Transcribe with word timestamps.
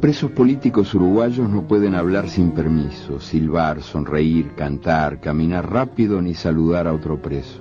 presos 0.00 0.30
políticos 0.30 0.94
uruguayos 0.94 1.48
no 1.50 1.68
pueden 1.68 1.94
hablar 1.94 2.28
sin 2.30 2.52
permiso, 2.52 3.20
silbar, 3.20 3.82
sonreír, 3.82 4.54
cantar, 4.54 5.20
caminar 5.20 5.70
rápido 5.70 6.22
ni 6.22 6.32
saludar 6.32 6.88
a 6.88 6.94
otro 6.94 7.20
preso. 7.20 7.60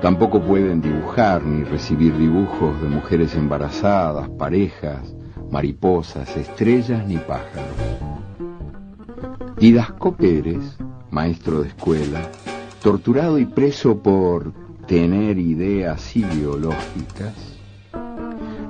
Tampoco 0.00 0.40
pueden 0.40 0.80
dibujar 0.80 1.44
ni 1.44 1.64
recibir 1.64 2.16
dibujos 2.16 2.80
de 2.80 2.88
mujeres 2.88 3.34
embarazadas, 3.34 4.28
parejas, 4.30 5.14
mariposas, 5.50 6.36
estrellas 6.36 7.06
ni 7.06 7.18
pájaros. 7.18 7.76
Didasco 9.58 10.16
Pérez, 10.16 10.78
maestro 11.10 11.60
de 11.60 11.68
escuela, 11.68 12.22
torturado 12.82 13.38
y 13.38 13.44
preso 13.44 13.98
por 14.02 14.52
tener 14.90 15.38
ideas 15.38 16.16
ideológicas, 16.16 17.32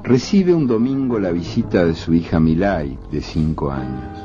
recibe 0.03 0.53
un 0.53 0.67
domingo 0.67 1.19
la 1.19 1.31
visita 1.31 1.83
de 1.87 1.95
su 1.95 2.13
hija 2.13 2.39
Milay, 2.39 2.99
de 3.11 3.23
cinco 3.23 3.71
años. 3.71 4.19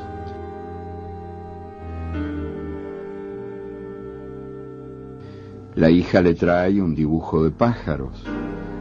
La 5.76 5.90
hija 5.90 6.20
le 6.20 6.34
trae 6.34 6.82
un 6.82 6.94
dibujo 6.94 7.42
de 7.42 7.52
pájaros. 7.52 8.26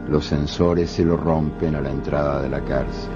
Los 0.09 0.25
sensores 0.25 0.89
se 0.89 1.05
lo 1.05 1.15
rompen 1.15 1.75
a 1.75 1.79
la 1.79 1.91
entrada 1.91 2.41
de 2.41 2.49
la 2.49 2.65
cárcel. 2.65 3.11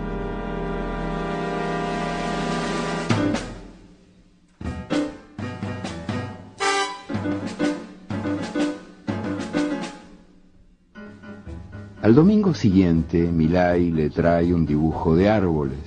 Al 12.10 12.16
domingo 12.16 12.56
siguiente, 12.56 13.32
Milay 13.32 13.92
le 13.92 14.10
trae 14.10 14.52
un 14.52 14.66
dibujo 14.66 15.16
de 15.16 15.30
árboles. 15.30 15.78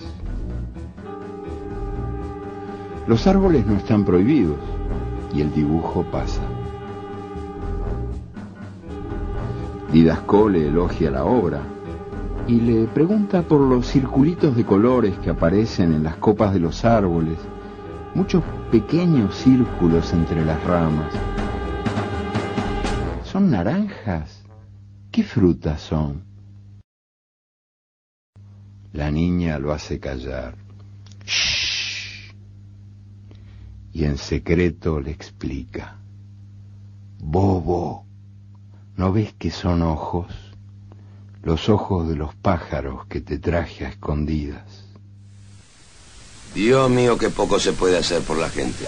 Los 3.08 3.26
árboles 3.26 3.66
no 3.66 3.74
están 3.74 4.04
prohibidos 4.04 4.60
y 5.34 5.40
el 5.40 5.52
dibujo 5.52 6.04
pasa. 6.12 6.40
Didasco 9.92 10.48
le 10.48 10.68
elogia 10.68 11.10
la 11.10 11.24
obra 11.24 11.60
y 12.46 12.60
le 12.60 12.86
pregunta 12.86 13.42
por 13.42 13.60
los 13.60 13.84
circulitos 13.88 14.54
de 14.54 14.64
colores 14.64 15.18
que 15.24 15.30
aparecen 15.30 15.92
en 15.92 16.04
las 16.04 16.14
copas 16.18 16.54
de 16.54 16.60
los 16.60 16.84
árboles, 16.84 17.38
muchos 18.14 18.44
pequeños 18.70 19.34
círculos 19.34 20.12
entre 20.12 20.44
las 20.44 20.62
ramas. 20.62 21.12
¿Son 23.24 23.50
naranjas? 23.50 24.41
¿Qué 25.12 25.24
frutas 25.24 25.82
son? 25.82 26.24
La 28.94 29.10
niña 29.10 29.58
lo 29.58 29.74
hace 29.74 30.00
callar. 30.00 30.56
Shh. 31.27 32.32
Y 33.92 34.05
en 34.06 34.16
secreto 34.16 35.00
le 35.00 35.10
explica. 35.10 35.98
Bobo, 37.18 38.06
¿no 38.96 39.12
ves 39.12 39.34
que 39.34 39.50
son 39.50 39.83
ojos? 39.83 40.33
Los 41.42 41.68
ojos 41.68 42.08
de 42.08 42.17
los 42.17 42.34
pájaros 42.34 43.05
que 43.06 43.20
te 43.20 43.39
traje 43.39 43.84
a 43.84 43.90
escondidas. 43.90 44.86
Dios 46.55 46.89
mío, 46.89 47.18
qué 47.18 47.29
poco 47.29 47.61
se 47.61 47.74
puede 47.74 47.98
hacer 47.98 48.23
por 48.23 48.39
la 48.39 48.48
gente. 48.48 48.86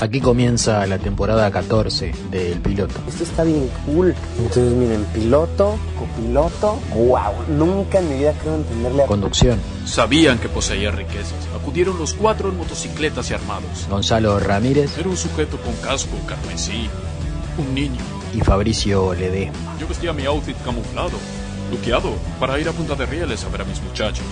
Aquí 0.00 0.20
comienza 0.22 0.86
la 0.86 0.98
temporada 0.98 1.50
14 1.50 2.12
del 2.30 2.58
piloto. 2.60 2.94
Esto 3.06 3.24
está 3.24 3.44
bien 3.44 3.68
cool. 3.84 4.14
Entonces 4.38 4.72
miren, 4.72 5.04
piloto, 5.12 5.78
copiloto, 5.98 6.80
wow, 6.94 7.44
nunca 7.48 7.98
en 7.98 8.08
mi 8.08 8.18
vida 8.18 8.32
creo 8.40 8.54
entenderle 8.54 9.02
a... 9.02 9.06
Conducción. 9.06 9.58
Sabían 9.84 10.38
que 10.38 10.48
poseía 10.48 10.90
riquezas. 10.90 11.46
Acudieron 11.54 11.98
los 11.98 12.14
cuatro 12.14 12.48
en 12.48 12.56
motocicletas 12.56 13.30
y 13.30 13.34
armados. 13.34 13.86
Gonzalo 13.90 14.40
Ramírez. 14.40 14.96
Era 14.96 15.10
un 15.10 15.18
sujeto 15.18 15.58
con 15.58 15.74
casco 15.86 16.16
carmesí. 16.26 16.88
Un 17.58 17.74
niño. 17.74 18.00
Y 18.32 18.40
Fabricio 18.40 19.12
Ledesma. 19.12 19.76
Yo 19.78 19.86
vestía 19.86 20.14
mi 20.14 20.24
outfit 20.24 20.56
camuflado, 20.64 21.18
luqueado, 21.70 22.14
para 22.38 22.58
ir 22.58 22.66
a 22.68 22.72
Punta 22.72 22.94
de 22.94 23.04
Rieles 23.04 23.44
a 23.44 23.48
ver 23.50 23.60
a 23.60 23.64
mis 23.64 23.82
muchachos. 23.82 24.24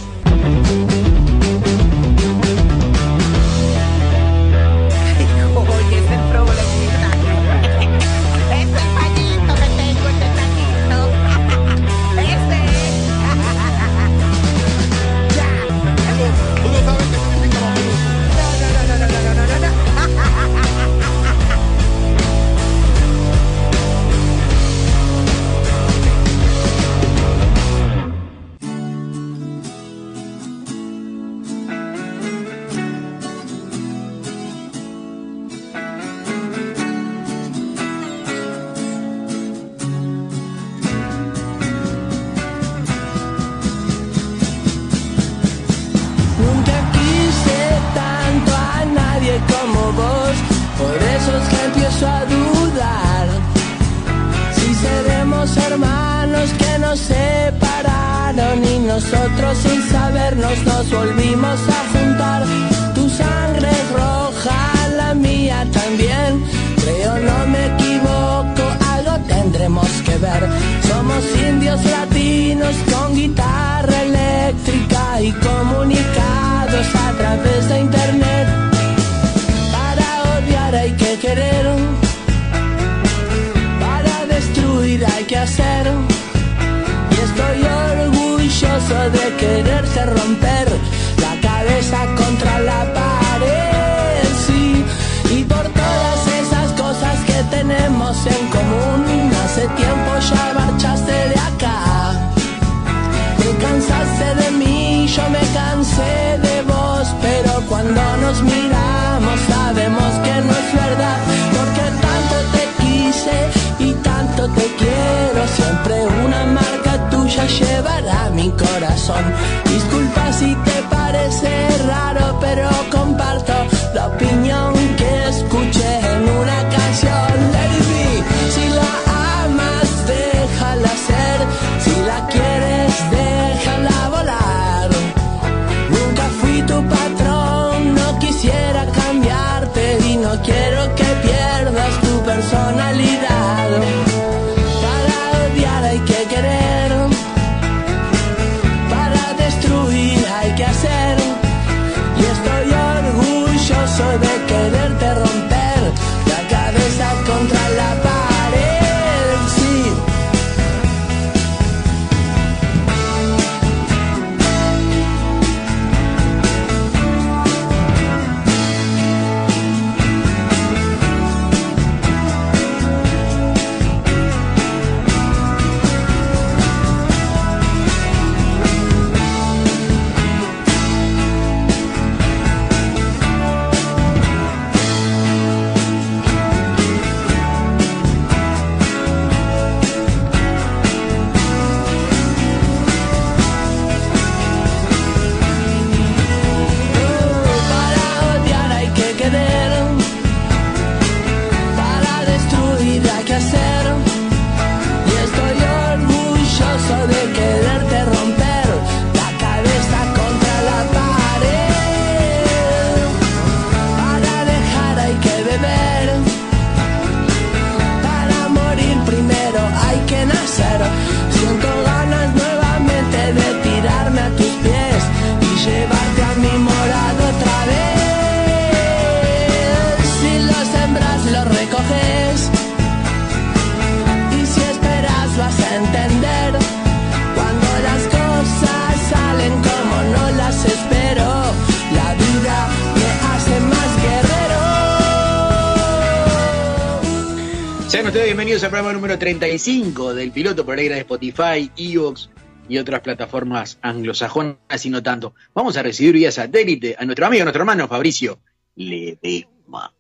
Programa 248.79 248.97
número 248.97 249.19
35 249.19 250.15
del 250.15 250.31
piloto 250.31 250.65
por 250.65 250.79
aire 250.79 250.95
de 250.95 251.01
Spotify, 251.01 251.69
Evox 251.77 252.31
y 252.69 252.79
otras 252.79 253.01
plataformas 253.01 253.77
anglosajonas 253.83 254.87
y 254.87 254.91
no 254.91 255.03
tanto. 255.03 255.35
Vamos 255.53 255.77
a 255.77 255.83
recibir 255.83 256.15
vía 256.15 256.31
satélite 256.31 256.95
a 256.97 257.05
nuestro 257.05 257.27
amigo, 257.27 257.43
nuestro 257.43 257.63
hermano 257.63 257.89
Fabricio 257.89 258.39
Ledesma. 258.77 259.93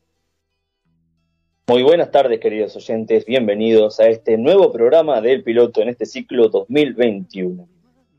Muy 1.67 1.83
buenas 1.83 2.13
tardes, 2.13 2.39
queridos 2.39 2.77
oyentes. 2.77 3.27
Bienvenidos 3.27 3.99
a 3.99 4.07
este 4.07 4.39
nuevo 4.39 4.71
programa 4.71 5.21
del 5.21 5.43
piloto 5.43 5.83
en 5.83 5.89
este 5.89 6.07
ciclo 6.07 6.49
2021. 6.49 7.69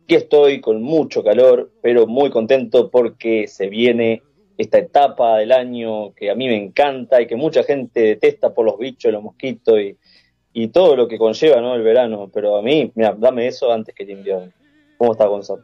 Aquí 0.04 0.16
estoy 0.16 0.60
con 0.60 0.84
mucho 0.84 1.24
calor, 1.24 1.72
pero 1.82 2.06
muy 2.06 2.32
contento 2.32 2.92
porque 2.92 3.48
se 3.48 3.70
viene 3.70 4.24
esta 4.58 4.78
etapa 4.78 5.38
del 5.38 5.54
año 5.54 6.14
que 6.16 6.30
a 6.30 6.36
mí 6.36 6.48
me 6.48 6.58
encanta 6.58 7.22
y 7.22 7.28
que 7.28 7.38
mucha 7.38 7.64
gente 7.64 8.02
detesta 8.02 8.54
por 8.54 8.66
los 8.66 8.78
bichos, 8.78 9.14
los 9.14 9.24
mosquitos 9.24 9.80
y, 9.80 9.96
y 10.54 10.70
todo 10.70 10.96
lo 10.96 11.08
que 11.08 11.18
conlleva 11.18 11.62
¿no? 11.62 11.76
el 11.76 11.82
verano. 11.82 12.30
Pero 12.34 12.58
a 12.58 12.62
mí, 12.62 12.92
mira, 12.96 13.16
dame 13.18 13.48
eso 13.48 13.72
antes 13.72 13.94
que 13.94 14.04
el 14.04 14.12
invierno. 14.12 14.52
¿Cómo 14.98 15.14
está 15.14 15.26
Gonzalo? 15.26 15.64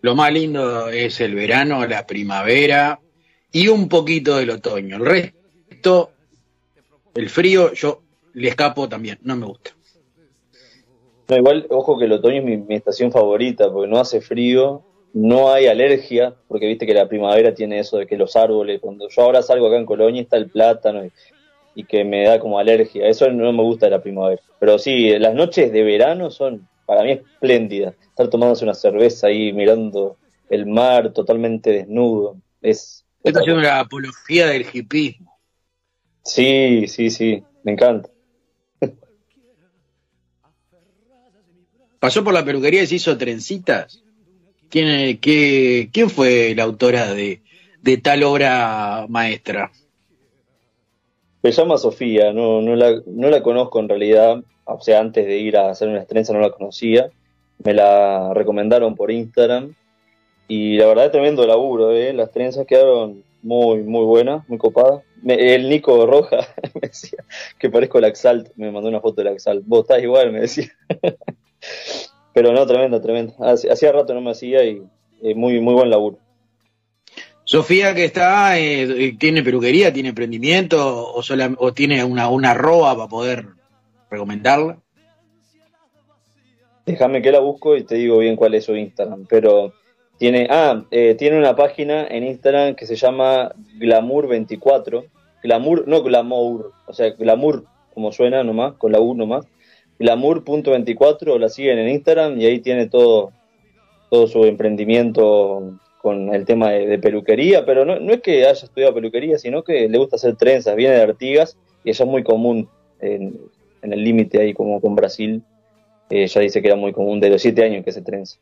Lo 0.00 0.14
más 0.14 0.32
lindo 0.32 0.88
es 0.88 1.20
el 1.20 1.34
verano, 1.34 1.86
la 1.86 2.06
primavera 2.06 3.00
y 3.52 3.68
un 3.68 3.88
poquito 3.88 4.36
del 4.36 4.50
otoño. 4.50 4.96
El 4.96 5.06
resto, 5.06 6.10
el 7.14 7.28
frío, 7.28 7.72
yo 7.72 8.02
le 8.34 8.48
escapo 8.48 8.88
también, 8.88 9.18
no 9.22 9.36
me 9.36 9.46
gusta. 9.46 9.72
No, 11.28 11.36
igual, 11.36 11.66
ojo 11.70 11.98
que 11.98 12.06
el 12.06 12.12
otoño 12.12 12.38
es 12.38 12.44
mi, 12.44 12.56
mi 12.56 12.74
estación 12.76 13.12
favorita, 13.12 13.70
porque 13.70 13.90
no 13.90 13.98
hace 13.98 14.20
frío, 14.20 14.82
no 15.12 15.50
hay 15.50 15.66
alergia, 15.66 16.34
porque 16.46 16.66
viste 16.66 16.86
que 16.86 16.94
la 16.94 17.08
primavera 17.08 17.54
tiene 17.54 17.80
eso 17.80 17.98
de 17.98 18.06
que 18.06 18.16
los 18.16 18.36
árboles, 18.36 18.80
cuando 18.80 19.08
yo 19.08 19.22
ahora 19.22 19.42
salgo 19.42 19.66
acá 19.66 19.76
en 19.76 19.86
Colonia 19.86 20.22
está 20.22 20.36
el 20.36 20.48
plátano 20.48 21.04
y, 21.04 21.12
que 21.84 22.04
me 22.04 22.24
da 22.24 22.38
como 22.38 22.58
alergia, 22.58 23.06
eso 23.06 23.30
no 23.30 23.52
me 23.52 23.62
gusta 23.62 23.86
de 23.86 23.90
la 23.90 24.02
primavera. 24.02 24.42
Pero 24.58 24.78
sí, 24.78 25.18
las 25.18 25.34
noches 25.34 25.72
de 25.72 25.82
verano 25.82 26.30
son 26.30 26.68
para 26.86 27.02
mí 27.02 27.12
espléndidas, 27.12 27.94
estar 28.02 28.28
tomándose 28.28 28.64
una 28.64 28.74
cerveza 28.74 29.26
ahí 29.26 29.52
mirando 29.52 30.16
el 30.48 30.66
mar 30.66 31.12
totalmente 31.12 31.70
desnudo, 31.70 32.36
es... 32.62 33.04
Está 33.22 33.40
haciendo 33.40 33.60
la 33.62 33.80
apología 33.80 34.46
del 34.46 34.64
hipismo. 34.72 35.38
Sí, 36.24 36.86
sí, 36.88 37.10
sí, 37.10 37.42
me 37.64 37.72
encanta. 37.72 38.08
Pasó 41.98 42.22
por 42.22 42.32
la 42.32 42.44
peluquería 42.44 42.82
y 42.82 42.86
se 42.86 42.96
hizo 42.96 43.18
trencitas. 43.18 44.02
¿Quién, 44.70 45.18
qué, 45.18 45.90
¿Quién 45.92 46.10
fue 46.10 46.54
la 46.54 46.62
autora 46.64 47.12
de, 47.12 47.42
tal 48.02 48.22
obra 48.22 49.06
maestra? 49.08 49.72
Se 51.52 51.62
llama 51.62 51.78
Sofía, 51.78 52.32
no, 52.32 52.60
no, 52.60 52.76
la, 52.76 53.00
no 53.06 53.30
la 53.30 53.42
conozco 53.42 53.80
en 53.80 53.88
realidad, 53.88 54.42
o 54.64 54.80
sea, 54.80 55.00
antes 55.00 55.26
de 55.26 55.38
ir 55.38 55.56
a 55.56 55.70
hacer 55.70 55.88
una 55.88 56.04
trenzas 56.04 56.34
no 56.34 56.42
la 56.42 56.50
conocía, 56.50 57.10
me 57.64 57.72
la 57.72 58.34
recomendaron 58.34 58.94
por 58.94 59.10
Instagram 59.10 59.74
y 60.46 60.76
la 60.76 60.86
verdad 60.86 61.06
es 61.06 61.12
tremendo 61.12 61.46
laburo, 61.46 61.92
¿eh? 61.92 62.12
las 62.12 62.32
trenzas 62.32 62.66
quedaron 62.66 63.24
muy, 63.42 63.78
muy 63.78 64.04
buenas, 64.04 64.46
muy 64.48 64.58
copadas. 64.58 65.02
el 65.26 65.70
Nico 65.70 66.04
Roja 66.04 66.38
me 66.74 66.88
decía 66.88 67.24
que 67.58 67.70
parezco 67.70 67.98
el 67.98 68.04
Axalt, 68.04 68.50
me 68.56 68.70
mandó 68.70 68.90
una 68.90 69.00
foto 69.00 69.22
del 69.22 69.32
Axalt, 69.32 69.62
vos 69.66 69.80
estás 69.80 70.02
igual, 70.02 70.32
me 70.32 70.40
decía. 70.40 70.70
Pero 72.34 72.52
no, 72.52 72.66
tremenda, 72.66 73.00
tremenda. 73.00 73.34
Hacía 73.40 73.90
rato 73.90 74.12
no 74.12 74.20
me 74.20 74.32
hacía 74.32 74.64
y 74.64 74.82
muy, 75.34 75.60
muy 75.60 75.74
buen 75.74 75.88
laburo. 75.88 76.18
Sofía 77.48 77.94
que 77.94 78.04
está, 78.04 78.58
eh, 78.58 78.82
eh, 78.82 79.16
tiene 79.18 79.42
peluquería, 79.42 79.90
tiene 79.90 80.10
emprendimiento 80.10 80.76
o, 80.86 81.22
o 81.56 81.72
tiene 81.72 82.04
una, 82.04 82.28
una 82.28 82.50
arroba 82.50 82.94
para 82.94 83.08
poder 83.08 83.46
recomendarla. 84.10 84.76
Déjame 86.84 87.22
que 87.22 87.32
la 87.32 87.40
busco 87.40 87.74
y 87.74 87.84
te 87.84 87.94
digo 87.94 88.18
bien 88.18 88.36
cuál 88.36 88.52
es 88.52 88.66
su 88.66 88.76
Instagram. 88.76 89.24
Pero 89.30 89.72
tiene, 90.18 90.46
ah, 90.50 90.84
eh, 90.90 91.14
tiene 91.14 91.38
una 91.38 91.56
página 91.56 92.06
en 92.06 92.24
Instagram 92.24 92.74
que 92.74 92.84
se 92.84 92.96
llama 92.96 93.52
Glamour24. 93.78 95.06
Glamour, 95.42 95.88
no 95.88 96.02
Glamour, 96.02 96.72
o 96.86 96.92
sea, 96.92 97.12
Glamour, 97.12 97.64
como 97.94 98.12
suena 98.12 98.44
nomás, 98.44 98.74
con 98.74 98.92
la 98.92 99.00
U 99.00 99.14
nomás 99.14 99.46
glamour.24, 99.98 101.38
la 101.38 101.48
siguen 101.48 101.78
en 101.78 101.88
Instagram 101.88 102.38
y 102.38 102.46
ahí 102.46 102.60
tiene 102.60 102.86
todo, 102.88 103.32
todo 104.10 104.26
su 104.26 104.44
emprendimiento 104.44 105.78
con 106.00 106.34
el 106.34 106.44
tema 106.44 106.70
de, 106.70 106.98
peluquería, 106.98 107.64
pero 107.66 107.84
no, 107.84 107.98
no, 107.98 108.12
es 108.12 108.22
que 108.22 108.46
haya 108.46 108.64
estudiado 108.64 108.94
peluquería, 108.94 109.38
sino 109.38 109.62
que 109.62 109.88
le 109.88 109.98
gusta 109.98 110.16
hacer 110.16 110.36
trenzas, 110.36 110.76
viene 110.76 110.94
de 110.94 111.02
Artigas 111.02 111.56
y 111.84 111.90
eso 111.90 112.04
es 112.04 112.10
muy 112.10 112.22
común 112.22 112.68
en, 113.00 113.38
el 113.82 114.04
límite 114.04 114.40
ahí 114.40 114.54
como 114.54 114.80
con 114.80 114.94
Brasil, 114.94 115.42
eh, 116.10 116.26
ya 116.26 116.40
dice 116.40 116.60
que 116.60 116.68
era 116.68 116.76
muy 116.76 116.92
común 116.92 117.20
de 117.20 117.30
los 117.30 117.42
siete 117.42 117.64
años 117.64 117.84
que 117.84 117.92
se 117.92 118.02
trenza. 118.02 118.38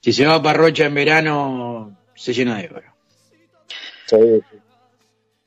Si 0.00 0.12
se 0.12 0.26
va 0.26 0.36
a 0.36 0.42
Parrocha 0.42 0.86
en 0.86 0.94
verano, 0.94 1.96
se 2.14 2.32
llena 2.32 2.58
de 2.58 2.68
oro. 2.68 2.92
Sí, 4.06 4.16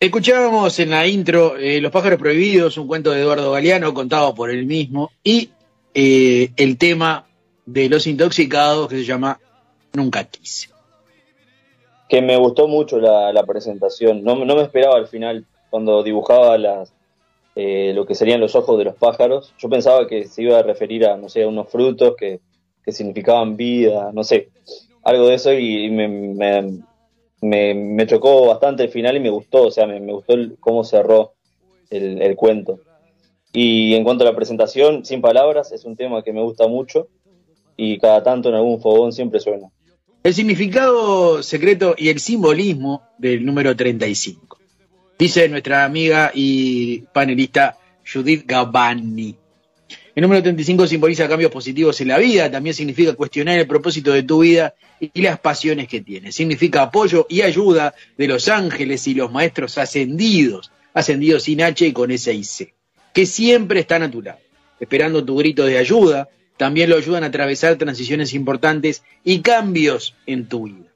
Escuchábamos 0.02 0.80
en 0.80 0.90
la 0.90 1.06
intro 1.06 1.58
eh, 1.58 1.80
Los 1.80 1.92
pájaros 1.92 2.18
prohibidos, 2.18 2.76
un 2.78 2.88
cuento 2.88 3.12
de 3.12 3.22
Eduardo 3.22 3.52
Galeano 3.52 3.94
contado 3.94 4.34
por 4.34 4.50
él 4.50 4.66
mismo, 4.66 5.12
y 5.24 5.52
eh, 5.94 6.52
el 6.56 6.80
tema 6.80 7.28
de 7.68 7.88
los 7.88 8.08
intoxicados 8.08 8.88
que 8.90 8.96
se 8.96 9.04
llama 9.04 9.40
Nunca 9.94 10.24
quise. 10.24 10.71
Que 12.12 12.22
me 12.22 12.36
gustó 12.36 12.68
mucho 12.68 13.00
la, 13.00 13.44
presentación, 13.48 14.22
no, 14.22 14.36
me 14.36 14.62
esperaba 14.64 14.98
al 14.98 15.08
final 15.08 15.46
cuando 15.70 16.04
dibujaba 16.04 16.58
las, 16.58 16.94
eh, 17.56 17.94
lo 17.96 18.06
que 18.06 18.16
serían 18.16 18.42
los 18.42 18.54
ojos 18.54 18.78
de 18.78 18.84
los 18.84 18.96
pájaros. 18.96 19.54
Yo 19.58 19.70
pensaba 19.70 20.06
que 20.08 20.28
se 20.28 20.44
iba 20.44 20.60
a 20.60 20.62
referir 20.62 21.06
a, 21.06 21.16
no 21.16 21.30
sé, 21.30 21.44
a 21.44 21.48
unos 21.48 21.70
frutos 21.70 22.18
que, 22.18 22.42
significaban 22.86 23.56
vida, 23.56 24.12
no 24.12 24.26
sé, 24.26 24.50
algo 25.04 25.28
de 25.28 25.36
eso 25.36 25.54
y, 25.54 25.90
me, 25.90 26.84
me, 27.42 28.08
chocó 28.08 28.48
bastante 28.48 28.84
el 28.84 28.90
final 28.90 29.16
y 29.16 29.22
me 29.22 29.30
gustó, 29.30 29.68
o 29.68 29.72
sea, 29.72 29.88
me, 29.88 30.02
gustó 30.12 30.34
cómo 30.60 30.84
cerró 30.84 31.36
el, 31.90 32.36
cuento. 32.36 32.82
Y 33.54 33.96
en 33.96 34.04
cuanto 34.04 34.26
a 34.26 34.28
la 34.28 34.36
presentación, 34.36 35.06
sin 35.06 35.22
palabras, 35.22 35.72
es 35.72 35.86
un 35.86 35.96
tema 35.96 36.24
que 36.24 36.34
me 36.34 36.42
gusta 36.42 36.68
mucho 36.68 37.08
y 37.78 37.98
cada 38.00 38.22
tanto 38.22 38.50
en 38.50 38.56
algún 38.56 38.82
fogón 38.82 39.14
siempre 39.14 39.40
suena. 39.40 39.70
El 40.24 40.36
significado 40.36 41.42
secreto 41.42 41.96
y 41.98 42.10
el 42.10 42.20
simbolismo 42.20 43.02
del 43.18 43.44
número 43.44 43.76
35. 43.76 44.60
Dice 45.18 45.50
nuestra 45.50 45.84
amiga 45.84 46.32
y 46.32 47.00
panelista 47.12 47.80
Judith 48.06 48.44
Gabani. 48.46 49.36
El 50.14 50.22
número 50.22 50.44
35 50.44 50.86
simboliza 50.86 51.28
cambios 51.28 51.52
positivos 51.52 52.00
en 52.02 52.10
la 52.10 52.20
vida, 52.20 52.52
también 52.52 52.76
significa 52.76 53.14
cuestionar 53.14 53.58
el 53.58 53.66
propósito 53.66 54.14
de 54.14 54.22
tu 54.22 54.42
vida 54.42 54.76
y 55.00 55.22
las 55.24 55.40
pasiones 55.40 55.88
que 55.88 56.02
tienes. 56.02 56.36
Significa 56.36 56.84
apoyo 56.84 57.26
y 57.28 57.42
ayuda 57.42 57.96
de 58.16 58.28
los 58.28 58.48
ángeles 58.48 59.08
y 59.08 59.16
los 59.16 59.32
maestros 59.32 59.80
ascendidos, 59.80 60.72
ascendidos 60.94 61.44
sin 61.44 61.64
H 61.64 61.88
y 61.88 61.94
con 61.94 62.12
S 62.12 62.32
y 62.32 62.44
C, 62.44 62.76
que 63.12 63.26
siempre 63.26 63.80
están 63.80 64.04
a 64.04 64.12
tu 64.12 64.22
lado, 64.22 64.40
esperando 64.80 65.26
tu 65.26 65.36
grito 65.38 65.66
de 65.66 65.80
ayuda, 65.80 66.30
también 66.62 66.92
lo 66.92 66.98
ayudan 66.98 67.24
a 67.24 67.28
atravesar 67.34 67.76
transiciones 67.78 68.36
importantes 68.36 69.02
y 69.24 69.42
cambios 69.42 70.14
en 70.28 70.48
tu 70.48 70.66
vida. 70.66 70.94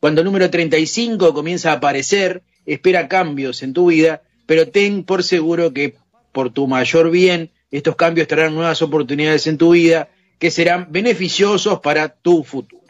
Cuando 0.00 0.20
el 0.20 0.26
número 0.26 0.50
35 0.50 1.32
comienza 1.32 1.70
a 1.70 1.76
aparecer, 1.76 2.42
espera 2.66 3.08
cambios 3.08 3.62
en 3.62 3.72
tu 3.72 3.86
vida, 3.86 4.20
pero 4.44 4.68
ten 4.68 5.04
por 5.04 5.24
seguro 5.24 5.72
que 5.72 5.94
por 6.30 6.52
tu 6.52 6.66
mayor 6.66 7.10
bien, 7.10 7.48
estos 7.70 7.96
cambios 7.96 8.28
traerán 8.28 8.54
nuevas 8.54 8.82
oportunidades 8.82 9.46
en 9.46 9.56
tu 9.56 9.70
vida 9.70 10.10
que 10.38 10.50
serán 10.50 10.88
beneficiosos 10.90 11.80
para 11.80 12.10
tu 12.10 12.44
futuro. 12.44 12.84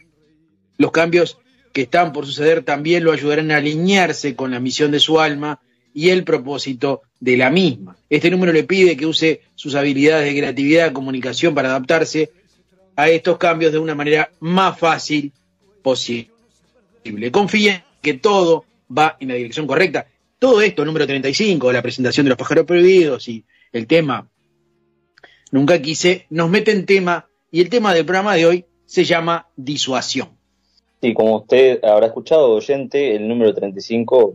Los 0.78 0.90
cambios 0.90 1.38
que 1.72 1.82
están 1.82 2.12
por 2.12 2.26
suceder 2.26 2.64
también 2.64 3.04
lo 3.04 3.12
ayudarán 3.12 3.52
a 3.52 3.58
alinearse 3.58 4.34
con 4.34 4.50
la 4.50 4.58
misión 4.58 4.90
de 4.90 4.98
su 4.98 5.20
alma 5.20 5.60
y 5.94 6.10
el 6.10 6.24
propósito 6.24 7.02
de 7.20 7.36
la 7.36 7.50
misma. 7.50 7.96
Este 8.08 8.30
número 8.30 8.52
le 8.52 8.64
pide 8.64 8.96
que 8.96 9.06
use 9.06 9.42
sus 9.54 9.74
habilidades 9.74 10.32
de 10.32 10.38
creatividad 10.38 10.92
comunicación 10.92 11.54
para 11.54 11.70
adaptarse 11.70 12.30
a 12.96 13.08
estos 13.08 13.38
cambios 13.38 13.72
de 13.72 13.78
una 13.78 13.94
manera 13.94 14.30
más 14.40 14.78
fácil 14.78 15.32
posible. 15.82 16.30
Confíe 17.30 17.84
que 18.00 18.14
todo 18.14 18.64
va 18.96 19.16
en 19.20 19.28
la 19.28 19.34
dirección 19.34 19.66
correcta. 19.66 20.06
Todo 20.38 20.60
esto, 20.60 20.84
número 20.84 21.06
35, 21.06 21.72
la 21.72 21.82
presentación 21.82 22.24
de 22.24 22.30
los 22.30 22.38
pájaros 22.38 22.66
prohibidos 22.66 23.28
y 23.28 23.44
el 23.72 23.86
tema 23.86 24.28
Nunca 25.52 25.82
quise, 25.82 26.24
nos 26.30 26.48
mete 26.48 26.72
en 26.72 26.86
tema 26.86 27.28
y 27.50 27.60
el 27.60 27.68
tema 27.68 27.92
del 27.92 28.06
programa 28.06 28.34
de 28.34 28.46
hoy 28.46 28.64
se 28.86 29.04
llama 29.04 29.48
disuasión. 29.54 30.30
Sí, 31.02 31.12
como 31.12 31.36
usted 31.36 31.84
habrá 31.84 32.06
escuchado, 32.06 32.52
oyente, 32.52 33.14
el 33.14 33.28
número 33.28 33.52
35 33.52 34.34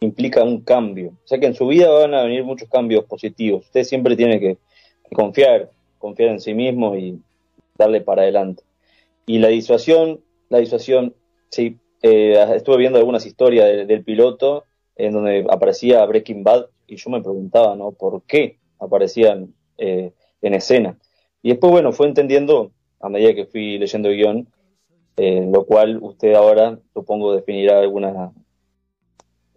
implica 0.00 0.42
un 0.42 0.60
cambio. 0.62 1.10
O 1.24 1.26
sea 1.26 1.38
que 1.38 1.46
en 1.46 1.54
su 1.54 1.66
vida 1.66 1.90
van 1.90 2.14
a 2.14 2.22
venir 2.22 2.44
muchos 2.44 2.68
cambios 2.68 3.04
positivos. 3.04 3.66
Usted 3.66 3.84
siempre 3.84 4.16
tiene 4.16 4.40
que, 4.40 4.58
confiar, 5.12 5.70
confiar 5.98 6.30
en 6.30 6.40
sí 6.40 6.54
mismo 6.54 6.96
y 6.96 7.20
darle 7.76 8.00
para 8.00 8.22
adelante. 8.22 8.62
Y 9.26 9.38
la 9.38 9.48
disuasión, 9.48 10.20
la 10.48 10.58
disuasión, 10.58 11.14
sí, 11.50 11.78
eh, 12.02 12.36
estuve 12.54 12.78
viendo 12.78 12.98
algunas 12.98 13.26
historias 13.26 13.86
del, 13.86 14.04
piloto 14.04 14.64
en 14.96 15.12
donde 15.12 15.46
aparecía 15.50 16.04
Breaking 16.06 16.44
Bad 16.44 16.66
y 16.86 16.96
yo 16.96 17.10
me 17.10 17.20
preguntaba, 17.20 17.76
¿no? 17.76 17.92
¿Por 17.92 18.22
qué 18.22 18.58
aparecían 18.78 19.54
eh, 19.76 20.12
en 20.42 20.54
escena? 20.54 20.98
Y 21.42 21.50
después, 21.50 21.70
bueno, 21.72 21.92
fue 21.92 22.06
entendiendo 22.06 22.72
a 23.00 23.08
medida 23.08 23.34
que 23.34 23.46
fui 23.46 23.78
leyendo 23.78 24.08
el 24.08 24.16
guion, 24.16 24.48
eh, 25.16 25.46
lo 25.50 25.64
cual 25.64 25.98
usted 26.00 26.34
ahora, 26.34 26.78
supongo, 26.94 27.34
definirá 27.34 27.80
alguna 27.80 28.32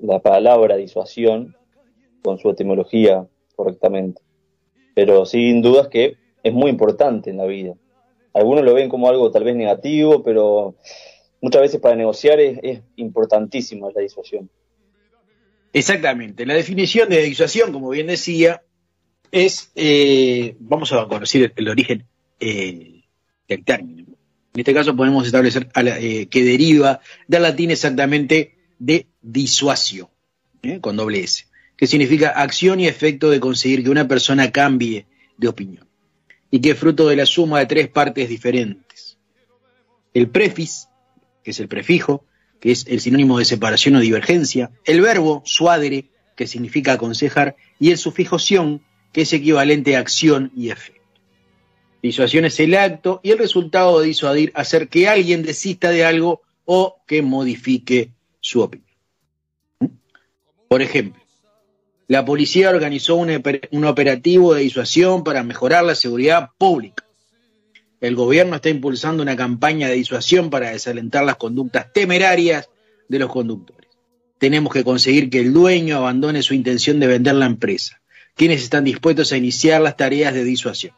la 0.01 0.19
palabra 0.19 0.77
disuasión 0.77 1.55
con 2.21 2.37
su 2.37 2.49
etimología 2.49 3.27
correctamente. 3.55 4.21
Pero 4.95 5.25
sin 5.25 5.61
dudas 5.61 5.87
que 5.87 6.17
es 6.43 6.53
muy 6.53 6.69
importante 6.69 7.29
en 7.29 7.37
la 7.37 7.45
vida. 7.45 7.75
Algunos 8.33 8.63
lo 8.63 8.73
ven 8.73 8.89
como 8.89 9.09
algo 9.09 9.31
tal 9.31 9.43
vez 9.43 9.55
negativo, 9.55 10.23
pero 10.23 10.75
muchas 11.41 11.61
veces 11.61 11.79
para 11.79 11.95
negociar 11.95 12.39
es, 12.39 12.59
es 12.63 12.81
importantísima 12.95 13.89
la 13.93 14.01
disuasión. 14.01 14.49
Exactamente. 15.73 16.45
La 16.45 16.53
definición 16.53 17.09
de 17.09 17.21
disuasión, 17.23 17.71
como 17.71 17.89
bien 17.89 18.07
decía, 18.07 18.61
es, 19.31 19.71
eh, 19.75 20.55
vamos 20.59 20.91
a 20.91 21.07
conocer 21.07 21.53
el, 21.55 21.69
origen 21.69 22.05
eh, 22.39 23.03
del 23.47 23.63
término. 23.63 24.05
En 24.53 24.59
este 24.59 24.73
caso 24.73 24.95
podemos 24.95 25.25
establecer 25.25 25.69
eh, 25.75 26.27
que 26.27 26.43
deriva 26.43 26.99
del 27.27 27.43
latín 27.43 27.71
exactamente 27.71 28.55
de 28.81 29.05
disuasio, 29.21 30.09
con 30.81 30.97
doble 30.97 31.19
S, 31.19 31.45
que 31.77 31.85
significa 31.85 32.29
acción 32.29 32.79
y 32.79 32.87
efecto 32.87 33.29
de 33.29 33.39
conseguir 33.39 33.83
que 33.83 33.91
una 33.91 34.07
persona 34.07 34.51
cambie 34.51 35.05
de 35.37 35.47
opinión, 35.47 35.87
y 36.49 36.59
que 36.61 36.71
es 36.71 36.79
fruto 36.79 37.07
de 37.07 37.15
la 37.15 37.27
suma 37.27 37.59
de 37.59 37.67
tres 37.67 37.89
partes 37.89 38.27
diferentes. 38.27 39.19
El 40.15 40.29
prefix, 40.29 40.89
que 41.43 41.51
es 41.51 41.59
el 41.59 41.67
prefijo, 41.67 42.25
que 42.59 42.71
es 42.71 42.87
el 42.87 42.99
sinónimo 42.99 43.37
de 43.37 43.45
separación 43.45 43.97
o 43.97 43.99
divergencia, 43.99 44.71
el 44.83 45.01
verbo 45.01 45.43
suadere, 45.45 46.09
que 46.35 46.47
significa 46.47 46.93
aconsejar, 46.93 47.55
y 47.79 47.91
el 47.91 47.99
sufijo 47.99 48.39
sion, 48.39 48.81
que 49.13 49.21
es 49.21 49.33
equivalente 49.33 49.95
a 49.95 49.99
acción 49.99 50.51
y 50.55 50.71
efecto. 50.71 51.01
Disuasión 52.01 52.45
es 52.45 52.59
el 52.59 52.73
acto 52.73 53.19
y 53.21 53.29
el 53.29 53.37
resultado 53.37 53.99
de 53.99 54.07
disuadir 54.07 54.51
hacer 54.55 54.87
que 54.89 55.07
alguien 55.07 55.43
desista 55.43 55.91
de 55.91 56.03
algo 56.03 56.41
o 56.65 56.97
que 57.05 57.21
modifique 57.21 58.09
su 58.41 58.61
opinión. 58.61 58.97
Por 60.67 60.81
ejemplo, 60.81 61.21
la 62.07 62.25
policía 62.25 62.69
organizó 62.69 63.15
un, 63.15 63.41
un 63.71 63.85
operativo 63.85 64.53
de 64.53 64.63
disuasión 64.63 65.23
para 65.23 65.43
mejorar 65.43 65.85
la 65.85 65.95
seguridad 65.95 66.49
pública. 66.57 67.05
El 68.01 68.15
gobierno 68.15 68.55
está 68.55 68.69
impulsando 68.69 69.23
una 69.23 69.37
campaña 69.37 69.87
de 69.87 69.93
disuasión 69.93 70.49
para 70.49 70.71
desalentar 70.71 71.23
las 71.23 71.37
conductas 71.37 71.93
temerarias 71.93 72.67
de 73.07 73.19
los 73.19 73.31
conductores. 73.31 73.89
Tenemos 74.39 74.73
que 74.73 74.83
conseguir 74.83 75.29
que 75.29 75.39
el 75.39 75.53
dueño 75.53 75.97
abandone 75.97 76.41
su 76.41 76.55
intención 76.55 76.99
de 76.99 77.07
vender 77.07 77.35
la 77.35 77.45
empresa. 77.45 78.01
Quienes 78.35 78.63
están 78.63 78.83
dispuestos 78.83 79.31
a 79.31 79.37
iniciar 79.37 79.81
las 79.81 79.97
tareas 79.97 80.33
de 80.33 80.43
disuasión. 80.43 80.95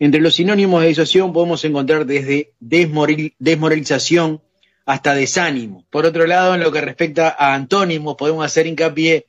Entre 0.00 0.20
los 0.20 0.34
sinónimos 0.34 0.82
de 0.82 0.88
disuasión 0.88 1.32
podemos 1.32 1.64
encontrar 1.64 2.04
desde 2.04 2.52
desmoralización 2.58 4.42
hasta 4.88 5.14
desánimo. 5.14 5.84
Por 5.90 6.06
otro 6.06 6.26
lado, 6.26 6.54
en 6.54 6.62
lo 6.62 6.72
que 6.72 6.80
respecta 6.80 7.36
a 7.38 7.52
antónimos, 7.52 8.16
podemos 8.16 8.42
hacer 8.42 8.66
hincapié 8.66 9.26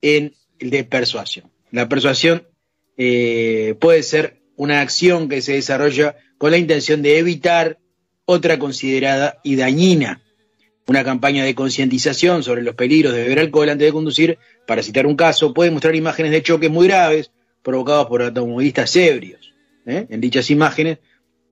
en 0.00 0.32
el 0.58 0.70
de 0.70 0.84
persuasión. 0.84 1.50
La 1.70 1.86
persuasión 1.86 2.44
eh, 2.96 3.76
puede 3.78 4.02
ser 4.02 4.40
una 4.56 4.80
acción 4.80 5.28
que 5.28 5.42
se 5.42 5.52
desarrolla 5.52 6.16
con 6.38 6.50
la 6.50 6.56
intención 6.56 7.02
de 7.02 7.18
evitar 7.18 7.78
otra 8.24 8.58
considerada 8.58 9.38
y 9.44 9.56
dañina. 9.56 10.22
Una 10.86 11.04
campaña 11.04 11.44
de 11.44 11.54
concientización 11.54 12.42
sobre 12.42 12.62
los 12.62 12.74
peligros 12.74 13.12
de 13.12 13.24
beber 13.24 13.40
alcohol 13.40 13.68
antes 13.68 13.86
de 13.86 13.92
conducir, 13.92 14.38
para 14.66 14.82
citar 14.82 15.06
un 15.06 15.16
caso, 15.16 15.52
puede 15.52 15.70
mostrar 15.70 15.94
imágenes 15.94 16.32
de 16.32 16.42
choques 16.42 16.70
muy 16.70 16.86
graves 16.86 17.30
provocados 17.62 18.06
por 18.06 18.22
automovilistas 18.22 18.96
ebrios. 18.96 19.52
¿eh? 19.84 20.06
En 20.08 20.22
dichas 20.22 20.50
imágenes 20.50 21.00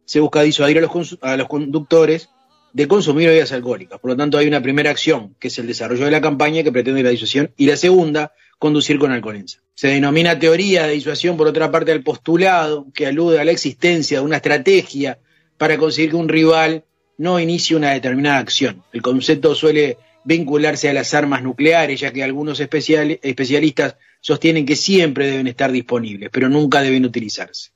se 0.06 0.20
busca 0.20 0.40
disuadir 0.40 0.78
a 0.78 0.80
los, 0.80 1.18
a 1.20 1.36
los 1.36 1.46
conductores 1.46 2.30
de 2.74 2.88
consumir 2.88 3.28
bebidas 3.28 3.52
alcohólicas. 3.52 4.00
Por 4.00 4.10
lo 4.10 4.16
tanto, 4.16 4.36
hay 4.36 4.48
una 4.48 4.60
primera 4.60 4.90
acción, 4.90 5.36
que 5.38 5.46
es 5.46 5.58
el 5.58 5.68
desarrollo 5.68 6.04
de 6.04 6.10
la 6.10 6.20
campaña 6.20 6.64
que 6.64 6.72
pretende 6.72 7.04
la 7.04 7.10
disuasión, 7.10 7.52
y 7.56 7.66
la 7.66 7.76
segunda, 7.76 8.32
conducir 8.58 8.98
con 8.98 9.12
alcoholenza. 9.12 9.60
Se 9.74 9.88
denomina 9.88 10.38
teoría 10.38 10.86
de 10.86 10.94
disuasión, 10.94 11.36
por 11.36 11.46
otra 11.46 11.70
parte, 11.70 11.92
al 11.92 12.02
postulado, 12.02 12.88
que 12.92 13.06
alude 13.06 13.38
a 13.38 13.44
la 13.44 13.52
existencia 13.52 14.18
de 14.18 14.24
una 14.24 14.36
estrategia 14.36 15.20
para 15.56 15.78
conseguir 15.78 16.10
que 16.10 16.16
un 16.16 16.28
rival 16.28 16.84
no 17.16 17.38
inicie 17.38 17.76
una 17.76 17.92
determinada 17.92 18.38
acción. 18.38 18.82
El 18.92 19.02
concepto 19.02 19.54
suele 19.54 19.96
vincularse 20.24 20.88
a 20.88 20.92
las 20.92 21.14
armas 21.14 21.44
nucleares, 21.44 22.00
ya 22.00 22.12
que 22.12 22.24
algunos 22.24 22.58
especialistas 22.58 23.96
sostienen 24.20 24.66
que 24.66 24.74
siempre 24.74 25.28
deben 25.28 25.46
estar 25.46 25.70
disponibles, 25.70 26.28
pero 26.32 26.48
nunca 26.48 26.82
deben 26.82 27.04
utilizarse. 27.04 27.70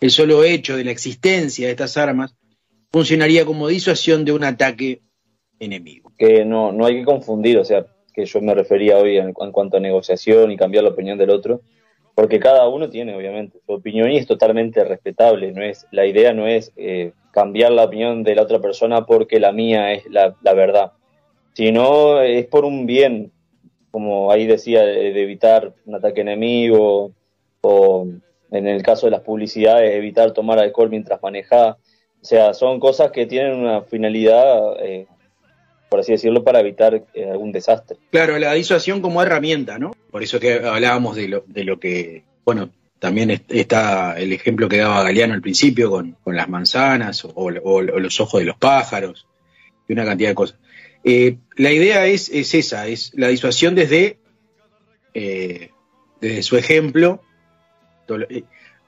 El 0.00 0.10
solo 0.10 0.42
hecho 0.42 0.76
de 0.76 0.82
la 0.82 0.90
existencia 0.90 1.66
de 1.66 1.72
estas 1.72 1.96
armas 1.96 2.34
funcionaría 2.90 3.44
como 3.44 3.68
disuasión 3.68 4.24
de 4.24 4.32
un 4.32 4.44
ataque 4.44 5.02
enemigo. 5.58 6.12
Que 6.18 6.44
no, 6.44 6.72
no 6.72 6.86
hay 6.86 6.98
que 7.00 7.04
confundir, 7.04 7.58
o 7.58 7.64
sea, 7.64 7.86
que 8.12 8.24
yo 8.24 8.40
me 8.40 8.54
refería 8.54 8.98
hoy 8.98 9.18
en, 9.18 9.32
cuanto 9.32 9.76
a 9.76 9.80
negociación 9.80 10.50
y 10.50 10.56
cambiar 10.56 10.84
la 10.84 10.90
opinión 10.90 11.18
del 11.18 11.30
otro, 11.30 11.60
porque 12.14 12.40
cada 12.40 12.68
uno 12.68 12.90
tiene 12.90 13.14
obviamente 13.14 13.58
su 13.64 13.72
opinión 13.72 14.10
y 14.10 14.16
es 14.16 14.26
totalmente 14.26 14.84
respetable, 14.84 15.52
no 15.52 15.62
es 15.62 15.86
la 15.92 16.06
idea 16.06 16.34
no 16.34 16.46
es 16.46 16.72
eh, 16.76 17.12
cambiar 17.30 17.72
la 17.72 17.84
opinión 17.84 18.24
de 18.24 18.34
la 18.34 18.42
otra 18.42 18.58
persona 18.58 19.06
porque 19.06 19.38
la 19.38 19.52
mía 19.52 19.92
es 19.92 20.04
la, 20.06 20.36
la 20.42 20.52
verdad, 20.52 20.92
sino 21.54 22.20
es 22.20 22.46
por 22.46 22.64
un 22.64 22.86
bien, 22.86 23.32
como 23.90 24.30
ahí 24.32 24.46
decía, 24.46 24.82
de 24.82 25.22
evitar 25.22 25.74
un 25.86 25.94
ataque 25.94 26.22
enemigo 26.22 27.12
o 27.60 28.06
en 28.50 28.66
el 28.66 28.82
caso 28.82 29.06
de 29.06 29.12
las 29.12 29.20
publicidades, 29.20 29.94
evitar 29.94 30.32
tomar 30.32 30.58
alcohol 30.58 30.90
mientras 30.90 31.22
maneja. 31.22 31.78
O 32.22 32.24
sea, 32.24 32.52
son 32.52 32.80
cosas 32.80 33.10
que 33.12 33.26
tienen 33.26 33.56
una 33.56 33.82
finalidad, 33.82 34.76
eh, 34.84 35.06
por 35.88 36.00
así 36.00 36.12
decirlo, 36.12 36.44
para 36.44 36.60
evitar 36.60 37.02
eh, 37.14 37.30
algún 37.30 37.50
desastre. 37.50 37.96
Claro, 38.10 38.38
la 38.38 38.52
disuasión 38.52 39.00
como 39.00 39.22
herramienta, 39.22 39.78
¿no? 39.78 39.92
Por 40.10 40.22
eso 40.22 40.38
que 40.38 40.54
hablábamos 40.54 41.16
de 41.16 41.28
lo, 41.28 41.44
de 41.46 41.64
lo 41.64 41.80
que, 41.80 42.24
bueno, 42.44 42.70
también 42.98 43.30
está 43.48 44.18
el 44.18 44.34
ejemplo 44.34 44.68
que 44.68 44.76
daba 44.76 45.02
Galeano 45.02 45.32
al 45.32 45.40
principio 45.40 45.90
con, 45.90 46.16
las 46.26 46.48
manzanas 46.50 47.26
o, 47.34 47.50
los 47.50 48.20
ojos 48.20 48.40
de 48.40 48.46
los 48.46 48.58
pájaros. 48.58 49.26
y 49.88 49.94
una 49.94 50.04
cantidad 50.04 50.28
de 50.28 50.34
cosas. 50.34 50.58
Eh, 51.02 51.38
la 51.56 51.72
idea 51.72 52.04
es, 52.04 52.28
es, 52.28 52.54
esa, 52.54 52.86
es 52.86 53.12
la 53.14 53.28
disuasión 53.28 53.74
desde, 53.74 54.18
su 56.42 56.56
ejemplo. 56.58 57.22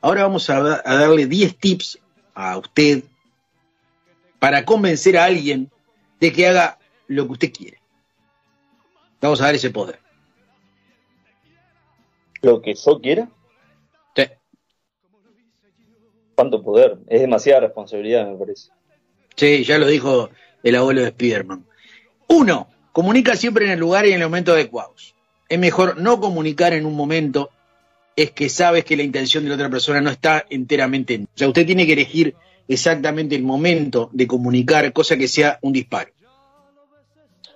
Ahora 0.03 0.25
vamos 0.25 0.51
a, 0.51 0.83
a 0.85 0.95
darle 0.97 1.27
10 1.27 1.57
tips 1.57 1.99
a 2.35 2.59
usted 2.59 3.05
para 4.43 4.65
convencer 4.65 5.17
a 5.17 5.27
alguien 5.27 5.71
de 6.19 6.33
que 6.33 6.49
haga 6.49 6.77
lo 7.07 7.27
que 7.27 7.33
usted 7.33 7.53
quiere. 7.53 7.79
Vamos 9.21 9.41
a 9.41 9.45
dar 9.45 9.55
ese 9.55 9.71
poder. 9.71 10.01
¿Lo 12.41 12.61
que 12.61 12.75
yo 12.75 13.01
quiera? 13.01 13.31
Sí. 14.17 14.25
¿Cuánto 16.35 16.61
poder? 16.61 16.99
Es 17.07 17.21
demasiada 17.21 17.61
responsabilidad, 17.61 18.27
me 18.27 18.37
parece. 18.37 18.71
Sí, 19.37 19.63
ya 19.63 19.79
lo 19.79 19.87
dijo 19.87 20.31
el 20.65 20.75
abuelo 20.75 21.03
de 21.03 21.11
Spiderman. 21.11 21.65
Uno, 22.27 22.67
comunica 22.91 23.37
siempre 23.37 23.67
en 23.67 23.71
el 23.71 23.79
lugar 23.79 24.07
y 24.07 24.09
en 24.09 24.23
el 24.23 24.27
momento 24.27 24.55
adecuados. 24.55 25.15
Es 25.49 25.61
mejor 25.61 25.99
no 25.99 26.19
comunicar 26.19 26.73
en 26.73 26.85
un 26.85 26.97
momento, 26.97 27.51
es 28.17 28.33
que 28.33 28.49
sabes 28.49 28.85
que 28.85 28.97
la 28.97 29.05
intención 29.05 29.45
de 29.45 29.51
la 29.51 29.55
otra 29.55 29.71
persona 29.71 30.01
no 30.01 30.11
está 30.11 30.45
enteramente 30.51 31.15
en. 31.15 31.25
O 31.27 31.39
sea, 31.39 31.47
usted 31.47 31.65
tiene 31.65 31.87
que 31.87 31.93
elegir 31.93 32.35
exactamente 32.69 33.35
el 33.35 33.43
momento 33.43 34.11
de 34.13 34.27
comunicar, 34.27 34.93
cosa 34.93 35.17
que 35.17 35.29
sea 35.29 35.59
un 35.63 35.73
disparo. 35.73 36.11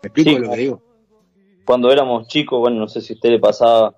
¿Me 0.02 0.08
explico 0.08 0.38
lo 0.38 0.50
que 0.50 0.56
digo? 0.56 0.82
Cuando 1.64 1.90
éramos 1.90 2.28
chicos, 2.28 2.60
bueno, 2.60 2.78
no 2.78 2.88
sé 2.88 3.00
si 3.00 3.12
a 3.12 3.16
usted 3.16 3.30
le 3.30 3.38
pasaba, 3.40 3.94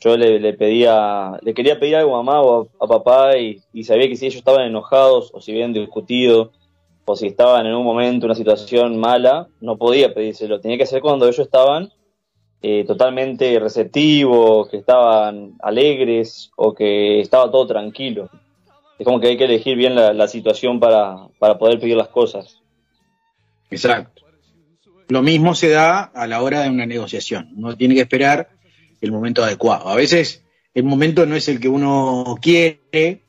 yo 0.00 0.16
le, 0.16 0.52
pedía, 0.54 1.38
le 1.42 1.54
quería 1.54 1.78
pedir 1.78 1.96
algo 1.96 2.16
a 2.16 2.22
mamá 2.22 2.42
o 2.42 2.68
a, 2.80 2.86
papá 2.86 3.38
y, 3.38 3.62
sabía 3.84 4.08
que 4.08 4.16
si 4.16 4.26
ellos 4.26 4.38
estaban 4.38 4.66
enojados 4.66 5.30
o 5.32 5.40
si 5.40 5.52
habían 5.52 5.72
discutido 5.72 6.50
o 7.04 7.16
si 7.16 7.26
estaban 7.26 7.66
en 7.66 7.74
un 7.74 7.84
momento, 7.84 8.26
una 8.26 8.34
situación 8.34 8.98
mala, 8.98 9.48
no 9.60 9.76
podía 9.76 10.12
pedírselo. 10.12 10.60
Tenía 10.60 10.78
que 10.78 10.84
hacer 10.84 11.02
cuando 11.02 11.26
ellos 11.26 11.38
estaban 11.38 11.90
eh, 12.62 12.84
totalmente 12.86 13.60
receptivos, 13.60 14.68
que 14.68 14.78
estaban 14.78 15.54
alegres 15.60 16.50
o 16.56 16.74
que 16.74 17.20
estaba 17.20 17.50
todo 17.50 17.66
tranquilo. 17.66 18.30
Es 18.98 19.04
como 19.04 19.20
que 19.20 19.28
hay 19.28 19.36
que 19.36 19.44
elegir 19.44 19.76
bien 19.76 19.94
la, 19.94 20.28
situación 20.28 20.78
para, 20.78 21.28
para 21.38 21.58
poder 21.58 21.80
pedir 21.80 21.96
las 21.96 22.08
cosas. 22.08 22.62
Exacto. 23.70 24.22
Lo 25.08 25.22
mismo 25.22 25.54
se 25.54 25.68
da 25.68 26.02
a 26.02 26.26
la 26.26 26.42
hora 26.42 26.62
de 26.62 26.70
una 26.70 26.86
negociación. 26.86 27.52
Uno 27.56 27.76
tiene 27.76 27.94
que 27.94 28.02
esperar 28.02 28.50
el 29.00 29.12
momento 29.12 29.44
adecuado. 29.44 29.88
A 29.88 29.96
veces 29.96 30.44
el 30.74 30.84
momento 30.84 31.26
no 31.26 31.36
es 31.36 31.48
el 31.48 31.60
que 31.60 31.68
uno 31.68 32.36
quiere, 32.40 33.22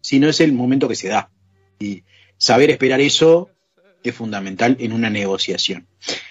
sino 0.00 0.28
es 0.28 0.40
el 0.40 0.52
momento 0.52 0.88
que 0.88 0.94
se 0.94 1.08
da. 1.08 1.30
Y 1.78 2.04
saber 2.36 2.70
esperar 2.70 3.00
eso 3.00 3.50
es 4.02 4.14
fundamental 4.14 4.76
en 4.80 4.92
una 4.92 5.10
negociación. 5.10 5.86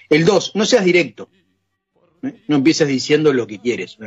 El 0.09 0.25
dos, 0.25 0.51
no 0.55 0.65
seas 0.65 0.85
directo. 0.85 1.29
¿eh? 2.23 2.41
No 2.47 2.57
empieces 2.57 2.87
diciendo 2.87 3.33
lo 3.33 3.47
que 3.47 3.59
quieres. 3.59 3.97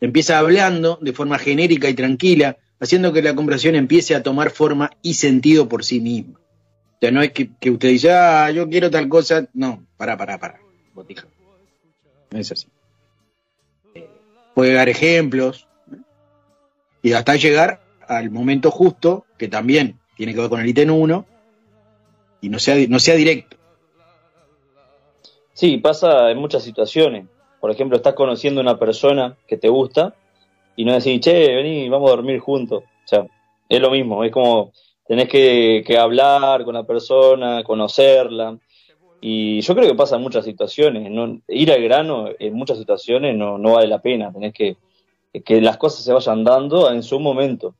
Empieza 0.00 0.38
hablando 0.38 0.98
de 1.00 1.12
forma 1.12 1.38
genérica 1.38 1.88
y 1.88 1.94
tranquila, 1.94 2.58
haciendo 2.82 3.12
que 3.12 3.22
la 3.22 3.36
conversación 3.36 3.76
empiece 3.76 4.16
a 4.16 4.24
tomar 4.24 4.50
forma 4.50 4.90
y 5.02 5.14
sentido 5.14 5.68
por 5.68 5.84
sí 5.84 6.00
misma. 6.00 6.40
O 6.40 6.98
sea, 7.00 7.12
no 7.12 7.22
es 7.22 7.30
que, 7.30 7.48
usted 7.70 7.88
dice, 7.88 8.10
ah, 8.10 8.50
yo 8.50 8.68
quiero 8.68 8.90
tal 8.90 9.08
cosa. 9.08 9.46
No, 9.54 9.86
para, 9.96 10.16
para, 10.16 10.38
para. 10.38 10.60
Botija. 10.92 11.28
No 12.32 12.38
es 12.40 12.50
así. 12.50 12.66
puede 14.54 14.72
dar 14.72 14.88
ejemplos 14.88 15.68
y 17.02 17.12
hasta 17.12 17.36
llegar 17.36 17.82
al 18.08 18.30
momento 18.30 18.72
justo, 18.72 19.26
que 19.38 19.46
también 19.46 20.00
tiene 20.16 20.34
que 20.34 20.40
ver 20.40 20.50
con 20.50 20.60
el 20.60 20.68
ítem 20.68 20.90
1, 20.90 21.26
y 22.40 22.48
no 22.48 22.58
sea, 22.58 22.74
no 22.88 22.98
sea 22.98 23.14
directo. 23.14 23.56
Sí, 25.52 25.78
pasa 25.78 26.30
en 26.32 26.38
muchas 26.38 26.64
situaciones. 26.64 27.26
Por 27.60 27.70
ejemplo, 27.70 27.96
estás 27.96 28.14
conociendo 28.14 28.60
a 28.60 28.64
una 28.64 28.78
persona 28.78 29.36
que 29.46 29.56
te 29.56 29.68
gusta 29.68 30.16
y 30.76 30.84
no 30.84 30.94
decís, 30.94 31.20
che, 31.20 31.54
vení, 31.54 31.88
vamos 31.88 32.10
a 32.10 32.16
dormir 32.16 32.40
juntos. 32.40 32.82
O 32.82 33.08
sea, 33.08 33.26
es 33.68 33.80
lo 33.80 33.90
mismo, 33.90 34.24
es 34.24 34.32
como 34.32 34.72
tenés 35.06 35.28
que, 35.28 35.98
hablar 35.98 36.64
con 36.64 36.74
la 36.74 36.84
persona, 36.84 37.62
conocerla. 37.64 38.58
Y 39.20 39.60
yo 39.60 39.74
creo 39.74 39.88
que 39.88 39.94
pasa 39.94 40.16
en 40.16 40.22
muchas 40.22 40.44
situaciones. 40.44 41.10
¿no? 41.10 41.40
Ir 41.48 41.70
al 41.70 41.82
grano 41.82 42.28
en 42.38 42.54
muchas 42.54 42.78
situaciones 42.78 43.36
no, 43.36 43.58
no 43.58 43.72
vale 43.74 43.86
la 43.86 44.00
pena. 44.00 44.32
Tenés 44.32 44.52
que 44.52 44.76
que 45.40 45.60
las 45.60 45.78
cosas 45.78 46.04
se 46.04 46.12
vayan 46.12 46.44
dando 46.44 46.92
en 46.92 47.02
su 47.02 47.18
momento. 47.18 47.74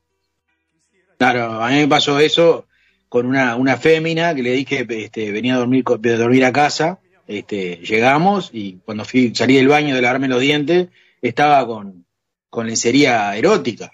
Claro, 1.18 1.62
a 1.62 1.68
mí 1.68 1.76
me 1.76 1.88
pasó 1.88 2.18
eso 2.18 2.66
con 3.08 3.26
una, 3.26 3.56
una 3.56 3.76
fémina 3.76 4.34
que 4.34 4.42
le 4.42 4.52
dije 4.52 4.86
este, 4.88 5.30
venía 5.32 5.54
a 5.54 5.58
dormir, 5.58 5.84
a 5.86 6.16
dormir 6.16 6.44
a 6.44 6.52
casa. 6.52 6.98
Este, 7.26 7.76
llegamos 7.76 8.50
y 8.52 8.78
cuando 8.84 9.04
fui, 9.04 9.34
salí 9.34 9.54
del 9.54 9.68
baño 9.68 9.94
de 9.94 10.02
lavarme 10.02 10.28
los 10.28 10.40
dientes, 10.40 10.88
estaba 11.20 11.66
con, 11.66 12.04
con 12.52 12.66
lencería 12.66 13.34
erótica. 13.34 13.90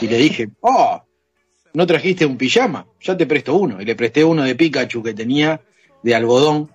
Y 0.00 0.08
le 0.08 0.16
dije, 0.16 0.50
oh, 0.60 1.00
¿no 1.72 1.86
trajiste 1.86 2.26
un 2.26 2.36
pijama? 2.36 2.88
Ya 3.00 3.16
te 3.16 3.26
presto 3.26 3.54
uno. 3.54 3.80
Y 3.80 3.84
le 3.84 3.94
presté 3.94 4.24
uno 4.24 4.42
de 4.42 4.56
Pikachu 4.56 5.04
que 5.04 5.14
tenía 5.14 5.60
de 6.02 6.14
algodón, 6.16 6.68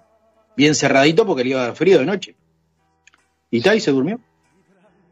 bien 0.56 0.74
cerradito 0.74 1.26
porque 1.26 1.44
le 1.44 1.50
iba 1.50 1.60
a 1.60 1.66
dar 1.66 1.76
frío 1.76 2.00
de 2.00 2.06
noche. 2.06 2.38
Y 3.52 3.60
tal, 3.60 3.76
y 3.76 3.82
se 3.82 3.92
durmió. 3.92 4.22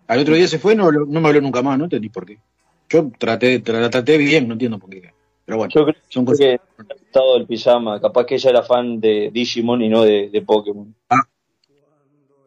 Al 0.07 0.19
otro 0.19 0.35
día 0.35 0.47
se 0.47 0.57
fue, 0.57 0.73
no, 0.73 0.89
no 0.89 1.19
me 1.19 1.27
habló 1.27 1.41
nunca 1.41 1.61
más, 1.61 1.77
no 1.77 1.83
entendí 1.83 2.07
por 2.07 2.25
qué. 2.25 2.39
Yo 2.87 3.11
traté, 3.17 3.59
traté 3.59 4.17
bien, 4.17 4.47
no 4.47 4.53
entiendo 4.53 4.79
por 4.79 4.89
qué. 4.89 5.11
Pero 5.43 5.57
bueno, 5.57 5.73
Yo 5.75 5.83
creo 5.83 6.01
son 6.07 6.23
cosas. 6.23 6.39
que 6.39 6.61
estado 7.07 7.37
del 7.37 7.45
pijama, 7.45 7.99
capaz 7.99 8.25
que 8.25 8.35
ella 8.35 8.51
era 8.51 8.63
fan 8.63 9.01
de 9.01 9.29
Digimon 9.33 9.81
y 9.81 9.89
no 9.89 10.03
de, 10.03 10.43
Pokémon. 10.45 10.95
Ah, 11.09 11.23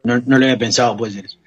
no, 0.03 0.17
no 0.25 0.39
lo 0.39 0.45
había 0.45 0.57
pensado, 0.57 0.97
puede 0.97 1.11
ser 1.13 1.25
eso. 1.25 1.37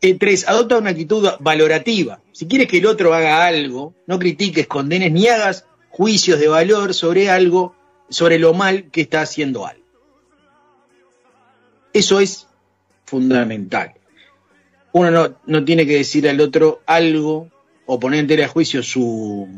Eh, 0.00 0.14
tres, 0.14 0.46
adopta 0.48 0.78
una 0.78 0.90
actitud 0.90 1.28
valorativa. 1.40 2.20
Si 2.32 2.46
quieres 2.46 2.68
que 2.68 2.78
el 2.78 2.86
otro 2.86 3.14
haga 3.14 3.44
algo, 3.44 3.94
no 4.06 4.18
critiques, 4.18 4.66
condenes 4.66 5.10
ni 5.10 5.26
hagas 5.26 5.66
juicios 5.90 6.38
de 6.38 6.46
valor 6.48 6.94
sobre 6.94 7.30
algo, 7.30 7.74
sobre 8.08 8.38
lo 8.38 8.54
mal 8.54 8.90
que 8.90 9.00
está 9.00 9.22
haciendo 9.22 9.66
algo. 9.66 9.84
Eso 11.92 12.20
es 12.20 12.46
fundamental. 13.06 13.94
Uno 14.92 15.10
no, 15.10 15.34
no 15.46 15.64
tiene 15.64 15.86
que 15.86 15.96
decir 15.96 16.28
al 16.28 16.40
otro 16.40 16.80
algo 16.86 17.50
o 17.86 17.98
poner 17.98 18.42
a 18.42 18.48
juicio 18.48 18.82
su, 18.82 19.48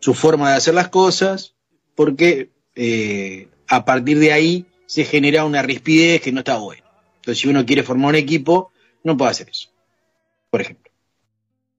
su 0.00 0.14
forma 0.14 0.50
de 0.50 0.56
hacer 0.56 0.74
las 0.74 0.88
cosas, 0.88 1.54
porque 1.94 2.50
eh, 2.74 3.48
a 3.68 3.84
partir 3.84 4.18
de 4.18 4.32
ahí 4.32 4.66
se 4.86 5.04
genera 5.04 5.44
una 5.44 5.62
rispidez 5.62 6.20
que 6.20 6.32
no 6.32 6.40
está 6.40 6.58
buena. 6.58 6.85
Entonces, 7.26 7.42
si 7.42 7.48
uno 7.48 7.66
quiere 7.66 7.82
formar 7.82 8.10
un 8.10 8.14
equipo, 8.14 8.70
no 9.02 9.16
puede 9.16 9.32
hacer 9.32 9.48
eso, 9.48 9.70
por 10.48 10.60
ejemplo. 10.60 10.92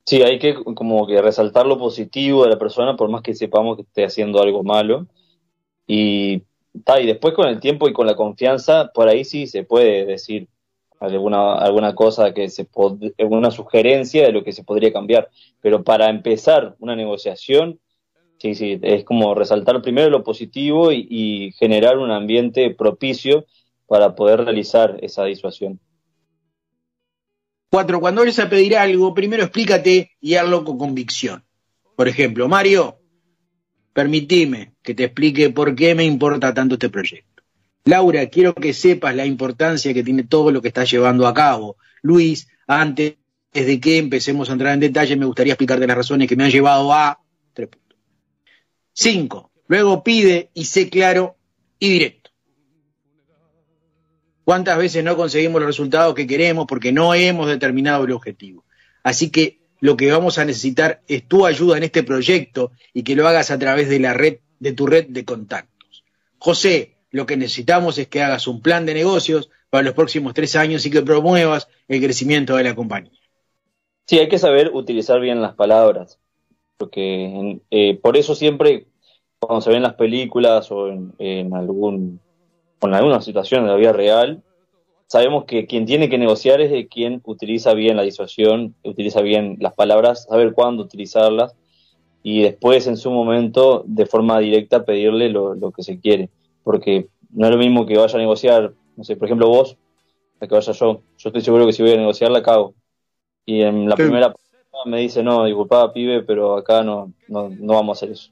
Sí, 0.06 0.22
hay 0.22 0.40
que 0.40 0.54
como 0.54 1.08
que 1.08 1.22
resaltar 1.22 1.66
lo 1.66 1.78
positivo 1.78 2.44
de 2.44 2.50
la 2.50 2.60
persona, 2.60 2.98
por 2.98 3.10
más 3.10 3.22
que 3.22 3.34
sepamos 3.34 3.78
que 3.78 3.84
esté 3.84 4.04
haciendo 4.04 4.42
algo 4.42 4.64
malo. 4.64 5.08
Y, 5.88 6.44
y 6.74 7.06
después 7.06 7.34
con 7.34 7.48
el 7.48 7.62
tiempo 7.62 7.88
y 7.88 7.94
con 7.94 8.08
la 8.08 8.18
confianza, 8.18 8.92
por 8.94 9.08
ahí 9.08 9.24
sí 9.24 9.48
se 9.48 9.64
puede 9.64 10.06
decir, 10.06 10.50
alguna, 11.00 11.54
alguna 11.54 11.96
cosa 11.96 12.34
que 12.34 12.50
se 12.50 12.68
alguna 13.18 13.50
sugerencia 13.50 14.26
de 14.26 14.34
lo 14.34 14.44
que 14.44 14.52
se 14.52 14.66
podría 14.66 14.92
cambiar. 14.92 15.30
Pero 15.62 15.82
para 15.82 16.10
empezar 16.10 16.76
una 16.80 16.98
negociación, 16.98 17.80
sí, 18.38 18.54
sí, 18.54 18.80
es 18.82 19.06
como 19.06 19.34
resaltar 19.34 19.82
primero 19.82 20.10
lo 20.10 20.26
positivo 20.26 20.92
y, 20.92 21.54
generar 21.58 22.00
un 22.00 22.12
ambiente 22.12 22.70
propicio 22.76 23.46
para 23.88 24.16
poder 24.16 24.42
realizar 24.42 24.98
esa 25.02 25.24
disuasión. 25.24 25.80
Cuatro, 27.70 28.00
cuando 28.00 28.22
vayas 28.22 28.40
a 28.40 28.50
pedir 28.50 28.78
algo, 28.78 29.14
primero 29.14 29.44
explícate 29.44 30.12
y 30.22 30.36
hazlo 30.36 30.64
con 30.64 30.78
convicción. 30.78 31.44
Por 31.96 32.08
ejemplo, 32.08 32.48
Mario, 32.48 33.00
permitime 33.94 34.74
que 34.82 34.94
te 34.94 35.06
explique 35.06 35.50
por 35.50 35.76
qué 35.76 35.96
me 35.96 36.06
importa 36.06 36.54
tanto 36.54 36.76
este 36.76 36.90
proyecto. 36.90 37.44
Laura, 37.86 38.28
quiero 38.28 38.54
que 38.54 38.74
sepas 38.74 39.16
la 39.16 39.26
importancia 39.26 39.94
que 39.94 40.04
tiene 40.04 40.24
todo 40.24 40.52
lo 40.52 40.62
que 40.62 40.68
estás 40.68 40.92
llevando 40.92 41.26
a 41.26 41.34
cabo. 41.34 41.78
Luis, 42.02 42.48
antes 42.68 43.16
de 43.54 43.80
que 43.80 43.98
empecemos 43.98 44.50
a 44.50 44.54
entrar 44.54 44.74
en 44.74 44.82
detalle, 44.82 45.16
me 45.16 45.26
gustaría 45.26 45.54
explicarte 45.54 45.88
las 45.88 45.98
razones 45.98 46.28
que 46.28 46.36
me 46.36 46.44
han 46.44 46.52
llevado 46.52 46.94
a... 46.94 47.20
Tres 47.54 47.70
puntos. 47.70 47.98
Cinco, 48.94 49.52
luego 49.68 50.04
pide 50.04 50.52
y 50.54 50.66
sé 50.66 50.90
claro 50.90 51.38
y 51.80 51.90
directo. 51.90 52.17
¿Cuántas 54.48 54.78
veces 54.78 55.04
no 55.04 55.18
conseguimos 55.18 55.60
los 55.60 55.68
resultados 55.68 56.16
que 56.16 56.26
queremos 56.26 56.68
porque 56.70 56.94
no 56.94 57.14
hemos 57.14 57.50
determinado 57.50 58.06
el 58.06 58.14
objetivo? 58.14 58.64
Así 59.04 59.30
que 59.30 59.60
lo 59.82 59.98
que 59.98 60.10
vamos 60.10 60.38
a 60.38 60.46
necesitar 60.46 61.02
es 61.10 61.28
tu 61.28 61.46
ayuda 61.46 61.76
en 61.76 61.84
este 61.84 62.02
proyecto 62.02 62.72
y 62.94 63.04
que 63.04 63.18
lo 63.18 63.28
hagas 63.28 63.52
a 63.52 63.60
través 63.60 63.90
de 63.90 64.00
la 64.00 64.14
red, 64.14 64.38
de 64.62 64.72
tu 64.72 64.88
red 64.88 65.08
de 65.10 65.26
contactos. 65.26 66.06
José, 66.38 66.96
lo 67.12 67.26
que 67.26 67.36
necesitamos 67.36 67.98
es 67.98 68.08
que 68.08 68.24
hagas 68.24 68.48
un 68.48 68.62
plan 68.62 68.86
de 68.86 68.94
negocios 68.94 69.50
para 69.70 69.84
los 69.84 69.94
próximos 69.94 70.34
tres 70.34 70.56
años 70.56 70.86
y 70.86 70.92
que 70.92 71.02
promuevas 71.02 71.68
el 71.90 72.02
crecimiento 72.02 72.56
de 72.56 72.64
la 72.64 72.74
compañía. 72.74 73.20
Sí, 74.06 74.18
hay 74.18 74.30
que 74.30 74.40
saber 74.40 74.72
utilizar 74.74 75.20
bien 75.20 75.42
las 75.42 75.56
palabras, 75.56 76.20
porque 76.78 77.60
eh, 77.70 78.00
por 78.02 78.16
eso 78.16 78.34
siempre 78.34 78.88
cuando 79.40 79.60
se 79.60 79.72
ven 79.72 79.84
las 79.84 79.96
películas 79.96 80.72
o 80.72 80.88
en, 80.88 81.54
algún 81.54 82.22
en 82.82 82.94
alguna 82.94 83.22
situación 83.22 83.64
de 83.64 83.72
la 83.72 83.76
vida 83.76 83.94
real, 83.94 84.44
sabemos 85.08 85.46
que 85.46 85.66
quien 85.66 85.86
tiene 85.86 86.10
que 86.10 86.18
negociar 86.18 86.62
es 86.62 86.72
de 86.72 86.88
quien 86.88 87.22
utiliza 87.26 87.74
bien 87.74 87.98
la 87.98 88.04
disuasión, 88.04 88.76
utiliza 88.84 89.22
bien 89.22 89.58
las 89.60 89.74
palabras, 89.74 90.26
saber 90.30 90.54
cuándo 90.54 90.84
utilizarlas 90.84 91.56
y 92.24 92.42
después 92.42 92.88
en 92.88 92.98
su 92.98 93.10
momento 93.10 93.84
de 93.86 94.06
forma 94.06 94.40
directa 94.40 94.84
pedirle 94.84 95.30
lo, 95.30 95.72
que 95.72 95.84
se 95.84 96.00
quiere. 96.00 96.30
Porque 96.64 97.08
no 97.30 97.48
es 97.48 97.52
lo 97.52 97.58
mismo 97.58 97.86
que 97.86 97.98
vaya 97.98 98.16
a 98.16 98.20
negociar, 98.22 98.74
no 98.96 99.04
sé, 99.04 99.16
por 99.16 99.28
ejemplo 99.28 99.48
vos, 99.48 99.78
a 100.40 100.48
que 100.48 100.54
vaya 100.54 100.74
yo. 100.74 101.02
Yo 101.18 101.30
estoy 101.30 101.42
seguro 101.42 101.66
que 101.66 101.74
si 101.74 101.82
voy 101.82 101.94
a 101.94 101.98
negociar 101.98 102.32
la 102.32 102.44
cago. 102.44 102.74
Y 103.46 103.62
en 103.62 103.88
la 103.88 103.96
primera 103.96 104.36
me 104.86 105.00
dice, 105.00 105.24
no, 105.24 105.46
disculpa, 105.46 105.92
pibe, 105.94 106.22
pero 106.22 106.58
acá 106.58 106.84
no, 106.84 107.14
no, 107.28 107.50
no 107.50 107.74
vamos 107.74 107.98
a 107.98 107.98
hacer 107.98 108.12
eso. 108.12 108.32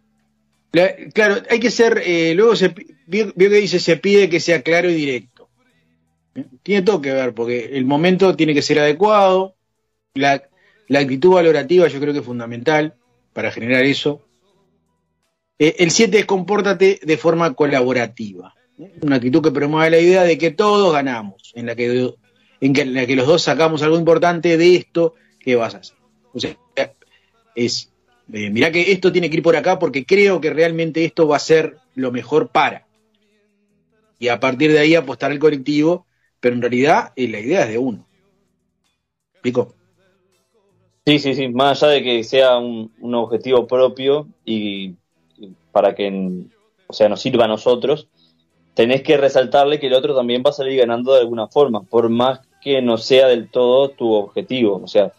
Claro, 0.71 1.41
hay 1.49 1.59
que 1.59 1.71
ser, 1.71 2.01
eh, 2.05 2.33
luego 2.35 2.55
se, 2.55 2.73
vio, 3.07 3.33
que 3.33 3.49
dice, 3.49 3.79
se 3.79 3.95
pide 3.97 4.29
que 4.29 4.39
sea 4.39 4.61
claro 4.61 4.89
y 4.89 4.93
directo. 4.93 5.49
Tiene 6.63 6.81
todo 6.81 7.01
que 7.01 7.13
ver, 7.13 7.33
porque 7.33 7.77
el 7.77 7.85
momento 7.85 8.35
tiene 8.35 8.53
que 8.53 8.61
ser 8.61 8.79
adecuado, 8.79 9.55
la, 10.13 10.43
la 10.87 10.99
actitud 10.99 11.33
valorativa 11.33 11.87
yo 11.87 11.99
creo 11.99 12.13
que 12.13 12.19
es 12.19 12.25
fundamental 12.25 12.95
para 13.33 13.51
generar 13.51 13.83
eso. 13.83 14.21
Eh, 15.57 15.75
el 15.79 15.91
7 15.91 16.19
es 16.19 16.25
compórtate 16.25 16.99
de 17.01 17.17
forma 17.17 17.53
colaborativa. 17.53 18.53
Una 19.01 19.15
actitud 19.15 19.41
que 19.41 19.51
promueve 19.51 19.89
la 19.89 19.99
idea 19.99 20.23
de 20.23 20.37
que 20.37 20.51
todos 20.51 20.91
ganamos, 20.91 21.53
en 21.55 21.67
la 21.67 21.75
que, 21.75 22.13
en, 22.59 22.93
la 22.93 23.05
que 23.05 23.15
los 23.15 23.27
dos 23.27 23.41
sacamos 23.41 23.81
algo 23.81 23.97
importante 23.97 24.57
de 24.57 24.75
esto 24.75 25.13
que 25.39 25.55
vas 25.55 25.75
a 25.75 25.77
hacer. 25.77 25.97
O 26.33 26.39
sea, 26.39 26.57
es 27.55 27.93
eh, 28.33 28.49
mirá 28.49 28.71
que 28.71 28.91
esto 28.91 29.11
tiene 29.11 29.29
que 29.29 29.37
ir 29.37 29.43
por 29.43 29.55
acá 29.55 29.77
porque 29.77 30.05
creo 30.05 30.41
que 30.41 30.49
realmente 30.49 31.05
esto 31.05 31.27
va 31.27 31.37
a 31.37 31.39
ser 31.39 31.77
lo 31.95 32.11
mejor 32.11 32.49
para. 32.49 32.85
Y 34.19 34.29
a 34.29 34.39
partir 34.39 34.71
de 34.71 34.79
ahí 34.79 34.95
apostar 34.95 35.31
al 35.31 35.39
colectivo, 35.39 36.05
pero 36.39 36.55
en 36.55 36.61
realidad 36.61 37.11
eh, 37.15 37.27
la 37.27 37.39
idea 37.39 37.63
es 37.63 37.69
de 37.69 37.77
uno. 37.77 38.05
¿Pico? 39.41 39.73
Sí, 41.05 41.19
sí, 41.19 41.35
sí, 41.35 41.49
más 41.49 41.83
allá 41.83 41.93
de 41.93 42.03
que 42.03 42.23
sea 42.23 42.57
un, 42.57 42.91
objetivo 43.13 43.67
propio 43.67 44.27
y, 44.43 44.95
para 45.71 45.93
que 45.93 46.47
o 46.87 46.93
sea, 46.93 47.09
nos 47.09 47.21
sirva 47.21 47.45
a 47.45 47.47
nosotros, 47.47 48.07
tenés 48.73 49.03
que 49.03 49.17
resaltarle 49.17 49.79
que 49.79 49.85
el 49.85 49.93
otro 49.93 50.15
también 50.15 50.41
va 50.43 50.49
a 50.49 50.53
salir 50.53 50.79
ganando 50.79 51.13
de 51.13 51.19
alguna 51.19 51.47
forma, 51.47 51.83
por 51.83 52.09
más 52.09 52.39
que 52.59 52.81
no 52.81 52.97
sea 52.97 53.27
del 53.27 53.49
todo 53.49 53.89
tu 53.89 54.11
objetivo. 54.13 54.81
O 54.83 54.87
sea, 54.87 55.13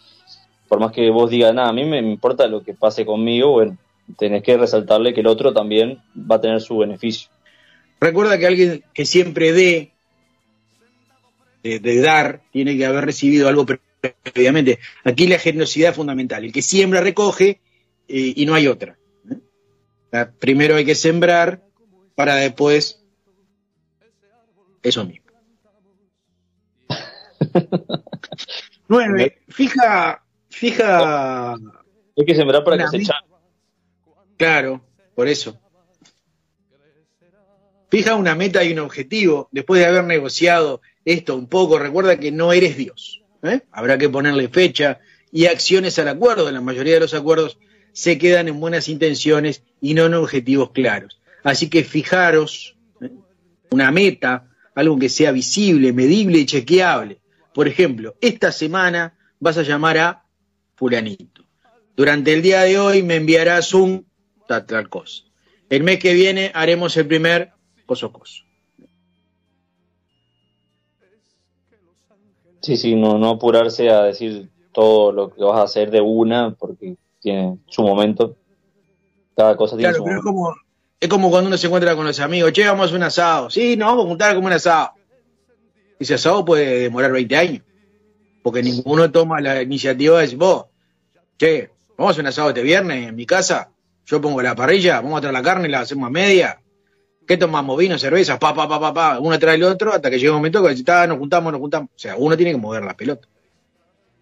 por 0.69 0.81
más 0.81 0.93
que 0.93 1.11
vos 1.11 1.31
digas, 1.31 1.55
nada, 1.55 1.69
a 1.69 1.73
mí 1.73 1.85
me 1.85 1.99
importa 1.99 2.47
lo 2.47 2.63
que 2.63 2.75
pase 2.75 3.07
conmigo, 3.07 3.53
bueno, 3.53 3.79
tenés 4.19 4.43
que 4.43 4.57
resaltarle 4.57 5.15
que 5.15 5.21
el 5.21 5.27
otro 5.27 5.53
también 5.53 6.03
va 6.19 6.37
a 6.37 6.41
tener 6.41 6.61
su 6.61 6.79
beneficio. 6.79 7.31
Recuerda 8.01 8.39
que 8.39 8.47
alguien 8.47 8.85
que 8.93 9.07
siempre 9.07 9.53
dé, 9.53 9.93
de, 11.63 12.01
dar, 12.01 12.43
tiene 12.53 12.77
que 12.77 12.87
haber 12.87 13.05
recibido 13.05 13.49
algo 13.49 13.67
previamente. 14.33 14.79
Aquí 15.05 15.27
la 15.27 15.39
generosidad 15.39 15.91
es 15.91 15.97
fundamental. 15.97 16.45
El 16.45 16.53
que 16.53 16.63
siembra 16.63 17.01
recoge 17.01 17.61
eh, 18.09 18.33
y 18.37 18.47
no 18.47 18.55
hay 18.55 18.69
otra. 18.69 18.97
¿eh? 20.13 20.27
Primero 20.39 20.77
hay 20.77 20.85
que 20.85 20.95
sembrar 20.95 21.63
para 22.15 22.37
después 22.37 23.03
eso 24.83 25.05
mismo. 25.05 25.27
Nueve, 28.89 29.39
fija 29.49 30.23
Fija. 30.57 31.53
Hay 31.53 32.25
que 32.25 32.35
sembrar 32.35 32.65
para 32.65 32.83
cosechar. 32.87 33.17
Claro, 34.39 34.83
por 35.15 35.29
eso. 35.29 35.61
Fija 37.91 38.15
una 38.15 38.35
meta 38.35 38.65
y 38.65 38.73
un 38.73 38.79
objetivo 38.79 39.49
después 39.53 39.81
de 39.81 39.87
haber 39.87 40.05
negociado 40.05 40.81
esto 41.05 41.37
un 41.37 41.47
poco. 41.47 41.79
Recuerda 41.79 42.19
que 42.19 42.33
no 42.33 42.55
eres 42.55 42.79
Dios. 42.79 43.23
¿eh? 43.43 43.61
Habrá 43.71 43.99
que 43.99 44.09
ponerle 44.09 44.49
fecha 44.49 44.99
y 45.31 45.45
acciones 45.45 45.99
al 45.99 46.09
acuerdo. 46.09 46.51
La 46.51 46.63
mayoría 46.63 46.95
de 46.95 47.01
los 47.01 47.13
acuerdos 47.13 47.59
se 47.93 48.17
quedan 48.17 48.49
en 48.49 48.59
buenas 48.59 48.89
intenciones 48.89 49.63
y 49.83 49.93
no 49.93 50.07
en 50.07 50.15
objetivos 50.15 50.71
claros. 50.71 51.21
Así 51.45 51.69
que 51.69 51.85
fijaros 51.85 52.77
¿eh? 53.03 53.11
una 53.71 53.91
meta, 53.91 54.49
algo 54.75 54.99
que 54.99 55.11
sea 55.11 55.33
visible, 55.33 55.93
medible 55.93 56.39
y 56.39 56.47
chequeable. 56.47 57.19
Por 57.53 57.69
ejemplo, 57.69 58.17
esta 58.23 58.53
semana 58.53 59.19
vas 59.39 59.59
a 59.59 59.63
llamar 59.63 59.99
a 59.99 60.26
fulanito. 60.77 61.43
Durante 61.97 62.33
el 62.33 62.43
día 62.43 62.61
de 62.63 62.79
hoy 62.79 63.03
me 63.03 63.17
enviarás 63.17 63.75
un 63.75 64.07
tal, 64.47 64.89
cosa. 64.89 65.25
El 65.69 65.83
mes 65.83 65.99
que 65.99 66.15
viene 66.15 66.53
haremos 66.55 66.97
el 66.97 67.07
primer 67.07 67.53
coso 67.87 68.13
coso. 68.13 68.45
Sí, 72.61 72.77
sí, 72.77 72.95
no, 72.95 73.19
no 73.19 73.31
apurarse 73.31 73.89
a 73.91 74.03
decir 74.03 74.51
todo 74.73 75.13
lo 75.13 75.31
que 75.31 75.43
vas 75.43 75.59
a 75.59 75.63
hacer 75.63 75.91
de 75.91 76.01
una, 76.01 76.55
porque 76.55 76.97
tiene 77.21 77.59
su 77.69 77.83
momento. 77.83 78.37
Cada 79.37 79.57
cosa 79.57 79.77
tiene 79.77 79.93
claro, 79.93 80.05
pero 80.05 80.19
Es 80.19 80.25
como, 80.25 80.55
es 81.01 81.09
como 81.09 81.31
cuando 81.31 81.49
uno 81.49 81.57
se 81.57 81.67
encuentra 81.67 81.97
con 81.97 82.07
los 82.07 82.21
amigos, 82.21 82.53
che, 82.53 82.67
vamos 82.67 82.93
a 82.93 82.97
un 82.97 83.03
asado. 83.03 83.51
Sí, 83.51 83.77
nos 83.77 83.89
vamos 83.89 84.05
a 84.05 84.09
juntar 84.09 84.35
como 84.35 84.49
un 84.49 84.53
asado. 84.53 84.93
Ese 85.99 86.15
asado 86.15 86.45
puede 86.45 86.81
demorar 86.81 87.13
20 87.13 87.37
años 87.37 87.66
porque 88.47 88.63
ninguno 88.63 89.11
toma 89.11 89.41
la 89.41 89.61
iniciativa 89.61 90.19
de 90.19 90.23
decir, 90.23 90.39
vos, 90.39 90.67
che, 91.37 91.69
vamos 91.99 92.11
a 92.11 92.13
hacer 92.13 92.23
un 92.23 92.29
asado 92.29 92.49
este 92.51 92.63
viernes 92.63 93.09
en 93.09 93.17
mi 93.17 93.27
casa, 93.27 93.73
yo 94.05 94.21
pongo 94.21 94.41
la 94.41 94.55
parrilla, 94.55 95.01
vamos 95.01 95.19
a 95.19 95.21
traer 95.23 95.33
la 95.33 95.43
carne 95.43 95.67
y 95.67 95.71
la 95.73 95.81
hacemos 95.81 96.07
a 96.07 96.11
media. 96.11 96.61
¿Qué 97.27 97.37
tomamos? 97.37 97.77
Vino, 97.77 97.99
cerveza, 97.99 98.39
pa, 98.39 98.55
pa, 98.55 98.69
pa, 98.69 98.79
pa, 98.79 98.95
pa, 98.95 99.19
uno 99.19 99.37
trae 99.37 99.57
el 99.57 99.65
otro 99.65 99.93
hasta 99.93 100.09
que 100.09 100.21
llega 100.21 100.31
un 100.31 100.37
momento 100.37 100.63
que 100.63 100.71
está, 100.71 101.09
nos 101.09 101.19
juntamos, 101.19 101.51
nos 101.51 101.61
juntamos. 101.61 101.91
O 101.91 101.99
sea, 101.99 102.15
uno 102.17 102.37
tiene 102.37 102.53
que 102.53 102.59
mover 102.59 102.85
la 102.85 102.97
pelota. 102.97 103.27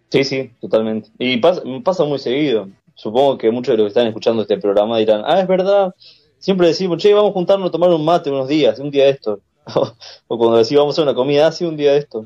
Sí, 0.09 0.23
sí, 0.23 0.49
totalmente. 0.59 1.11
Y 1.19 1.37
pasa, 1.37 1.61
pasa 1.83 2.03
muy 2.03 2.17
seguido. 2.17 2.69
Supongo 2.95 3.37
que 3.37 3.51
muchos 3.51 3.73
de 3.73 3.77
los 3.77 3.85
que 3.85 3.89
están 3.89 4.07
escuchando 4.07 4.41
este 4.41 4.57
programa 4.57 4.97
dirán, 4.97 5.21
ah, 5.23 5.39
es 5.39 5.47
verdad, 5.47 5.93
siempre 6.39 6.65
decimos, 6.65 6.97
che, 6.97 7.13
vamos 7.13 7.29
a 7.29 7.33
juntarnos 7.33 7.69
a 7.69 7.71
tomar 7.71 7.91
un 7.91 8.03
mate 8.03 8.31
unos 8.31 8.47
días, 8.47 8.79
un 8.79 8.89
día 8.89 9.03
de 9.03 9.11
esto. 9.11 9.41
o 10.27 10.37
cuando 10.39 10.57
decimos, 10.57 10.81
vamos 10.81 10.95
a 10.95 10.95
hacer 10.95 11.09
una 11.09 11.15
comida, 11.15 11.45
hace 11.45 11.67
un 11.67 11.77
día 11.77 11.91
de 11.91 11.99
esto. 11.99 12.25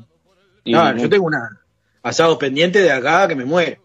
no, 0.64 0.96
yo 0.96 1.06
tengo 1.10 1.26
una, 1.26 1.60
Asado 2.02 2.38
pendiente 2.38 2.80
de 2.80 2.92
acá 2.92 3.28
que 3.28 3.34
me 3.34 3.44
muere. 3.44 3.80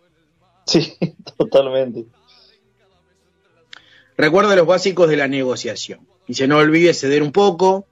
Sí, 0.66 0.98
totalmente. 1.38 2.06
Recuerda 4.18 4.56
los 4.56 4.68
básicos 4.68 5.10
de 5.10 5.18
la 5.18 5.28
negociación. 5.28 6.00
Y 6.28 6.34
se 6.36 6.48
no 6.48 6.58
olvide 6.58 6.94
ceder 6.94 7.22
un 7.22 7.32
poco. 7.32 7.86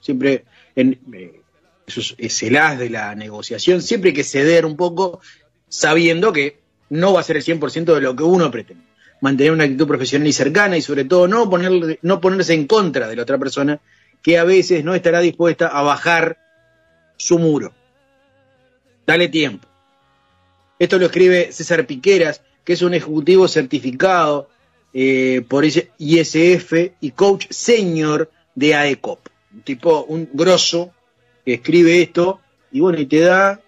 Siempre, 0.00 0.44
en, 0.74 0.98
eh, 1.12 1.40
eso 1.86 2.00
es, 2.18 2.42
el 2.42 2.56
as 2.56 2.78
de 2.78 2.90
la 2.90 3.14
negociación, 3.14 3.80
siempre 3.82 4.10
hay 4.10 4.16
que 4.16 4.24
ceder 4.24 4.66
un 4.66 4.76
poco 4.76 5.20
sabiendo 5.68 6.32
que 6.32 6.58
no 6.90 7.12
va 7.12 7.20
a 7.20 7.24
ser 7.24 7.36
el 7.36 7.44
100% 7.44 7.94
de 7.94 8.00
lo 8.00 8.16
que 8.16 8.24
uno 8.24 8.50
pretende. 8.50 8.84
Mantener 9.20 9.52
una 9.52 9.64
actitud 9.64 9.86
profesional 9.86 10.26
y 10.28 10.32
cercana 10.32 10.76
y 10.76 10.82
sobre 10.82 11.04
todo 11.04 11.28
no, 11.28 11.48
ponerle, 11.50 11.98
no 12.02 12.20
ponerse 12.20 12.54
en 12.54 12.66
contra 12.66 13.08
de 13.08 13.16
la 13.16 13.22
otra 13.22 13.38
persona 13.38 13.80
que 14.22 14.38
a 14.38 14.44
veces 14.44 14.84
no 14.84 14.94
estará 14.94 15.20
dispuesta 15.20 15.68
a 15.68 15.82
bajar 15.82 16.38
su 17.16 17.38
muro. 17.38 17.72
Dale 19.08 19.28
tiempo. 19.28 19.66
Esto 20.78 20.98
lo 20.98 21.06
escribe 21.06 21.50
César 21.50 21.86
Piqueras, 21.86 22.42
que 22.62 22.74
es 22.74 22.82
un 22.82 22.92
ejecutivo 22.92 23.48
certificado 23.48 24.50
eh, 24.92 25.42
por 25.48 25.64
ISF 25.64 26.74
y 27.00 27.12
coach 27.12 27.46
senior 27.48 28.30
de 28.54 28.74
AECOP. 28.74 29.20
Un 29.54 29.62
tipo, 29.62 30.04
un 30.10 30.28
grosso 30.34 30.90
que 31.42 31.54
escribe 31.54 32.02
esto 32.02 32.40
y 32.70 32.80
bueno, 32.80 33.00
y 33.00 33.06
te 33.06 33.20
da 33.20 33.62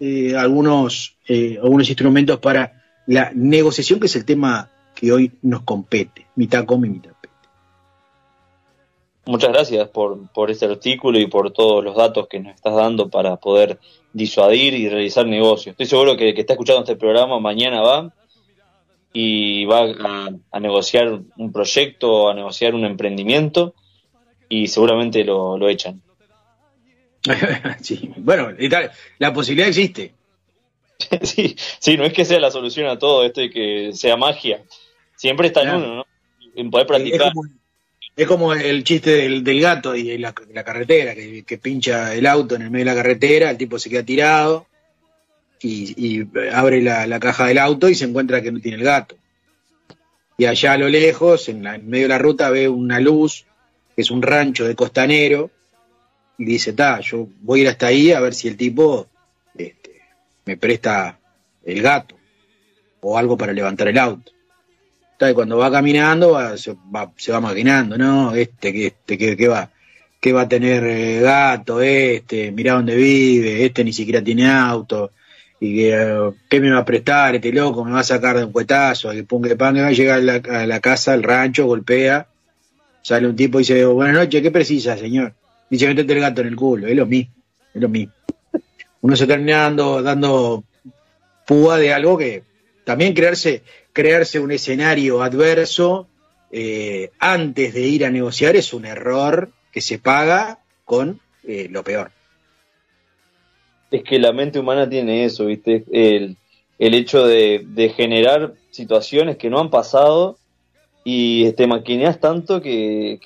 eh, 0.00 0.34
algunos, 0.36 1.14
eh, 1.28 1.56
algunos 1.62 1.88
instrumentos 1.88 2.40
para 2.40 2.82
la 3.06 3.30
negociación, 3.32 4.00
que 4.00 4.06
es 4.06 4.16
el 4.16 4.24
tema 4.24 4.70
que 4.96 5.12
hoy 5.12 5.30
nos 5.42 5.62
compete, 5.62 6.26
mitad 6.34 6.64
come 6.64 6.88
y 6.88 6.90
mitad 6.90 7.12
pete. 7.12 7.34
Muchas 9.26 9.52
gracias 9.52 9.88
por, 9.90 10.26
por 10.32 10.50
este 10.50 10.64
artículo 10.64 11.20
y 11.20 11.28
por 11.28 11.52
todos 11.52 11.84
los 11.84 11.94
datos 11.94 12.26
que 12.26 12.40
nos 12.40 12.56
estás 12.56 12.74
dando 12.74 13.08
para 13.08 13.36
poder 13.36 13.78
disuadir 14.12 14.74
y 14.74 14.88
realizar 14.88 15.26
negocios. 15.26 15.72
Estoy 15.74 15.86
seguro 15.86 16.16
que 16.16 16.30
el 16.30 16.34
que 16.34 16.42
está 16.42 16.54
escuchando 16.54 16.82
este 16.82 16.96
programa 16.96 17.38
mañana 17.40 17.80
va 17.80 18.12
y 19.12 19.64
va 19.64 20.28
a, 20.52 20.60
negociar 20.60 21.20
un 21.36 21.52
proyecto, 21.52 22.28
a 22.28 22.34
negociar 22.34 22.74
un 22.74 22.84
emprendimiento 22.84 23.74
y 24.48 24.68
seguramente 24.68 25.24
lo, 25.24 25.58
lo 25.58 25.68
echan. 25.68 26.00
sí, 27.80 28.10
bueno, 28.16 28.50
la 29.18 29.32
posibilidad 29.32 29.68
existe. 29.68 30.14
sí, 31.22 31.56
sí, 31.78 31.96
no 31.96 32.04
es 32.04 32.12
que 32.12 32.24
sea 32.24 32.40
la 32.40 32.50
solución 32.50 32.86
a 32.88 32.98
todo 32.98 33.24
esto 33.24 33.42
y 33.42 33.50
que 33.50 33.92
sea 33.92 34.16
magia. 34.16 34.62
Siempre 35.16 35.48
está 35.48 35.62
en 35.62 35.74
uno, 35.74 35.94
¿no? 35.96 36.06
En 36.54 36.70
poder 36.70 36.86
practicar. 36.86 37.28
Es 37.28 37.34
como 37.34 37.48
el 38.52 38.84
chiste 38.84 39.10
del, 39.10 39.60
gato 39.60 39.94
y 39.94 40.18
la, 40.18 40.34
la 40.52 40.64
carretera, 40.64 41.14
que, 41.14 41.58
pincha 41.58 42.14
el 42.14 42.26
auto 42.26 42.54
en 42.54 42.62
el 42.62 42.70
medio 42.70 42.86
de 42.86 42.90
la 42.90 42.96
carretera, 42.96 43.50
el 43.50 43.56
tipo 43.56 43.78
se 43.78 43.88
queda 43.88 44.02
tirado 44.02 44.66
y, 45.62 46.26
abre 46.52 46.82
la, 46.82 47.20
caja 47.20 47.46
del 47.46 47.58
auto 47.58 47.88
y 47.88 47.94
se 47.94 48.04
encuentra 48.04 48.42
que 48.42 48.52
no 48.52 48.60
tiene 48.60 48.78
el 48.78 48.84
gato. 48.84 49.16
y 50.36 50.46
allá 50.46 50.72
a 50.72 50.78
lo 50.78 50.88
lejos, 50.88 51.48
en, 51.48 51.62
medio 51.62 52.04
de 52.04 52.08
la 52.08 52.18
ruta, 52.18 52.50
ve 52.50 52.68
una 52.68 53.00
luz, 53.00 53.46
que 53.94 54.02
es 54.02 54.10
un 54.10 54.22
rancho 54.22 54.66
de 54.66 54.74
costanero, 54.74 55.50
y 56.38 56.44
dice, 56.44 56.72
ta, 56.72 57.00
yo 57.00 57.28
voy 57.42 57.60
a 57.60 57.62
ir 57.62 57.68
hasta 57.68 57.88
ahí 57.88 58.12
a 58.12 58.20
ver 58.20 58.34
si 58.34 58.48
el 58.48 58.56
tipo 58.56 59.06
este, 59.54 60.00
me 60.46 60.56
presta 60.56 61.18
el 61.64 61.82
gato 61.82 62.16
o 63.02 63.18
algo 63.18 63.36
para 63.36 63.52
levantar 63.52 63.88
el 63.88 63.98
auto. 63.98 64.32
Y 65.28 65.34
cuando 65.34 65.58
va 65.58 65.70
caminando, 65.70 66.56
se, 66.56 66.74
va, 66.94 67.12
se 67.16 67.32
va 67.32 67.40
maquinando, 67.40 67.98
¿no? 67.98 68.34
Este, 68.34 68.72
que 68.72 68.86
este, 68.86 69.36
que, 69.36 69.48
va, 69.48 69.70
que 70.18 70.32
va 70.32 70.42
a 70.42 70.48
tener 70.48 70.82
eh, 70.84 71.20
gato, 71.20 71.82
este, 71.82 72.50
mira 72.52 72.74
dónde 72.74 72.96
vive, 72.96 73.64
este 73.66 73.84
ni 73.84 73.92
siquiera 73.92 74.24
tiene 74.24 74.50
auto, 74.50 75.12
y 75.60 75.74
que, 75.74 75.94
eh, 75.94 76.30
¿qué 76.48 76.60
me 76.60 76.70
va 76.70 76.78
a 76.78 76.84
prestar 76.86 77.34
este 77.34 77.52
loco? 77.52 77.84
Me 77.84 77.92
va 77.92 78.00
a 78.00 78.04
sacar 78.04 78.38
de 78.38 78.44
un 78.44 78.52
cuetazo, 78.52 79.10
que 79.10 79.24
pan, 79.24 79.74
que 79.74 79.82
va 79.82 79.88
a 79.88 79.92
llegar 79.92 80.20
a 80.20 80.66
la, 80.66 80.80
casa, 80.80 81.12
al 81.12 81.22
rancho, 81.22 81.66
golpea, 81.66 82.26
sale 83.02 83.28
un 83.28 83.36
tipo 83.36 83.58
y 83.58 83.62
dice, 83.62 83.84
buenas 83.84 84.14
noches, 84.14 84.40
¿qué 84.40 84.50
precisa, 84.50 84.96
señor? 84.96 85.34
Dice, 85.68 85.86
metete 85.86 86.14
el 86.14 86.20
gato 86.20 86.40
en 86.40 86.48
el 86.48 86.56
culo, 86.56 86.86
es 86.86 86.96
lo 86.96 87.04
mismo, 87.04 87.34
es 87.74 87.82
lo 87.82 87.88
mismo. 87.90 88.14
Uno 89.02 89.16
se 89.16 89.26
termina 89.26 89.58
dando, 89.58 90.02
dando 90.02 90.64
púa 91.46 91.78
de 91.78 91.92
algo 91.92 92.16
que 92.16 92.42
también 92.84 93.14
crearse, 93.14 93.62
crearse 93.92 94.40
un 94.40 94.50
escenario 94.50 95.22
adverso 95.22 96.06
eh, 96.50 97.10
antes 97.18 97.74
de 97.74 97.82
ir 97.82 98.04
a 98.04 98.10
negociar 98.10 98.56
es 98.56 98.72
un 98.72 98.84
error 98.84 99.50
que 99.72 99.80
se 99.80 99.98
paga 99.98 100.58
con 100.84 101.20
eh, 101.44 101.68
lo 101.70 101.84
peor. 101.84 102.10
Es 103.90 104.02
que 104.02 104.18
la 104.18 104.32
mente 104.32 104.58
humana 104.58 104.88
tiene 104.88 105.24
eso, 105.24 105.46
¿viste? 105.46 105.84
El, 105.90 106.36
hecho 106.78 107.26
de, 107.26 107.92
generar 107.94 108.54
situaciones 108.70 109.36
que 109.36 109.50
no 109.50 109.60
han 109.60 109.70
pasado 109.70 110.38
y 111.04 111.52
te 111.52 111.66
maquineas 111.66 112.20
tanto 112.20 112.60
que, 112.60 113.18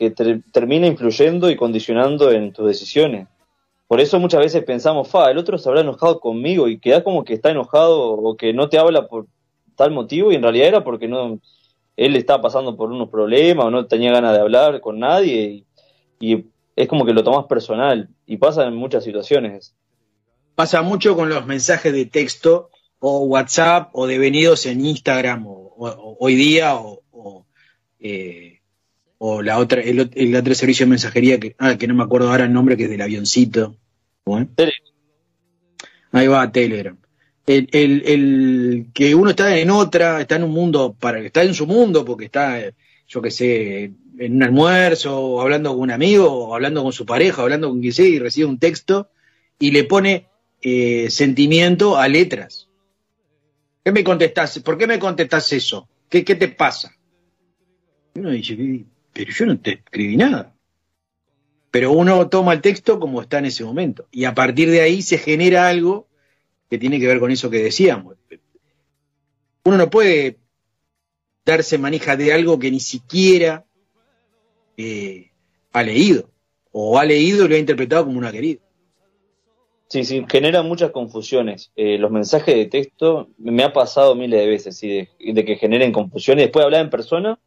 termina 0.52 0.86
influyendo 0.86 1.50
y 1.50 1.56
condicionando 1.56 2.30
en 2.30 2.52
tus 2.52 2.66
decisiones. 2.66 3.28
Por 3.86 4.00
eso 4.00 4.18
muchas 4.18 4.40
veces 4.40 4.64
pensamos, 4.64 5.08
fa, 5.08 5.30
el 5.30 5.38
otro 5.38 5.58
se 5.58 5.68
habrá 5.68 5.82
enojado 5.82 6.18
conmigo 6.18 6.68
y 6.68 6.78
queda 6.78 7.04
como 7.04 7.24
que 7.24 7.34
está 7.34 7.50
enojado 7.50 8.12
o 8.12 8.36
que 8.36 8.52
no 8.52 8.68
te 8.68 8.78
habla 8.78 9.06
por 9.06 9.26
tal 9.76 9.90
motivo 9.90 10.32
y 10.32 10.36
en 10.36 10.42
realidad 10.42 10.68
era 10.68 10.84
porque 10.84 11.08
no 11.08 11.40
él 11.96 12.16
estaba 12.16 12.42
pasando 12.42 12.76
por 12.76 12.90
unos 12.90 13.08
problemas 13.08 13.66
o 13.66 13.70
no 13.70 13.86
tenía 13.86 14.12
ganas 14.12 14.32
de 14.32 14.40
hablar 14.40 14.80
con 14.80 14.98
nadie 14.98 15.64
y, 16.20 16.46
es 16.76 16.88
como 16.88 17.06
que 17.06 17.12
lo 17.12 17.22
tomas 17.22 17.46
personal 17.46 18.08
y 18.26 18.36
pasa 18.36 18.66
en 18.66 18.74
muchas 18.74 19.04
situaciones. 19.04 19.76
Pasa 20.56 20.82
mucho 20.82 21.14
con 21.14 21.28
los 21.28 21.46
mensajes 21.46 21.92
de 21.92 22.04
texto 22.06 22.70
o 22.98 23.20
WhatsApp 23.26 23.90
o 23.92 24.08
devenidos 24.08 24.66
en 24.66 24.84
Instagram 24.84 25.46
o, 25.46 26.16
hoy 26.18 26.34
día 26.34 26.74
o, 26.74 27.46
eh, 28.00 28.58
o 29.18 29.40
la 29.40 29.58
otra 29.58 29.82
el, 29.82 30.00
otro 30.34 30.54
servicio 30.56 30.86
de 30.86 30.90
mensajería 30.90 31.38
que, 31.38 31.54
ah, 31.60 31.76
que 31.78 31.86
no 31.86 31.94
me 31.94 32.02
acuerdo 32.02 32.30
ahora 32.30 32.44
el 32.44 32.52
nombre 32.52 32.76
que 32.76 32.84
es 32.84 32.90
del 32.90 33.02
avioncito. 33.02 33.76
Ahí 36.10 36.26
va 36.26 36.50
Telegram 36.50 36.98
el, 37.46 37.68
el, 37.72 38.86
que 38.94 39.14
uno 39.14 39.30
está 39.30 39.56
en 39.58 39.70
otra, 39.70 40.20
está 40.20 40.36
en 40.36 40.44
un 40.44 40.52
mundo, 40.52 40.96
para 40.98 41.20
está 41.20 41.42
en 41.42 41.54
su 41.54 41.66
mundo, 41.66 42.04
porque 42.04 42.26
está, 42.26 42.60
yo 43.06 43.22
qué 43.22 43.30
sé, 43.30 43.92
en 44.18 44.36
un 44.36 44.42
almuerzo, 44.42 45.18
o 45.18 45.40
hablando 45.40 45.70
con 45.70 45.80
un 45.80 45.90
amigo, 45.90 46.30
o 46.30 46.54
hablando 46.54 46.82
con 46.82 46.92
su 46.92 47.04
pareja, 47.04 47.42
hablando 47.42 47.68
con 47.68 47.80
quien 47.80 47.92
sea, 47.92 48.06
y 48.06 48.18
recibe 48.18 48.46
un 48.46 48.58
texto 48.58 49.10
y 49.58 49.70
le 49.70 49.84
pone 49.84 50.26
eh, 50.62 51.10
sentimiento 51.10 51.98
a 51.98 52.08
letras. 52.08 52.68
¿Qué 53.84 53.92
me 53.92 54.02
contestás? 54.02 54.58
¿Por 54.60 54.78
qué 54.78 54.86
me 54.86 54.98
contestás 54.98 55.52
eso? 55.52 55.88
¿Qué, 56.08 56.24
qué 56.24 56.34
te 56.34 56.48
pasa? 56.48 56.96
Y 58.14 58.20
uno 58.20 58.30
dice, 58.30 58.86
pero 59.12 59.32
yo 59.32 59.46
no 59.46 59.58
te 59.58 59.72
escribí 59.74 60.16
nada. 60.16 60.54
Pero 61.70 61.92
uno 61.92 62.28
toma 62.28 62.52
el 62.52 62.60
texto 62.60 62.98
como 62.98 63.20
está 63.20 63.38
en 63.38 63.46
ese 63.46 63.64
momento. 63.64 64.06
Y 64.10 64.24
a 64.24 64.34
partir 64.34 64.70
de 64.70 64.80
ahí 64.80 65.02
se 65.02 65.18
genera 65.18 65.68
algo 65.68 66.06
que 66.74 66.78
tiene 66.78 66.98
que 66.98 67.06
ver 67.06 67.20
con 67.20 67.30
eso 67.30 67.50
que 67.50 67.62
decíamos. 67.62 68.16
Uno 69.64 69.76
no 69.76 69.90
puede 69.90 70.38
darse 71.44 71.78
manija 71.78 72.16
de 72.16 72.32
algo 72.32 72.58
que 72.58 72.72
ni 72.72 72.80
siquiera 72.80 73.64
eh, 74.76 75.30
ha 75.72 75.84
leído, 75.84 76.30
o 76.72 76.98
ha 76.98 77.04
leído 77.04 77.44
y 77.44 77.48
lo 77.48 77.54
ha 77.54 77.58
interpretado 77.58 78.06
como 78.06 78.18
una 78.18 78.32
querida. 78.32 78.60
Sí, 79.86 80.04
sí, 80.04 80.26
genera 80.28 80.64
muchas 80.64 80.90
confusiones. 80.90 81.70
Eh, 81.76 81.96
los 81.96 82.10
mensajes 82.10 82.56
de 82.56 82.66
texto 82.66 83.28
me 83.38 83.62
ha 83.62 83.72
pasado 83.72 84.16
miles 84.16 84.40
de 84.40 84.48
veces, 84.48 84.80
de, 84.80 85.44
que 85.44 85.54
generen 85.54 85.92
confusión 85.92 86.40
y 86.40 86.42
después 86.42 86.64
hablar 86.64 86.80
en 86.80 86.90
persona. 86.90 87.38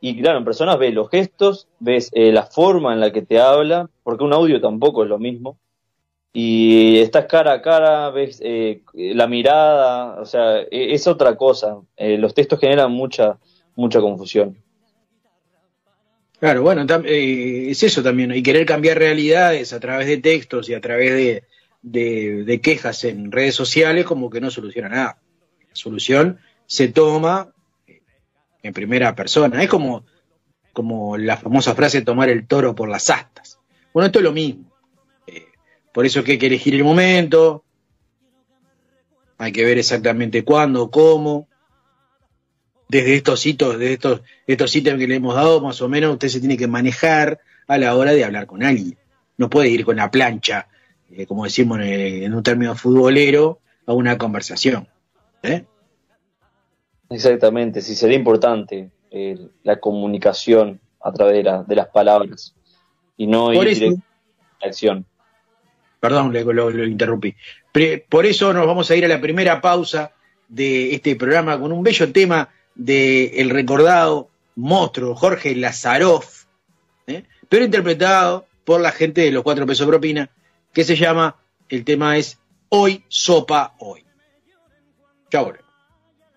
Y 0.00 0.20
claro, 0.20 0.38
en 0.38 0.44
persona 0.44 0.74
ves 0.74 0.92
los 0.92 1.08
gestos, 1.10 1.68
ves 1.78 2.10
eh, 2.12 2.32
la 2.32 2.42
forma 2.42 2.92
en 2.92 2.98
la 2.98 3.12
que 3.12 3.22
te 3.22 3.38
habla, 3.38 3.88
porque 4.02 4.24
un 4.24 4.32
audio 4.32 4.60
tampoco 4.60 5.04
es 5.04 5.08
lo 5.08 5.20
mismo 5.20 5.58
y 6.36 6.98
estás 6.98 7.26
cara 7.26 7.52
a 7.52 7.62
cara, 7.62 8.10
ves 8.10 8.40
eh, 8.42 8.82
la 8.92 9.28
mirada, 9.28 10.20
o 10.20 10.26
sea, 10.26 10.62
e, 10.62 10.92
es 10.92 11.06
otra 11.06 11.36
cosa. 11.36 11.76
Eh, 11.96 12.18
los 12.18 12.34
textos 12.34 12.58
generan 12.58 12.90
mucha, 12.90 13.38
mucha 13.76 14.00
confusión. 14.00 14.58
Claro, 16.40 16.62
bueno, 16.62 16.84
eh, 17.04 17.66
es 17.70 17.84
eso 17.84 18.02
también, 18.02 18.32
y 18.34 18.42
querer 18.42 18.66
cambiar 18.66 18.98
realidades 18.98 19.72
a 19.72 19.78
través 19.78 20.08
de 20.08 20.18
textos 20.18 20.68
y 20.68 20.74
a 20.74 20.80
través 20.80 21.12
de, 21.12 21.44
de, 22.42 22.60
quejas 22.60 23.04
en 23.04 23.30
redes 23.30 23.54
sociales 23.54 24.04
como 24.04 24.28
que 24.28 24.40
no 24.40 24.50
soluciona 24.50 24.88
nada. 24.88 25.18
La 25.68 25.76
solución 25.76 26.40
se 26.66 26.88
toma 26.88 27.54
en 28.60 28.74
primera 28.74 29.14
persona. 29.14 29.62
Es 29.62 29.68
como, 29.68 30.04
como 30.72 31.16
la 31.16 31.36
famosa 31.36 31.76
frase 31.76 32.02
tomar 32.02 32.28
el 32.28 32.44
toro 32.48 32.74
por 32.74 32.88
las 32.88 33.08
astas. 33.08 33.60
Bueno, 33.92 34.06
esto 34.06 34.18
es 34.18 34.24
lo 34.24 34.32
mismo 34.32 34.73
por 35.94 36.04
eso 36.04 36.24
que 36.24 36.32
hay 36.32 36.38
que 36.38 36.48
elegir 36.48 36.74
el 36.74 36.82
momento, 36.82 37.62
hay 39.38 39.52
que 39.52 39.64
ver 39.64 39.78
exactamente 39.78 40.44
cuándo, 40.44 40.90
cómo. 40.90 41.46
Desde 42.88 43.14
estos 43.14 43.46
hitos, 43.46 43.78
de 43.78 43.92
estos, 43.92 44.22
estos 44.44 44.74
ítems 44.74 44.98
que 44.98 45.06
le 45.06 45.14
hemos 45.14 45.36
dado, 45.36 45.60
más 45.60 45.80
o 45.80 45.88
menos 45.88 46.12
usted 46.12 46.28
se 46.28 46.40
tiene 46.40 46.56
que 46.56 46.66
manejar 46.66 47.38
a 47.68 47.78
la 47.78 47.94
hora 47.94 48.10
de 48.10 48.24
hablar 48.24 48.46
con 48.46 48.64
alguien. 48.64 48.98
No 49.36 49.48
puede 49.48 49.70
ir 49.70 49.84
con 49.84 49.94
la 49.94 50.10
plancha, 50.10 50.66
eh, 51.12 51.26
como 51.26 51.44
decimos 51.44 51.78
en, 51.80 52.34
un 52.34 52.42
término 52.42 52.74
futbolero, 52.74 53.60
a 53.86 53.92
una 53.92 54.18
conversación. 54.18 54.88
¿eh? 55.44 55.64
Exactamente, 57.08 57.82
sí, 57.82 57.94
sería 57.94 58.16
importante 58.16 58.90
eh, 59.12 59.38
la 59.62 59.78
comunicación 59.78 60.80
a 61.00 61.12
través 61.12 61.44
de, 61.44 61.74
las 61.76 61.88
palabras 61.88 62.52
y 63.16 63.28
no 63.28 63.52
ir 63.52 63.68
directo 63.68 64.02
a 64.60 64.64
la 64.64 64.66
acción. 64.66 65.06
Perdón, 66.04 66.34
lo, 66.34 66.84
interrumpí. 66.84 67.34
Por 68.10 68.26
eso 68.26 68.52
nos 68.52 68.66
vamos 68.66 68.90
a 68.90 68.94
ir 68.94 69.06
a 69.06 69.08
la 69.08 69.22
primera 69.22 69.62
pausa 69.62 70.12
de 70.50 70.94
este 70.94 71.16
programa 71.16 71.58
con 71.58 71.72
un 71.72 71.82
bello 71.82 72.12
tema 72.12 72.50
del 72.74 73.30
el 73.32 73.48
recordado 73.48 74.28
monstruo 74.54 75.14
Jorge 75.14 75.56
Lazaroff, 75.56 76.44
¿eh? 77.06 77.24
pero 77.48 77.64
interpretado 77.64 78.44
por 78.64 78.82
la 78.82 78.92
gente 78.92 79.22
de 79.22 79.32
los 79.32 79.42
cuatro 79.42 79.64
pesos 79.64 79.86
propina, 79.86 80.28
que 80.74 80.84
se 80.84 80.94
llama, 80.94 81.36
el 81.70 81.86
tema 81.86 82.18
es 82.18 82.38
Hoy 82.68 83.02
Sopa 83.08 83.74
Hoy. 83.78 84.04
Chau. 85.30 85.54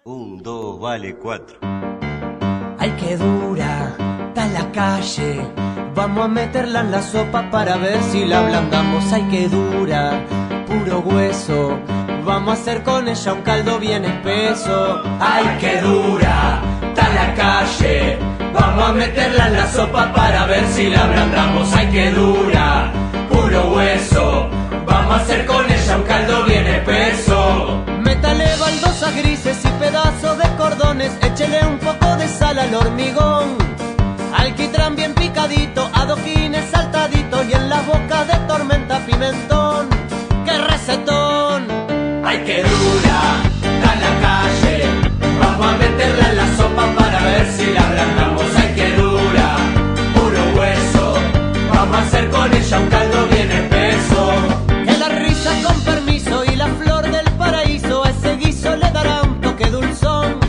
Un, 0.06 0.42
dos, 0.42 0.80
vale, 0.80 1.14
cuatro. 1.18 1.58
Ay, 2.80 2.96
qué 3.02 3.18
dura, 3.18 3.98
está 4.30 4.48
la 4.48 4.72
calle 4.72 5.42
Vamos 5.98 6.26
a 6.26 6.28
meterla 6.28 6.82
en 6.82 6.92
la 6.92 7.02
sopa 7.02 7.50
para 7.50 7.76
ver 7.78 8.00
si 8.12 8.24
la 8.24 8.42
ablandamos. 8.42 9.12
Ay, 9.12 9.24
que 9.32 9.50
dura, 9.50 10.22
puro 10.68 11.00
hueso. 11.00 11.80
Vamos 12.24 12.56
a 12.56 12.62
hacer 12.62 12.84
con 12.84 13.08
ella 13.08 13.34
un 13.34 13.42
caldo 13.42 13.80
bien 13.80 14.06
espeso. 14.06 15.02
Ay, 15.20 15.58
que 15.60 15.82
dura, 15.82 16.62
está 16.90 17.10
la 17.10 17.34
calle. 17.34 18.20
Vamos 18.54 18.90
a 18.90 18.94
meterla 18.94 19.48
en 19.48 19.54
la 19.54 19.72
sopa 19.72 20.14
para 20.14 20.46
ver 20.46 20.68
si 20.68 20.88
la 20.88 21.04
ablandamos. 21.04 21.74
Ay, 21.74 21.88
que 21.88 22.12
dura, 22.12 22.92
puro 23.32 23.72
hueso. 23.72 24.50
Vamos 24.86 25.14
a 25.14 25.24
hacer 25.24 25.48
con 25.48 25.66
ella 25.66 25.98
un 25.98 26.04
caldo 26.04 26.44
bien 26.44 26.68
espeso. 26.68 27.84
Métale 28.04 28.56
baldosas 28.60 29.16
grises 29.16 29.58
y 29.66 29.70
pedazos 29.80 30.38
de 30.38 30.48
cordones. 30.58 31.12
Échele 31.24 31.66
un 31.66 31.80
poco 31.80 32.18
de 32.18 32.28
sal 32.28 32.60
al 32.60 32.76
hormigón. 32.76 33.58
Alquitrán 34.38 34.96
bien 34.96 35.14
picadito, 35.14 35.90
adoquines 35.94 36.70
saltadito 36.72 37.44
y 37.44 37.54
en 37.54 37.70
la 37.70 37.82
boca 37.82 38.24
de 38.26 38.38
tormenta 38.48 39.00
pimentón. 39.06 39.90
¡Qué 40.46 40.58
recetón! 40.58 41.68
¡Ay, 42.24 42.44
qué 42.46 42.64
dura! 42.64 43.20
En 43.64 44.00
la 44.06 44.14
calle. 44.26 44.76
Vamos 45.40 45.68
a 45.68 45.78
meterla 45.78 46.30
en 46.30 46.38
la 46.38 46.48
sopa 46.56 46.86
para 46.98 47.24
ver 47.24 47.46
si 47.52 47.66
la 47.74 47.82
ablandamos. 47.88 48.44
¡Ay, 48.56 48.74
qué 48.76 48.88
dura! 48.96 49.48
Puro 50.16 50.44
hueso. 50.60 51.14
Vamos 51.74 51.98
a 51.98 52.02
hacer 52.04 52.30
con 52.30 52.54
ella 52.54 52.80
un 52.80 52.88
caldo 52.90 53.28
bien 53.28 53.52
espeso. 53.52 54.34
Que 54.86 54.98
la 54.98 55.10
risa 55.10 55.52
con 55.66 55.82
permiso 55.82 56.44
y 56.46 56.56
la 56.56 56.68
flor 56.68 57.10
del 57.12 57.30
paraíso 57.38 58.06
a 58.06 58.10
ese 58.10 58.38
guiso 58.38 58.76
le 58.76 58.90
dará 58.92 59.24
un 59.24 59.42
toque 59.42 59.66
dulzón. 59.70 60.40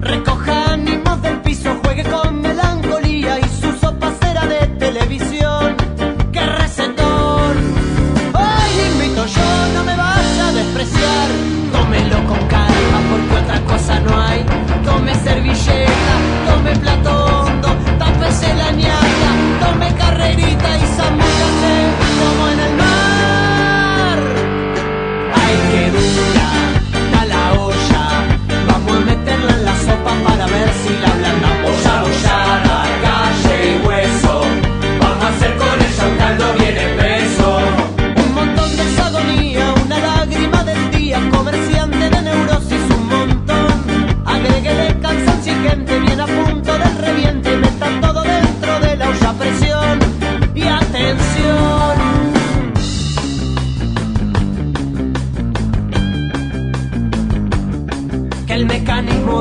Recoja 0.00 0.72
ánimos 0.72 1.22
del 1.22 1.40
piso 1.42 1.70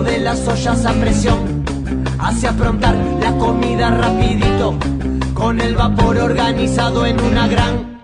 de 0.04 0.20
las 0.20 0.48
ollas 0.48 0.86
a 0.86 0.94
presión 0.94 1.64
hace 2.20 2.48
afrontar 2.48 2.96
la 3.22 3.32
comida 3.38 3.90
rapidito 3.90 4.76
con 5.34 5.60
el 5.62 5.76
vapor 5.76 6.18
organizado 6.18 7.06
en 7.06 7.20
una 7.22 7.48
gran 7.48 8.02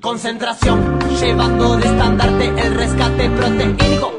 concentración, 0.00 0.98
llevando 1.20 1.76
de 1.76 1.86
estandarte 1.86 2.46
el 2.48 2.74
rescate 2.74 3.30
proteínico. 3.30 4.12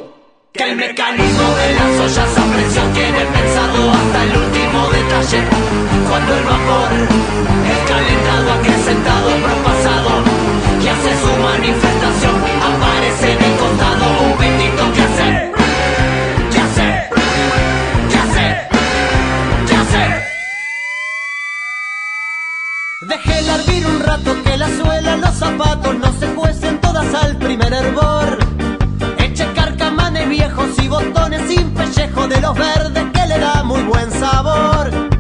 Que 0.54 0.64
el 0.72 0.76
mecanismo 0.76 1.48
de 1.56 1.74
las 1.74 2.00
ollas 2.00 2.38
a 2.38 2.54
presión 2.54 2.94
tiene 2.94 3.26
pensado 3.26 3.92
hasta 3.92 4.24
el 4.24 4.38
último 4.38 4.88
detalle. 4.92 5.44
Cuando 6.10 6.34
el 6.36 6.44
vapor, 6.44 6.90
el 7.72 7.82
calentado 7.88 8.52
acrecentado, 8.60 9.30
propasado, 9.48 10.12
que 10.82 10.90
hace 10.90 11.12
su 11.22 11.32
manifestación, 11.42 12.31
no 26.00 26.12
se 26.20 26.28
cuecen 26.34 26.82
todas 26.82 27.14
al 27.14 27.38
primer 27.38 27.72
hervor. 27.72 28.40
Eche 29.18 29.46
carcamanes 29.54 30.28
viejos 30.28 30.70
y 30.82 30.88
botones 30.88 31.42
sin 31.48 31.70
pellejo 31.72 32.28
de 32.28 32.42
los 32.42 32.56
verdes 32.56 33.04
que 33.14 33.28
le 33.28 33.40
da 33.40 33.64
muy 33.64 33.84
buen 33.84 34.12
sabor. 34.12 35.11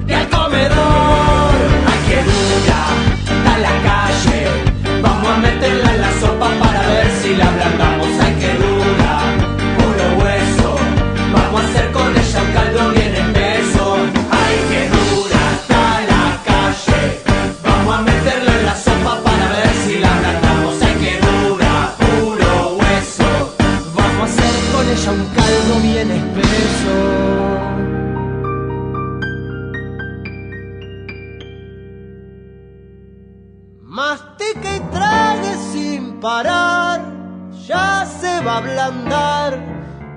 Va 38.51 38.55
a 38.55 38.57
ablandar. 38.57 39.59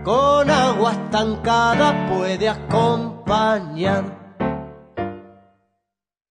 Con 0.04 0.50
agua 0.50 0.92
estancada 0.92 2.08
puede 2.10 2.48
acompañar. 2.48 4.24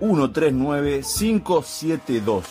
096-139-572. 0.00 2.42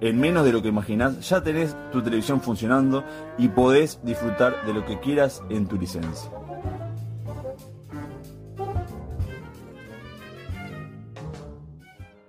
en 0.00 0.20
menos 0.20 0.44
de 0.44 0.52
lo 0.52 0.62
que 0.62 0.68
imaginás, 0.68 1.28
ya 1.28 1.42
tenés 1.42 1.76
tu 1.90 2.02
televisión 2.02 2.40
funcionando 2.40 3.02
y 3.38 3.48
podés 3.48 3.98
disfrutar 4.02 4.64
de 4.66 4.74
lo 4.74 4.84
que 4.84 5.00
quieras 5.00 5.42
en 5.48 5.66
tu 5.66 5.76
licencia. 5.76 6.30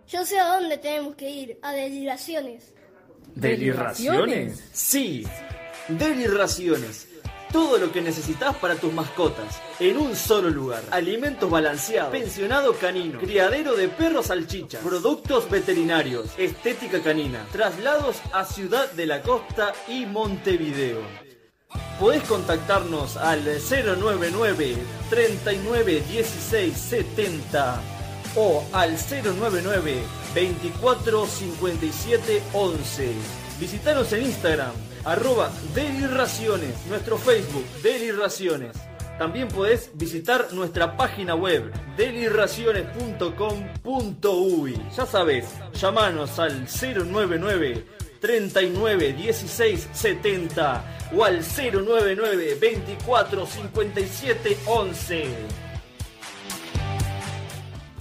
Yo 0.09 0.25
sé 0.25 0.39
a 0.39 0.55
dónde 0.55 0.77
tenemos 0.77 1.15
que 1.15 1.29
ir, 1.29 1.59
a 1.61 1.73
Deliraciones. 1.73 2.73
¿Deliraciones? 3.35 4.63
Sí, 4.71 5.27
Deliraciones. 5.89 7.09
Todo 7.51 7.77
lo 7.77 7.91
que 7.91 8.01
necesitas 8.01 8.55
para 8.55 8.75
tus 8.75 8.93
mascotas, 8.93 9.61
en 9.79 9.97
un 9.97 10.15
solo 10.15 10.49
lugar. 10.49 10.81
Alimentos 10.91 11.49
balanceados, 11.49 12.11
pensionado 12.11 12.73
canino, 12.73 13.19
criadero 13.19 13.75
de 13.75 13.89
perros 13.89 14.27
salchichas, 14.27 14.81
productos 14.81 15.49
veterinarios, 15.49 16.29
estética 16.37 17.01
canina, 17.01 17.45
traslados 17.51 18.21
a 18.31 18.45
Ciudad 18.45 18.89
de 18.91 19.07
la 19.07 19.21
Costa 19.21 19.73
y 19.89 20.05
Montevideo. 20.05 21.01
Podés 21.99 22.23
contactarnos 22.23 23.17
al 23.17 23.43
099 23.43 24.75
39 25.09 26.03
16 26.09 26.77
70 26.77 27.96
o 28.35 28.65
al 28.73 28.97
099 28.97 30.03
24 30.33 31.25
57 31.25 32.43
11. 32.53 33.13
Visitanos 33.59 34.13
en 34.13 34.23
Instagram, 34.23 34.71
arroba 35.03 35.51
Deliraciones, 35.73 36.85
nuestro 36.87 37.17
Facebook, 37.17 37.65
Deliraciones. 37.81 38.77
También 39.17 39.47
podés 39.47 39.89
visitar 39.95 40.53
nuestra 40.53 40.95
página 40.95 41.33
web, 41.33 41.73
deliraciones.com.uy. 41.97 44.79
Ya 44.95 45.07
sabes, 45.07 45.47
llamanos 45.73 46.37
al 46.37 46.67
099 46.67 47.83
39 48.19 49.13
16 49.13 49.89
70 49.93 50.83
o 51.15 51.23
al 51.23 51.41
099 51.41 52.57
24 52.59 53.47
57 53.47 54.57
11. 54.67 55.27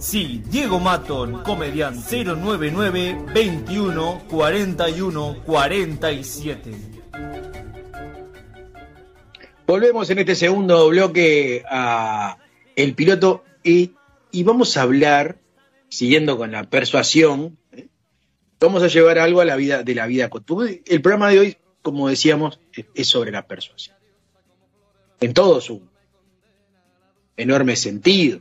Sí, 0.00 0.42
Diego 0.46 0.80
Maton, 0.80 1.42
comediante 1.42 2.24
099 2.24 3.26
21 3.34 4.22
41 4.30 5.36
47. 5.44 6.70
Volvemos 9.66 10.08
en 10.08 10.18
este 10.20 10.34
segundo 10.34 10.88
bloque 10.88 11.62
a 11.68 12.38
el 12.76 12.94
piloto 12.94 13.44
y, 13.62 13.92
y 14.32 14.42
vamos 14.42 14.78
a 14.78 14.82
hablar, 14.82 15.36
siguiendo 15.90 16.38
con 16.38 16.50
la 16.50 16.64
persuasión, 16.64 17.58
vamos 18.58 18.82
a 18.82 18.86
llevar 18.88 19.18
algo 19.18 19.42
a 19.42 19.44
la 19.44 19.56
vida 19.56 19.82
de 19.82 19.94
la 19.94 20.06
vida 20.06 20.30
cotidiana. 20.30 20.80
El 20.86 21.02
programa 21.02 21.28
de 21.28 21.40
hoy, 21.40 21.56
como 21.82 22.08
decíamos, 22.08 22.58
es 22.94 23.06
sobre 23.06 23.32
la 23.32 23.46
persuasión. 23.46 23.96
En 25.20 25.34
todo 25.34 25.60
su 25.60 25.82
enorme 27.36 27.76
sentido. 27.76 28.40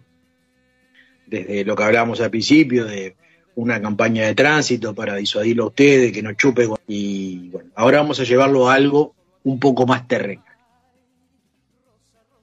Desde 1.29 1.63
lo 1.63 1.75
que 1.75 1.83
hablábamos 1.83 2.19
al 2.21 2.29
principio 2.29 2.85
de 2.85 3.15
una 3.55 3.81
campaña 3.81 4.25
de 4.25 4.35
tránsito 4.35 4.95
para 4.95 5.15
disuadirlo 5.15 5.65
a 5.65 5.67
ustedes, 5.67 6.11
que 6.11 6.23
no 6.23 6.33
chupe. 6.33 6.67
Y 6.87 7.49
bueno, 7.49 7.69
ahora 7.75 7.99
vamos 7.99 8.19
a 8.19 8.23
llevarlo 8.23 8.69
a 8.69 8.73
algo 8.73 9.13
un 9.43 9.59
poco 9.59 9.85
más 9.85 10.07
terrenal. 10.07 10.43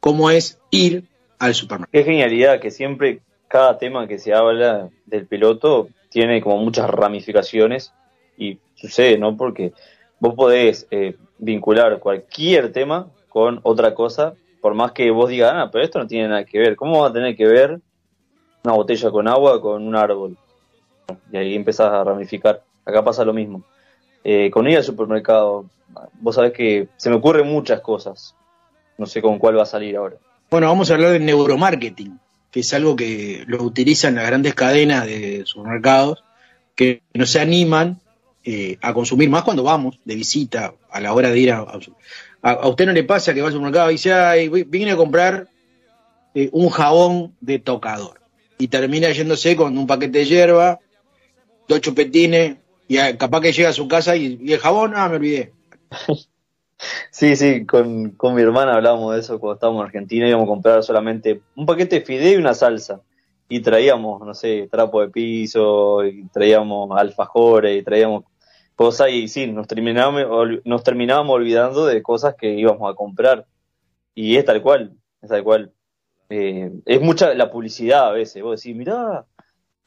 cómo 0.00 0.30
es 0.30 0.60
ir 0.70 1.04
al 1.38 1.54
supermercado. 1.54 1.90
Qué 1.92 2.04
genialidad 2.04 2.60
que 2.60 2.70
siempre 2.70 3.20
cada 3.48 3.78
tema 3.78 4.06
que 4.06 4.18
se 4.18 4.32
habla 4.32 4.88
del 5.04 5.26
piloto 5.26 5.88
tiene 6.10 6.40
como 6.40 6.58
muchas 6.58 6.88
ramificaciones 6.88 7.92
y 8.36 8.58
sucede, 8.74 9.18
¿no? 9.18 9.36
Porque 9.36 9.72
vos 10.20 10.34
podés 10.34 10.86
eh, 10.90 11.16
vincular 11.38 11.98
cualquier 11.98 12.72
tema 12.72 13.10
con 13.28 13.60
otra 13.62 13.94
cosa, 13.94 14.34
por 14.60 14.74
más 14.74 14.92
que 14.92 15.10
vos 15.10 15.28
digas, 15.28 15.52
ah, 15.54 15.70
pero 15.72 15.84
esto 15.84 15.98
no 15.98 16.06
tiene 16.06 16.28
nada 16.28 16.44
que 16.44 16.58
ver. 16.58 16.76
¿Cómo 16.76 17.02
va 17.02 17.08
a 17.08 17.12
tener 17.12 17.36
que 17.36 17.46
ver 17.46 17.80
una 18.66 18.74
botella 18.74 19.10
con 19.10 19.28
agua 19.28 19.60
con 19.60 19.86
un 19.86 19.94
árbol? 19.94 20.36
Y 21.32 21.36
ahí 21.36 21.54
empezás 21.54 21.92
a 21.92 22.02
ramificar. 22.02 22.62
Acá 22.84 23.04
pasa 23.04 23.24
lo 23.24 23.32
mismo. 23.32 23.62
Eh, 24.24 24.50
con 24.50 24.66
ir 24.68 24.76
al 24.76 24.84
supermercado, 24.84 25.66
vos 26.20 26.34
sabés 26.34 26.52
que 26.52 26.88
se 26.96 27.10
me 27.10 27.16
ocurren 27.16 27.46
muchas 27.46 27.80
cosas. 27.80 28.34
No 28.98 29.06
sé 29.06 29.22
con 29.22 29.38
cuál 29.38 29.56
va 29.56 29.62
a 29.62 29.66
salir 29.66 29.96
ahora. 29.96 30.16
Bueno, 30.50 30.66
vamos 30.66 30.90
a 30.90 30.94
hablar 30.94 31.12
de 31.12 31.20
neuromarketing, 31.20 32.18
que 32.50 32.60
es 32.60 32.74
algo 32.74 32.96
que 32.96 33.44
lo 33.46 33.62
utilizan 33.62 34.16
las 34.16 34.26
grandes 34.26 34.54
cadenas 34.54 35.06
de 35.06 35.42
supermercados, 35.44 36.24
que 36.74 37.02
no 37.14 37.24
se 37.26 37.40
animan 37.40 38.00
eh, 38.44 38.78
a 38.82 38.94
consumir 38.94 39.30
más 39.30 39.44
cuando 39.44 39.62
vamos 39.62 39.98
de 40.04 40.14
visita 40.14 40.74
a 40.90 41.00
la 41.00 41.12
hora 41.12 41.30
de 41.30 41.38
ir 41.38 41.52
a, 41.52 41.66
a, 42.42 42.68
usted 42.68 42.86
no 42.86 42.92
le 42.92 43.04
pasa 43.04 43.34
que 43.34 43.40
va 43.40 43.48
al 43.48 43.52
supermercado 43.52 43.90
y 43.90 43.94
dice, 43.94 44.12
ay, 44.12 44.48
vine 44.48 44.92
a 44.92 44.96
comprar 44.96 45.48
eh, 46.34 46.48
un 46.52 46.68
jabón 46.70 47.34
de 47.40 47.58
tocador 47.58 48.25
y 48.58 48.68
termina 48.68 49.10
yéndose 49.10 49.56
con 49.56 49.76
un 49.76 49.86
paquete 49.86 50.18
de 50.18 50.24
hierba, 50.24 50.80
dos 51.68 51.80
chupetines 51.80 52.56
y 52.88 52.96
capaz 53.16 53.40
que 53.40 53.52
llega 53.52 53.70
a 53.70 53.72
su 53.72 53.88
casa 53.88 54.16
y, 54.16 54.38
el 54.52 54.58
jabón, 54.58 54.92
ah, 54.96 55.08
me 55.08 55.16
olvidé. 55.16 55.52
Sí, 57.10 57.36
sí, 57.36 57.64
con, 57.64 58.10
con, 58.10 58.34
mi 58.34 58.42
hermana 58.42 58.74
hablábamos 58.74 59.14
de 59.14 59.20
eso 59.20 59.40
cuando 59.40 59.54
estábamos 59.54 59.80
en 59.80 59.86
Argentina, 59.86 60.28
íbamos 60.28 60.44
a 60.44 60.48
comprar 60.48 60.82
solamente 60.82 61.40
un 61.54 61.64
paquete 61.64 62.00
de 62.00 62.04
fideo 62.04 62.34
y 62.34 62.36
una 62.36 62.52
salsa. 62.52 63.00
Y 63.48 63.60
traíamos, 63.60 64.20
no 64.20 64.34
sé, 64.34 64.68
trapo 64.70 65.00
de 65.00 65.08
piso, 65.08 66.04
y 66.04 66.26
traíamos 66.28 66.90
alfajores, 66.98 67.80
y 67.80 67.82
traíamos 67.82 68.24
cosas, 68.74 69.08
y 69.10 69.26
sí, 69.28 69.46
nos 69.46 69.66
terminábamos, 69.66 70.60
nos 70.66 70.84
terminábamos 70.84 71.36
olvidando 71.36 71.86
de 71.86 72.02
cosas 72.02 72.34
que 72.34 72.52
íbamos 72.52 72.92
a 72.92 72.94
comprar. 72.94 73.46
Y 74.14 74.36
es 74.36 74.44
tal 74.44 74.60
cual, 74.60 74.92
es 75.22 75.30
tal 75.30 75.44
cual. 75.44 75.72
Eh, 76.28 76.70
es 76.84 77.00
mucha 77.00 77.34
la 77.34 77.50
publicidad 77.50 78.08
a 78.08 78.12
veces. 78.12 78.42
Vos 78.42 78.60
decís, 78.60 78.76
mirá, 78.76 79.24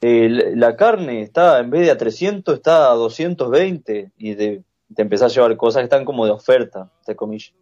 eh, 0.00 0.52
la 0.54 0.76
carne 0.76 1.22
está, 1.22 1.60
en 1.60 1.70
vez 1.70 1.82
de 1.82 1.90
a 1.90 1.98
300, 1.98 2.54
está 2.54 2.90
a 2.90 2.94
220. 2.94 4.12
Y 4.18 4.34
de 4.34 4.62
te 4.94 5.02
empezás 5.02 5.32
a 5.32 5.34
llevar 5.34 5.56
cosas 5.56 5.80
que 5.80 5.84
están 5.84 6.04
como 6.04 6.24
de 6.24 6.32
oferta, 6.32 6.90
entre 7.00 7.16
comillas. 7.16 7.52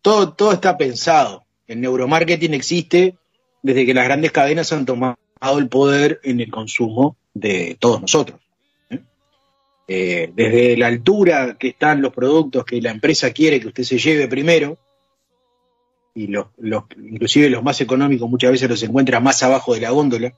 Todo, 0.00 0.32
todo 0.32 0.52
está 0.52 0.76
pensado. 0.76 1.44
El 1.66 1.80
neuromarketing 1.80 2.54
existe 2.54 3.16
desde 3.62 3.86
que 3.86 3.94
las 3.94 4.04
grandes 4.04 4.32
cadenas 4.32 4.72
han 4.72 4.86
tomado 4.86 5.16
el 5.58 5.68
poder 5.68 6.20
en 6.24 6.40
el 6.40 6.50
consumo 6.50 7.16
de 7.34 7.76
todos 7.78 8.00
nosotros. 8.00 8.40
¿eh? 8.90 9.00
Eh, 9.88 10.32
desde 10.34 10.76
la 10.76 10.88
altura 10.88 11.56
que 11.58 11.68
están 11.68 12.02
los 12.02 12.12
productos 12.12 12.64
que 12.64 12.80
la 12.80 12.90
empresa 12.90 13.30
quiere 13.32 13.60
que 13.60 13.68
usted 13.68 13.84
se 13.84 13.98
lleve 13.98 14.26
primero, 14.28 14.78
y 16.14 16.26
los, 16.26 16.46
los, 16.58 16.84
inclusive 16.96 17.48
los 17.50 17.62
más 17.62 17.80
económicos 17.80 18.28
muchas 18.28 18.50
veces 18.50 18.68
los 18.68 18.82
encuentra 18.82 19.20
más 19.20 19.42
abajo 19.42 19.74
de 19.74 19.80
la 19.80 19.90
góndola, 19.90 20.34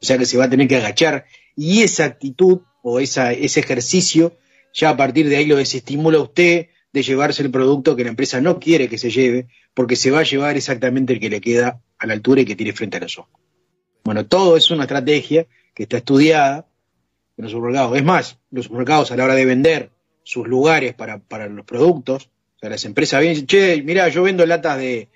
o 0.00 0.04
sea 0.04 0.18
que 0.18 0.26
se 0.26 0.36
va 0.36 0.44
a 0.44 0.50
tener 0.50 0.68
que 0.68 0.76
agachar, 0.76 1.26
y 1.56 1.82
esa 1.82 2.04
actitud 2.04 2.60
o 2.82 3.00
esa, 3.00 3.32
ese 3.32 3.60
ejercicio 3.60 4.36
ya 4.72 4.90
a 4.90 4.96
partir 4.96 5.28
de 5.28 5.36
ahí 5.36 5.46
lo 5.46 5.56
desestimula 5.56 6.18
a 6.18 6.22
usted 6.22 6.68
de 6.92 7.02
llevarse 7.02 7.42
el 7.42 7.50
producto 7.50 7.96
que 7.96 8.04
la 8.04 8.10
empresa 8.10 8.40
no 8.40 8.58
quiere 8.60 8.88
que 8.88 8.98
se 8.98 9.10
lleve, 9.10 9.48
porque 9.74 9.96
se 9.96 10.10
va 10.10 10.20
a 10.20 10.24
llevar 10.24 10.56
exactamente 10.56 11.12
el 11.12 11.20
que 11.20 11.30
le 11.30 11.40
queda 11.40 11.82
a 11.98 12.06
la 12.06 12.12
altura 12.12 12.42
y 12.42 12.44
que 12.44 12.56
tiene 12.56 12.72
frente 12.72 12.98
a 12.98 13.00
los 13.00 13.18
ojos. 13.18 13.40
Bueno, 14.04 14.26
todo 14.26 14.56
es 14.56 14.70
una 14.70 14.84
estrategia 14.84 15.46
que 15.74 15.82
está 15.82 15.98
estudiada 15.98 16.68
en 17.36 17.44
los 17.44 17.52
supermercados. 17.52 17.96
Es 17.96 18.04
más, 18.04 18.38
los 18.50 18.66
supermercados 18.66 19.10
a 19.12 19.16
la 19.16 19.24
hora 19.24 19.34
de 19.34 19.44
vender 19.44 19.90
sus 20.22 20.46
lugares 20.46 20.94
para, 20.94 21.48
los 21.48 21.66
productos, 21.66 22.30
las 22.70 22.84
empresas 22.84 23.22
dicen, 23.22 23.46
che, 23.46 23.82
mira, 23.82 24.08
yo 24.08 24.22
vendo 24.22 24.44
latas 24.46 24.78
de, 24.78 25.08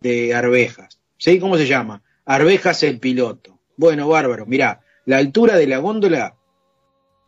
de 0.00 0.34
arvejas. 0.34 0.98
¿Sí? 1.16 1.38
¿Cómo 1.38 1.56
se 1.56 1.66
llama? 1.66 2.02
Arvejas 2.24 2.82
el 2.82 2.98
piloto. 2.98 3.58
Bueno, 3.76 4.08
bárbaro. 4.08 4.46
Mira, 4.46 4.80
la 5.06 5.18
altura 5.18 5.56
de 5.56 5.66
la 5.66 5.78
góndola 5.78 6.36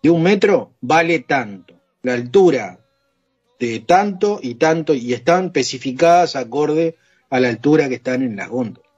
de 0.02 0.10
un 0.10 0.22
metro 0.22 0.74
vale 0.80 1.20
tanto 1.20 1.76
la 2.06 2.14
altura 2.14 2.78
de 3.58 3.80
tanto 3.80 4.38
y 4.40 4.54
tanto 4.54 4.94
y 4.94 5.12
están 5.12 5.46
especificadas 5.46 6.36
acorde 6.36 6.94
a 7.30 7.40
la 7.40 7.48
altura 7.48 7.88
que 7.88 7.96
están 7.96 8.22
en 8.22 8.36
las 8.36 8.48
góndolas. 8.48 8.88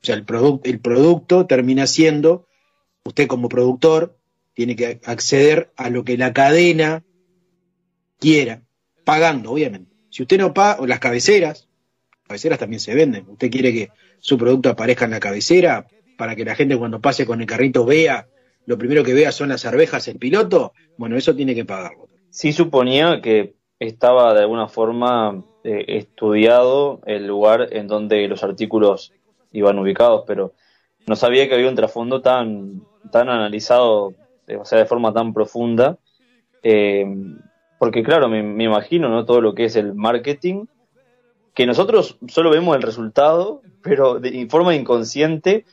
O 0.00 0.04
sea, 0.04 0.14
el, 0.14 0.24
el 0.62 0.78
producto 0.78 1.46
termina 1.46 1.88
siendo, 1.88 2.46
usted 3.02 3.26
como 3.26 3.48
productor 3.48 4.16
tiene 4.54 4.76
que 4.76 5.00
acceder 5.04 5.72
a 5.76 5.90
lo 5.90 6.04
que 6.04 6.16
la 6.16 6.32
cadena 6.32 7.02
quiera, 8.20 8.62
pagando, 9.04 9.50
obviamente. 9.50 9.89
Si 10.10 10.22
usted 10.22 10.38
no 10.38 10.52
paga, 10.52 10.80
o 10.80 10.86
las 10.86 10.98
cabeceras, 10.98 11.68
cabeceras 12.26 12.58
también 12.58 12.80
se 12.80 12.94
venden. 12.94 13.26
Usted 13.28 13.50
quiere 13.50 13.72
que 13.72 13.90
su 14.18 14.36
producto 14.36 14.68
aparezca 14.68 15.06
en 15.06 15.12
la 15.12 15.20
cabecera 15.20 15.86
para 16.18 16.36
que 16.36 16.44
la 16.44 16.54
gente 16.54 16.76
cuando 16.76 17.00
pase 17.00 17.24
con 17.24 17.40
el 17.40 17.46
carrito 17.46 17.84
vea, 17.84 18.28
lo 18.66 18.76
primero 18.76 19.02
que 19.02 19.14
vea 19.14 19.32
son 19.32 19.48
las 19.48 19.64
arvejas, 19.64 20.06
el 20.08 20.18
piloto, 20.18 20.74
bueno, 20.98 21.16
eso 21.16 21.34
tiene 21.34 21.54
que 21.54 21.64
pagarlo 21.64 22.10
sí 22.30 22.52
suponía 22.52 23.20
que 23.20 23.54
estaba 23.78 24.32
de 24.34 24.40
alguna 24.40 24.68
forma 24.68 25.44
eh, 25.64 25.84
estudiado 25.88 27.00
el 27.04 27.26
lugar 27.26 27.68
en 27.72 27.88
donde 27.88 28.26
los 28.28 28.42
artículos 28.42 29.12
iban 29.52 29.78
ubicados, 29.78 30.24
pero 30.26 30.54
no 31.06 31.16
sabía 31.16 31.48
que 31.48 31.54
había 31.54 31.68
un 31.68 31.74
trasfondo 31.74 32.22
tan, 32.22 32.82
tan 33.10 33.28
analizado, 33.28 34.14
eh, 34.46 34.56
o 34.56 34.64
sea, 34.64 34.78
de 34.78 34.86
forma 34.86 35.12
tan 35.12 35.34
profunda. 35.34 35.98
Eh, 36.62 37.06
porque 37.80 38.02
claro, 38.02 38.28
me, 38.28 38.40
imagino, 38.62 39.08
¿no? 39.08 39.24
Todo 39.24 39.40
lo 39.40 39.54
que 39.54 39.64
es 39.64 39.74
el 39.74 39.94
marketing, 39.94 40.66
que 41.54 41.64
nosotros 41.64 42.18
solo 42.28 42.50
vemos 42.50 42.76
el 42.76 42.82
resultado, 42.82 43.62
pero 43.82 44.20
de 44.20 44.46
forma 44.50 44.74
inconsciente 44.74 45.64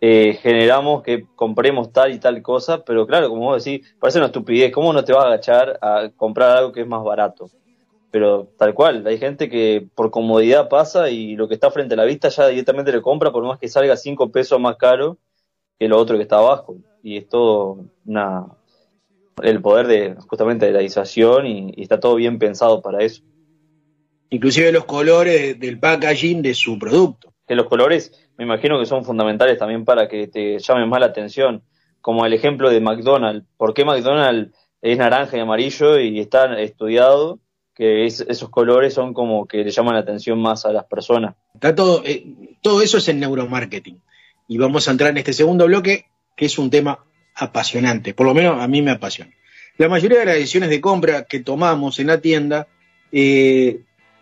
eh, 0.00 0.38
generamos 0.40 1.02
que 1.02 1.26
compremos 1.36 1.92
tal 1.92 2.14
y 2.14 2.18
tal 2.18 2.40
cosa, 2.40 2.82
pero 2.82 3.06
claro, 3.06 3.28
como 3.28 3.42
vos 3.42 3.62
decís, 3.62 3.94
parece 4.00 4.20
una 4.20 4.28
estupidez, 4.28 4.72
¿cómo 4.72 4.94
no 4.94 5.04
te 5.04 5.12
vas 5.12 5.26
a 5.26 5.28
agachar 5.28 5.78
a 5.82 6.08
comprar 6.16 6.56
algo 6.56 6.72
que 6.72 6.80
es 6.80 6.86
más 6.86 7.04
barato? 7.04 7.50
Pero 8.10 8.48
tal 8.56 8.72
cual, 8.72 9.06
hay 9.06 9.18
gente 9.18 9.50
que 9.50 9.86
por 9.94 10.10
comodidad 10.10 10.70
pasa 10.70 11.10
y 11.10 11.36
lo 11.36 11.46
que 11.46 11.52
está 11.52 11.70
frente 11.70 11.92
a 11.92 11.98
la 11.98 12.04
vista 12.04 12.30
ya 12.30 12.48
directamente 12.48 12.90
le 12.90 13.02
compra 13.02 13.32
por 13.32 13.44
más 13.44 13.58
que 13.58 13.68
salga 13.68 13.98
cinco 13.98 14.32
pesos 14.32 14.58
más 14.58 14.76
caro 14.76 15.18
que 15.78 15.88
lo 15.88 15.98
otro 15.98 16.16
que 16.16 16.22
está 16.22 16.38
abajo. 16.38 16.78
Y 17.02 17.18
es 17.18 17.28
todo 17.28 17.84
una, 18.06 18.46
el 19.42 19.60
poder 19.60 19.86
de 19.86 20.14
justamente 20.28 20.66
de 20.66 20.72
la 20.72 20.80
disuasión 20.80 21.46
y, 21.46 21.72
y 21.76 21.82
está 21.82 22.00
todo 22.00 22.16
bien 22.16 22.38
pensado 22.38 22.82
para 22.82 23.04
eso. 23.04 23.22
Inclusive 24.30 24.72
los 24.72 24.84
colores 24.84 25.58
del 25.58 25.78
packaging 25.78 26.42
de 26.42 26.54
su 26.54 26.78
producto. 26.78 27.34
Que 27.46 27.56
los 27.56 27.66
colores 27.66 28.12
me 28.40 28.44
imagino 28.44 28.78
que 28.78 28.86
son 28.86 29.04
fundamentales 29.04 29.58
también 29.58 29.84
para 29.84 30.08
que 30.08 30.26
te 30.26 30.58
llamen 30.58 30.88
más 30.88 31.00
la 31.00 31.06
atención, 31.06 31.62
como 32.00 32.24
el 32.24 32.32
ejemplo 32.32 32.70
de 32.70 32.80
McDonald's. 32.80 33.46
¿Por 33.58 33.74
qué 33.74 33.84
McDonald's 33.84 34.56
es 34.80 34.96
naranja 34.96 35.36
y 35.36 35.40
amarillo 35.40 35.98
y 35.98 36.20
está 36.20 36.58
estudiado 36.58 37.38
que 37.74 38.06
esos 38.06 38.48
colores 38.48 38.94
son 38.94 39.12
como 39.12 39.46
que 39.46 39.62
le 39.62 39.70
llaman 39.70 39.92
la 39.92 40.00
atención 40.00 40.40
más 40.40 40.64
a 40.64 40.72
las 40.72 40.86
personas? 40.86 41.34
Está 41.52 41.74
todo, 41.74 42.02
eh, 42.06 42.56
todo 42.62 42.80
eso 42.80 42.96
es 42.96 43.08
el 43.08 43.20
neuromarketing. 43.20 44.00
Y 44.48 44.56
vamos 44.56 44.88
a 44.88 44.92
entrar 44.92 45.10
en 45.10 45.18
este 45.18 45.34
segundo 45.34 45.66
bloque, 45.66 46.06
que 46.34 46.46
es 46.46 46.58
un 46.58 46.70
tema 46.70 47.04
apasionante, 47.40 48.14
por 48.14 48.26
lo 48.26 48.34
menos 48.34 48.60
a 48.60 48.68
mí 48.68 48.82
me 48.82 48.92
apasiona. 48.92 49.32
La 49.78 49.88
mayoría 49.88 50.20
de 50.20 50.26
las 50.26 50.34
decisiones 50.36 50.70
de 50.70 50.80
compra 50.80 51.24
que 51.24 51.40
tomamos 51.40 51.98
en 51.98 52.06
la 52.08 52.20
tienda 52.20 52.68
eh, 53.12 53.80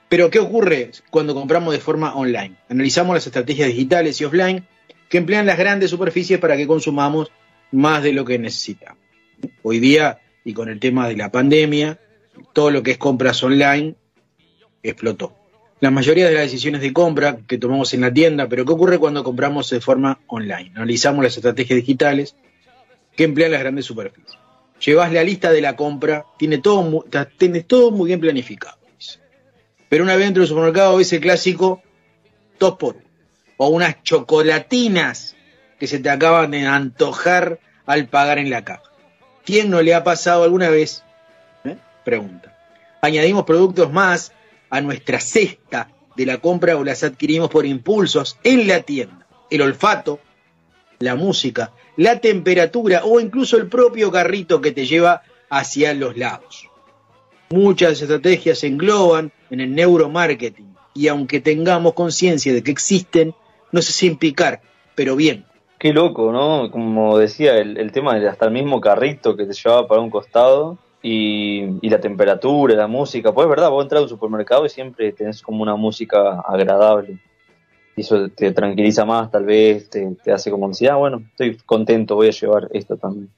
pero 0.09 0.31
¿qué 0.31 0.39
ocurre 0.39 0.91
cuando 1.11 1.35
compramos 1.35 1.75
de 1.75 1.81
forma 1.81 2.15
online? 2.15 2.57
Analizamos 2.69 3.15
las 3.15 3.27
estrategias 3.27 3.69
digitales 3.69 4.21
y 4.21 4.25
offline 4.25 4.67
que 5.09 5.19
emplean 5.19 5.47
las 5.47 5.59
grandes 5.59 5.91
superficies 5.91 6.39
para 6.39 6.57
que 6.57 6.67
consumamos 6.67 7.31
más 7.73 8.03
de 8.03 8.13
lo 8.13 8.25
que 8.25 8.39
necesitamos. 8.39 9.03
Hoy 9.63 9.79
día, 9.79 10.21
y 10.45 10.55
con 10.55 10.69
el 10.69 10.81
tema 10.81 11.09
de 11.09 11.17
la 11.17 11.31
pandemia, 11.31 11.99
todo 12.55 12.71
lo 12.71 12.83
que 12.83 12.93
es 12.93 12.99
compras 12.99 13.43
online 13.43 13.97
explotó. 14.83 15.35
La 15.81 15.91
mayoría 15.91 16.27
de 16.27 16.35
las 16.35 16.45
decisiones 16.45 16.81
de 16.81 16.93
compra 16.93 17.39
que 17.47 17.59
tomamos 17.59 17.93
en 17.95 18.01
la 18.01 18.13
tienda, 18.13 18.49
pero 18.49 18.65
¿qué 18.65 18.73
ocurre 18.73 18.99
cuando 18.99 19.23
compramos 19.23 19.69
de 19.71 19.81
forma 19.81 20.21
online? 20.27 20.73
Analizamos 20.75 21.23
las 21.23 21.37
estrategias 21.37 21.77
digitales 21.77 22.35
que 23.19 23.25
emplean 23.25 23.51
las 23.51 23.61
grandes 23.61 23.85
superficies. 23.85 24.39
Llevas 24.79 25.13
la 25.13 25.25
lista 25.25 25.51
de 25.51 25.61
la 25.61 25.75
compra, 25.75 26.25
tiene 26.39 26.59
todo, 26.59 27.05
tienes 27.37 27.67
todo 27.67 27.91
muy 27.91 28.07
bien 28.07 28.21
planificado. 28.21 28.79
Pero 29.89 30.05
una 30.05 30.15
vez 30.15 30.27
dentro 30.27 30.43
del 30.43 30.49
supermercado 30.49 31.01
ese 31.01 31.19
clásico 31.19 31.83
dos 32.61 32.77
por 32.77 32.97
O 33.57 33.69
unas 33.71 34.05
chocolatinas 34.05 35.35
que 35.81 35.89
se 35.89 35.99
te 35.99 36.11
acaban 36.11 36.53
de 36.53 36.65
antojar 36.65 37.59
al 37.87 38.07
pagar 38.07 38.39
en 38.39 38.51
la 38.51 38.65
caja. 38.65 38.85
¿Quién 39.45 39.69
no 39.69 39.83
le 39.83 39.95
ha 39.95 40.05
pasado 40.05 40.45
alguna 40.45 40.69
vez? 40.69 41.03
¿Eh? 41.65 41.77
Pregunta. 42.05 42.57
Añadimos 43.03 43.45
productos 43.45 43.93
más 43.93 44.31
a 44.71 44.81
nuestra 44.81 45.19
cesta 45.19 45.91
de 46.15 46.25
la 46.25 46.39
compra 46.39 46.77
o 46.77 46.85
las 46.85 47.03
adquirimos 47.03 47.51
por 47.51 47.67
impulsos 47.67 48.39
en 48.45 48.69
la 48.69 48.83
tienda. 48.83 49.27
El 49.51 49.63
olfato, 49.63 50.21
la 51.01 51.17
música, 51.17 51.73
la 51.99 52.21
temperatura 52.21 53.03
o 53.05 53.19
incluso 53.19 53.57
el 53.57 53.67
propio 53.67 54.13
carrito 54.13 54.61
que 54.61 54.71
te 54.71 54.87
lleva 54.87 55.23
hacia 55.51 55.93
los 55.95 56.17
lados. 56.17 56.71
Muchas 57.51 58.01
estrategias 58.01 58.61
se 58.61 58.69
engloban 58.69 59.33
en 59.51 59.61
el 59.61 59.75
neuromarketing 59.75 60.77
y 60.95 61.09
aunque 61.09 61.41
tengamos 61.41 61.95
conciencia 61.95 62.55
de 62.55 62.63
que 62.63 62.71
existen, 62.71 63.35
no 63.73 63.83
sé 63.83 63.93
sin 63.93 64.17
picar, 64.17 64.61
pero 64.95 65.17
bien. 65.17 65.45
Qué 65.79 65.93
loco, 65.93 66.31
¿no? 66.31 66.71
Como 66.71 67.19
decía, 67.19 67.59
el, 67.59 67.91
tema 67.91 68.17
de 68.17 68.29
hasta 68.29 68.47
el 68.47 68.53
mismo 68.53 68.81
carrito 68.81 69.37
que 69.37 69.47
te 69.47 69.53
llevaba 69.53 69.89
para 69.89 70.01
un 70.01 70.11
costado 70.11 70.79
y, 71.03 71.67
la 71.89 72.01
temperatura, 72.01 72.77
la 72.77 72.87
música. 72.87 73.33
Pues 73.33 73.47
es 73.47 73.51
verdad, 73.51 73.71
vos 73.71 73.83
entras 73.83 74.01
a 74.01 74.03
un 74.05 74.09
supermercado 74.09 74.67
y 74.67 74.69
siempre 74.69 75.13
tenés 75.13 75.43
como 75.43 75.63
una 75.63 75.75
música 75.75 76.43
agradable. 76.47 77.19
Eso 77.99 78.29
te 78.29 78.53
tranquiliza 78.53 79.05
más, 79.05 79.31
tal 79.31 79.45
vez, 79.45 79.91
te, 79.91 80.33
hace 80.33 80.51
como 80.51 80.69
decir, 80.69 80.91
ah, 80.91 80.97
bueno, 80.97 81.23
estoy 81.31 81.57
contento, 81.67 82.15
voy 82.15 82.29
a 82.29 82.33
llevar 82.33 82.69
esto 82.73 82.97
también. 82.97 83.31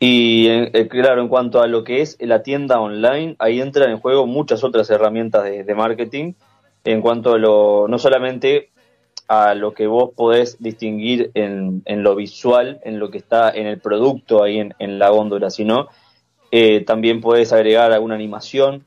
Y 0.00 0.46
eh, 0.48 0.86
claro, 0.88 1.22
en 1.22 1.28
cuanto 1.28 1.60
a 1.60 1.66
lo 1.66 1.82
que 1.82 2.02
es 2.02 2.16
la 2.20 2.42
tienda 2.42 2.80
online, 2.80 3.34
ahí 3.38 3.60
entran 3.60 3.90
en 3.90 3.98
juego 3.98 4.26
muchas 4.26 4.62
otras 4.62 4.88
herramientas 4.90 5.44
de, 5.44 5.74
marketing. 5.74 6.34
En 6.84 7.00
cuanto 7.00 7.34
a 7.34 7.38
lo, 7.38 7.88
no 7.88 7.98
solamente 7.98 8.70
a 9.26 9.54
lo 9.54 9.74
que 9.74 9.86
vos 9.86 10.10
podés 10.14 10.56
distinguir 10.60 11.32
en, 11.34 11.82
lo 11.86 12.14
visual, 12.14 12.80
en 12.84 12.98
lo 13.00 13.10
que 13.10 13.18
está 13.18 13.50
en 13.50 13.66
el 13.66 13.80
producto 13.80 14.42
ahí 14.42 14.70
en, 14.78 14.98
la 14.98 15.10
góndola, 15.10 15.50
sino 15.50 15.88
eh, 16.52 16.84
también 16.84 17.20
podés 17.20 17.52
agregar 17.52 17.92
alguna 17.92 18.14
animación 18.14 18.84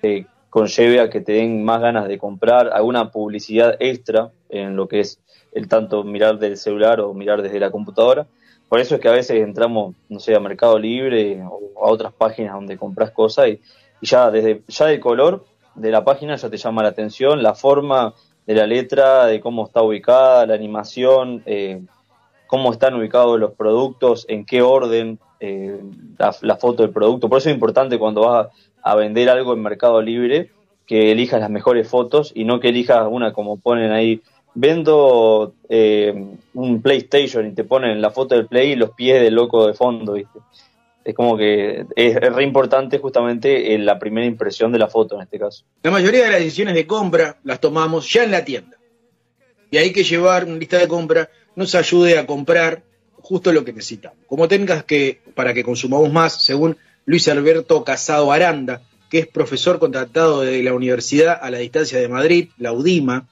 que 0.00 0.26
conlleve 0.52 1.00
a 1.00 1.10
que 1.10 1.20
te 1.20 1.32
den 1.32 1.64
más 1.64 1.80
ganas 1.80 2.06
de 2.06 2.18
comprar, 2.18 2.70
alguna 2.72 3.10
publicidad 3.10 3.76
extra 3.80 4.30
en 4.48 4.76
lo 4.76 4.86
que 4.86 5.00
es 5.00 5.18
el 5.52 5.66
tanto 5.66 6.04
mirar 6.04 6.38
del 6.38 6.56
celular 6.56 7.00
o 7.00 7.12
mirar 7.14 7.42
desde 7.42 7.58
la 7.58 7.70
computadora 7.70 8.26
por 8.72 8.80
eso 8.80 8.94
es 8.94 9.02
que 9.02 9.08
a 9.08 9.12
veces 9.12 9.36
entramos, 9.42 9.94
no 10.08 10.18
sé, 10.18 10.34
a 10.34 10.40
Mercado 10.40 10.78
Libre 10.78 11.42
o 11.44 11.84
a 11.86 11.90
otras 11.90 12.14
páginas 12.14 12.54
donde 12.54 12.78
compras 12.78 13.10
cosas 13.10 13.48
y, 13.48 13.60
ya 14.00 14.30
desde 14.30 14.62
ya 14.66 14.90
el 14.90 14.98
color 14.98 15.44
de 15.74 15.90
la 15.90 16.02
página 16.04 16.36
ya 16.36 16.48
te 16.48 16.56
llama 16.56 16.82
la 16.82 16.88
atención, 16.88 17.42
la 17.42 17.52
forma 17.52 18.14
de 18.46 18.54
la 18.54 18.66
letra, 18.66 19.26
de 19.26 19.42
cómo 19.42 19.66
está 19.66 19.82
ubicada, 19.82 20.46
la 20.46 20.54
animación, 20.54 21.42
eh, 21.44 21.82
cómo 22.46 22.72
están 22.72 22.94
ubicados 22.94 23.38
los 23.38 23.52
productos, 23.52 24.24
en 24.30 24.46
qué 24.46 24.62
orden, 24.62 25.18
eh, 25.38 25.78
la, 26.16 26.56
foto 26.56 26.82
del 26.82 26.92
producto. 26.92 27.28
Por 27.28 27.36
eso 27.40 27.50
es 27.50 27.54
importante 27.54 27.98
cuando 27.98 28.22
vas 28.22 28.48
a, 28.82 28.94
vender 28.94 29.30
algo 29.30 29.54
en 29.54 29.62
Mercado 29.62 30.00
Libre 30.02 30.50
que 30.86 31.12
elijas 31.12 31.40
las 31.40 31.50
mejores 31.50 31.88
fotos 31.88 32.32
y 32.34 32.44
no 32.44 32.60
que 32.60 32.68
elijas 32.68 33.06
una 33.10 33.32
como 33.32 33.56
ponen 33.56 33.92
ahí 33.92 34.20
vendo 34.54 35.54
eh, 35.68 36.14
un 36.54 36.82
PlayStation 36.82 37.46
y 37.46 37.52
te 37.52 37.64
ponen 37.64 38.02
la 38.02 38.10
foto 38.10 38.34
del 38.34 38.46
Play 38.46 38.72
y 38.72 38.76
los 38.76 38.90
pies 38.90 39.20
del 39.22 39.34
loco 39.34 39.66
de 39.66 39.74
fondo, 39.74 40.14
¿viste? 40.14 40.40
Es 41.04 41.14
como 41.14 41.36
que 41.36 41.86
es, 41.96 42.14
re 42.14 42.44
importante 42.44 42.98
justamente 42.98 43.76
la 43.78 43.98
primera 43.98 44.26
impresión 44.26 44.70
de 44.70 44.78
la 44.78 44.88
foto 44.88 45.16
en 45.16 45.22
este 45.22 45.38
caso. 45.38 45.64
La 45.82 45.90
mayoría 45.90 46.24
de 46.24 46.30
las 46.30 46.40
decisiones 46.40 46.74
de 46.74 46.86
compra 46.86 47.38
las 47.42 47.60
tomamos 47.60 48.12
ya 48.12 48.24
en 48.24 48.30
la 48.30 48.44
tienda. 48.44 48.76
Y 49.70 49.78
hay 49.78 49.92
que 49.92 50.04
llevar 50.04 50.44
una 50.44 50.58
lista 50.58 50.78
de 50.78 50.86
compra 50.86 51.28
nos 51.56 51.74
ayude 51.74 52.18
a 52.18 52.26
comprar 52.26 52.82
justo 53.20 53.52
lo 53.52 53.64
que 53.64 53.72
necesitamos. 53.72 54.18
Como 54.26 54.48
tengas 54.48 54.84
que, 54.84 55.20
para 55.34 55.54
que 55.54 55.64
consumamos 55.64 56.12
más, 56.12 56.44
según 56.44 56.76
Luis 57.04 57.26
Alberto 57.28 57.82
Casado 57.84 58.32
Aranda, 58.32 58.82
que 59.10 59.18
es 59.18 59.26
profesor 59.26 59.78
contratado 59.78 60.40
de 60.42 60.62
la 60.62 60.72
Universidad 60.72 61.38
a 61.40 61.50
la 61.50 61.58
Distancia 61.58 61.98
de 61.98 62.08
Madrid, 62.08 62.48
la 62.56 62.72
UDIMA, 62.72 63.28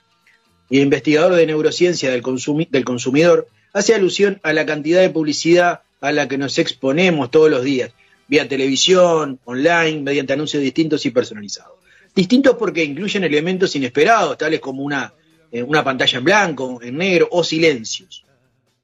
y 0.68 0.80
investigador 0.80 1.34
de 1.34 1.46
neurociencia 1.46 2.10
del, 2.10 2.22
consumidor, 2.22 3.48
hace 3.72 3.94
alusión 3.94 4.40
a 4.42 4.52
la 4.52 4.66
cantidad 4.66 5.00
de 5.00 5.10
publicidad 5.10 5.80
a 6.00 6.12
la 6.12 6.28
que 6.28 6.38
nos 6.38 6.58
exponemos 6.58 7.30
todos 7.30 7.50
los 7.50 7.64
días, 7.64 7.92
vía 8.28 8.48
televisión, 8.48 9.40
online, 9.44 10.02
mediante 10.02 10.32
anuncios 10.32 10.62
distintos 10.62 11.04
y 11.06 11.10
personalizados. 11.10 11.78
Distintos 12.14 12.56
porque 12.56 12.84
incluyen 12.84 13.24
elementos 13.24 13.74
inesperados, 13.74 14.38
tales 14.38 14.60
como 14.60 14.82
una, 14.82 15.12
eh, 15.50 15.62
una 15.62 15.82
pantalla 15.82 16.18
en 16.18 16.24
blanco, 16.24 16.80
en 16.82 16.96
negro 16.98 17.28
o 17.30 17.42
silencios. 17.42 18.24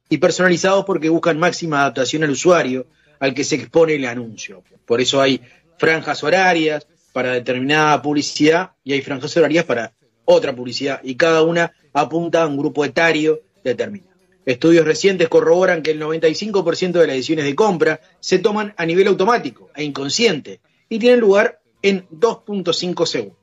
Y 0.09 0.17
personalizados 0.17 0.85
porque 0.85 1.09
buscan 1.09 1.39
máxima 1.39 1.81
adaptación 1.81 2.23
al 2.23 2.31
usuario 2.31 2.87
al 3.19 3.33
que 3.33 3.43
se 3.43 3.55
expone 3.55 3.95
el 3.95 4.05
anuncio. 4.05 4.63
Por 4.85 5.01
eso 5.01 5.21
hay 5.21 5.41
franjas 5.77 6.23
horarias 6.23 6.87
para 7.13 7.33
determinada 7.33 8.01
publicidad 8.01 8.71
y 8.83 8.93
hay 8.93 9.01
franjas 9.01 9.35
horarias 9.37 9.65
para 9.65 9.93
otra 10.25 10.55
publicidad 10.55 10.99
y 11.03 11.15
cada 11.15 11.41
una 11.43 11.73
apunta 11.93 12.43
a 12.43 12.47
un 12.47 12.57
grupo 12.57 12.85
etario 12.85 13.41
determinado. 13.63 14.13
Estudios 14.45 14.85
recientes 14.85 15.27
corroboran 15.27 15.81
que 15.81 15.91
el 15.91 16.01
95% 16.01 16.91
de 16.91 17.07
las 17.07 17.15
decisiones 17.15 17.45
de 17.45 17.55
compra 17.55 17.99
se 18.19 18.39
toman 18.39 18.73
a 18.77 18.85
nivel 18.85 19.07
automático 19.07 19.69
e 19.75 19.83
inconsciente 19.83 20.61
y 20.87 20.99
tienen 20.99 21.19
lugar 21.19 21.59
en 21.81 22.07
2.5 22.09 23.05
segundos. 23.05 23.37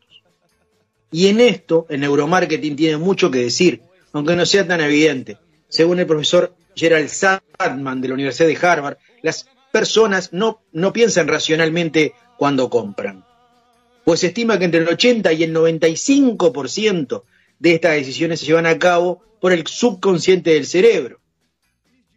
Y 1.10 1.28
en 1.28 1.40
esto 1.40 1.86
el 1.90 2.00
neuromarketing 2.00 2.74
tiene 2.74 2.96
mucho 2.96 3.30
que 3.30 3.38
decir, 3.38 3.82
aunque 4.12 4.34
no 4.34 4.46
sea 4.46 4.66
tan 4.66 4.80
evidente. 4.80 5.38
Según 5.68 5.98
el 6.00 6.06
profesor 6.06 6.54
Gerald 6.74 7.08
Sadman 7.08 8.00
de 8.00 8.08
la 8.08 8.14
Universidad 8.14 8.48
de 8.48 8.66
Harvard, 8.66 8.96
las 9.22 9.46
personas 9.74 10.32
no, 10.32 10.62
no 10.72 10.92
piensan 10.92 11.26
racionalmente 11.28 12.14
cuando 12.38 12.70
compran 12.70 13.24
pues 14.04 14.20
se 14.20 14.28
estima 14.28 14.58
que 14.58 14.66
entre 14.66 14.80
el 14.80 14.88
80 14.88 15.32
y 15.32 15.42
el 15.42 15.54
95% 15.54 17.22
de 17.58 17.74
estas 17.74 17.94
decisiones 17.94 18.40
se 18.40 18.46
llevan 18.46 18.66
a 18.66 18.78
cabo 18.78 19.22
por 19.40 19.52
el 19.52 19.66
subconsciente 19.66 20.50
del 20.50 20.66
cerebro. 20.66 21.20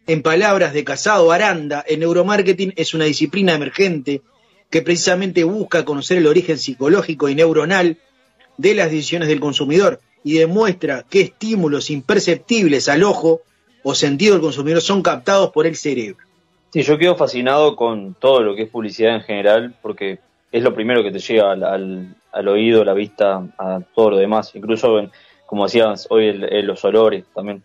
En 0.06 0.22
palabras 0.22 0.72
de 0.72 0.84
Casado 0.84 1.32
Aranda, 1.32 1.84
el 1.86 2.00
neuromarketing 2.00 2.74
es 2.76 2.94
una 2.94 3.06
disciplina 3.06 3.54
emergente 3.54 4.22
que 4.70 4.82
precisamente 4.82 5.44
busca 5.44 5.84
conocer 5.84 6.18
el 6.18 6.26
origen 6.26 6.58
psicológico 6.58 7.28
y 7.28 7.34
neuronal 7.34 7.98
de 8.58 8.74
las 8.74 8.90
decisiones 8.90 9.28
del 9.28 9.40
consumidor 9.40 10.00
y 10.24 10.34
demuestra 10.34 11.06
qué 11.08 11.22
estímulos 11.22 11.90
imperceptibles 11.90 12.88
al 12.88 13.02
ojo 13.02 13.42
o 13.82 13.94
sentido 13.94 14.34
del 14.34 14.42
consumidor 14.42 14.82
son 14.82 15.02
captados 15.02 15.52
por 15.52 15.66
el 15.66 15.76
cerebro. 15.76 16.27
Sí, 16.70 16.82
yo 16.82 16.98
quedo 16.98 17.16
fascinado 17.16 17.76
con 17.76 18.14
todo 18.14 18.42
lo 18.42 18.54
que 18.54 18.62
es 18.62 18.68
publicidad 18.68 19.14
en 19.14 19.22
general, 19.22 19.74
porque 19.80 20.18
es 20.52 20.62
lo 20.62 20.74
primero 20.74 21.02
que 21.02 21.10
te 21.10 21.18
llega 21.18 21.52
al, 21.52 22.14
al, 22.30 22.48
oído, 22.48 22.84
la 22.84 22.92
vista, 22.92 23.42
a 23.56 23.80
todo 23.94 24.10
lo 24.10 24.16
demás, 24.18 24.54
incluso, 24.54 25.00
como 25.46 25.64
decías 25.64 26.06
hoy, 26.10 26.30
los 26.34 26.84
olores 26.84 27.24
también. 27.34 27.62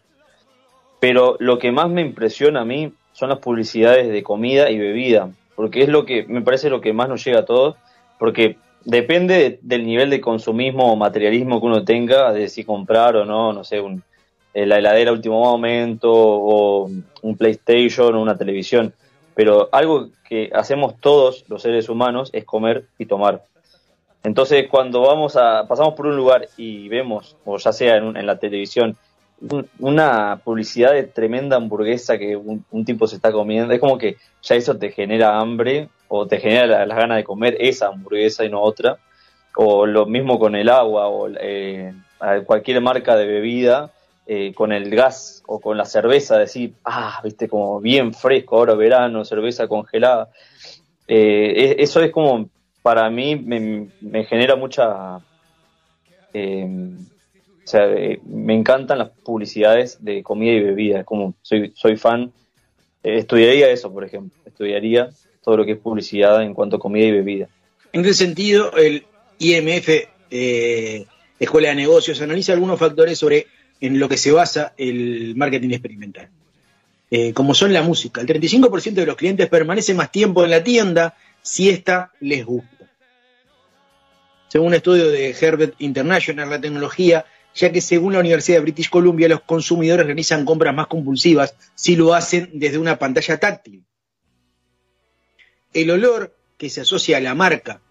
Pero 1.01 1.35
lo 1.39 1.59
que 1.59 1.73
más 1.73 1.89
me 1.89 2.01
impresiona 2.01 2.61
a 2.61 2.65
mí 2.65 2.93
son 3.11 3.27
las 3.27 3.39
publicidades 3.39 4.07
de 4.07 4.23
comida 4.23 4.69
y 4.69 4.79
bebida, 4.79 5.29
porque 5.55 5.81
es 5.83 5.89
lo 5.89 6.05
que 6.05 6.23
me 6.23 6.41
parece 6.41 6.69
lo 6.69 6.79
que 6.79 6.93
más 6.93 7.09
nos 7.09 7.25
llega 7.25 7.39
a 7.39 7.45
todos, 7.45 7.75
porque 8.17 8.55
depende 8.85 9.59
del 9.61 9.85
nivel 9.85 10.11
de 10.11 10.21
consumismo 10.21 10.93
o 10.93 10.95
materialismo 10.95 11.59
que 11.59 11.65
uno 11.65 11.83
tenga, 11.83 12.31
de 12.31 12.47
si 12.47 12.63
comprar 12.63 13.17
o 13.17 13.25
no, 13.25 13.51
no 13.51 13.65
sé, 13.65 13.81
un, 13.81 14.01
la 14.53 14.77
heladera 14.77 15.11
último 15.11 15.39
momento 15.39 16.11
o 16.13 16.89
un 17.21 17.37
PlayStation 17.37 18.15
o 18.15 18.21
una 18.21 18.37
televisión 18.37 18.93
pero 19.35 19.69
algo 19.71 20.09
que 20.27 20.51
hacemos 20.53 20.99
todos 20.99 21.45
los 21.47 21.61
seres 21.61 21.89
humanos 21.89 22.29
es 22.33 22.45
comer 22.45 22.85
y 22.97 23.05
tomar. 23.05 23.43
Entonces, 24.23 24.67
cuando 24.69 25.01
vamos 25.01 25.35
a, 25.35 25.67
pasamos 25.67 25.95
por 25.95 26.07
un 26.07 26.15
lugar 26.15 26.47
y 26.55 26.87
vemos, 26.87 27.35
o 27.45 27.57
ya 27.57 27.73
sea 27.73 27.97
en, 27.97 28.25
la 28.25 28.37
televisión, 28.37 28.95
una 29.79 30.39
publicidad 30.43 30.93
de 30.93 31.03
tremenda 31.03 31.57
hamburguesa 31.57 32.17
que 32.17 32.37
un, 32.37 32.85
tipo 32.85 33.07
se 33.07 33.17
está 33.17 33.31
comiendo, 33.31 33.73
es 33.73 33.81
como 33.81 33.97
que 33.97 34.15
ya 34.41 34.55
eso 34.55 34.77
te 34.77 34.91
genera 34.91 35.39
hambre 35.39 35.89
o 36.07 36.25
te 36.25 36.39
genera 36.39 36.85
las 36.85 36.97
ganas 36.97 37.17
de 37.17 37.23
comer 37.25 37.57
esa 37.59 37.87
hamburguesa 37.87 38.45
y 38.45 38.49
no 38.49 38.61
otra. 38.61 38.97
O 39.55 39.85
lo 39.85 40.05
mismo 40.05 40.39
con 40.39 40.55
el 40.55 40.69
agua 40.69 41.07
o 41.07 41.29
eh, 41.29 41.93
cualquier 42.45 42.81
marca 42.81 43.15
de 43.15 43.27
bebida 43.27 43.91
eh, 44.25 44.53
con 44.53 44.71
el 44.71 44.89
gas 44.89 45.43
o 45.47 45.59
con 45.59 45.77
la 45.77 45.83
cerveza, 45.83 46.37
decir, 46.37 46.75
ah, 46.85 47.19
viste, 47.21 47.49
como 47.49 47.81
bien 47.81 48.13
fresco, 48.13 48.55
ahora 48.55 48.73
verano, 48.73 49.25
cerveza 49.25 49.67
congelada. 49.67 50.29
Eh, 51.05 51.75
eso 51.79 52.01
es 52.01 52.09
como, 52.09 52.49
para 52.81 53.09
mí, 53.09 53.35
me, 53.35 54.23
genera 54.23 54.55
mucha... 54.55 55.17
Eh, 56.33 56.65
o 56.65 57.67
sea, 57.67 57.85
me 58.25 58.53
encantan 58.53 58.99
las 58.99 59.09
publicidades 59.09 60.03
de 60.03 60.23
comida 60.23 60.53
y 60.53 60.61
bebida, 60.61 61.03
como 61.03 61.33
soy, 61.41 61.73
soy 61.75 61.97
fan. 61.97 62.31
estudiaría 63.01 63.69
eso, 63.71 63.91
por 63.91 64.05
ejemplo, 64.05 64.37
estudiaría 64.45 65.09
todo 65.41 65.57
lo 65.57 65.65
que 65.65 65.73
es 65.73 65.79
publicidad 65.79 66.43
en 66.43 66.53
cuanto 66.53 66.77
a 66.77 66.79
comida 66.79 67.05
y 67.07 67.11
bebida. 67.11 67.49
En 67.91 68.01
ese 68.01 68.13
sentido, 68.13 68.71
el 68.77 69.05
IMF, 69.39 69.89
Escuela 71.39 71.69
de 71.69 71.75
Negocios, 71.75 72.21
analiza 72.21 72.53
algunos 72.53 72.79
factores 72.79 73.17
sobre 73.17 73.47
en 73.83 73.99
lo 73.99 74.07
que 74.07 74.15
se 74.15 74.31
basa 74.31 74.73
el 74.77 75.35
marketing 75.35 75.71
experimental. 75.71 76.29
Eh, 77.11 77.33
como 77.33 77.53
son 77.53 77.73
la 77.73 77.81
música, 77.81 78.21
el 78.21 78.27
35% 78.27 78.93
de 78.93 79.05
los 79.05 79.17
clientes 79.17 79.49
permanecen 79.49 79.97
más 79.97 80.09
tiempo 80.09 80.45
en 80.45 80.51
la 80.51 80.63
tienda 80.63 81.17
si 81.41 81.69
ésta 81.69 82.13
les 82.21 82.45
gusta. 82.45 82.69
según 84.47 84.67
un 84.67 84.73
estudio 84.75 85.09
de 85.09 85.31
Herbert 85.31 85.75
International, 85.79 86.49
la 86.49 86.61
tecnología, 86.61 87.25
ya 87.53 87.73
que 87.73 87.81
según 87.81 88.13
la 88.13 88.19
Universidad 88.19 88.59
de 88.59 88.61
British 88.61 88.89
Columbia, 88.89 89.27
los 89.27 89.41
consumidores 89.41 90.05
realizan 90.05 90.45
compras 90.45 90.73
más 90.73 90.87
compulsivas 90.87 91.55
si 91.75 91.97
lo 91.97 92.13
hacen 92.13 92.51
desde 92.53 92.77
una 92.77 92.97
pantalla 92.97 93.37
táctil. 93.37 93.83
El 95.73 95.91
olor 95.91 96.33
que 96.57 96.69
se 96.69 96.81
asocia 96.81 97.17
a 97.17 97.19
la 97.19 97.35
marca, 97.35 97.81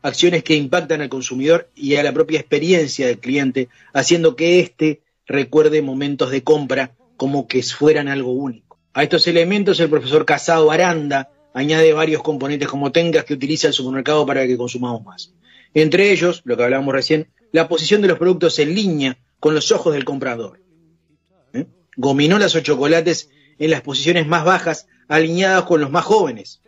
acciones 0.00 0.44
que 0.44 0.54
impactan 0.54 1.02
al 1.02 1.10
consumidor 1.10 1.68
y 1.74 1.96
a 1.96 2.02
la 2.02 2.12
propia 2.12 2.40
experiencia 2.40 3.06
del 3.06 3.18
cliente, 3.18 3.68
haciendo 3.92 4.34
que 4.34 4.60
éste 4.60 5.02
recuerde 5.30 5.80
momentos 5.80 6.32
de 6.32 6.42
compra 6.42 6.96
como 7.16 7.46
que 7.46 7.62
fueran 7.62 8.08
algo 8.08 8.32
único. 8.32 8.78
A 8.92 9.04
estos 9.04 9.28
elementos 9.28 9.78
el 9.78 9.88
profesor 9.88 10.24
Casado 10.24 10.72
Aranda 10.72 11.30
añade 11.54 11.92
varios 11.92 12.20
componentes 12.22 12.68
como 12.68 12.90
tengas 12.90 13.24
que 13.24 13.34
utiliza 13.34 13.68
el 13.68 13.72
supermercado 13.72 14.26
para 14.26 14.44
que 14.46 14.56
consumamos 14.56 15.04
más. 15.04 15.32
Entre 15.72 16.10
ellos, 16.10 16.42
lo 16.44 16.56
que 16.56 16.64
hablábamos 16.64 16.92
recién, 16.92 17.28
la 17.52 17.68
posición 17.68 18.02
de 18.02 18.08
los 18.08 18.18
productos 18.18 18.58
en 18.58 18.74
línea 18.74 19.18
con 19.38 19.54
los 19.54 19.70
ojos 19.70 19.94
del 19.94 20.04
comprador. 20.04 20.60
¿Eh? 21.52 21.66
Gominolas 21.96 22.56
o 22.56 22.60
chocolates 22.60 23.30
en 23.60 23.70
las 23.70 23.82
posiciones 23.82 24.26
más 24.26 24.44
bajas 24.44 24.88
alineadas 25.06 25.62
con 25.62 25.80
los 25.80 25.92
más 25.92 26.04
jóvenes. 26.04 26.60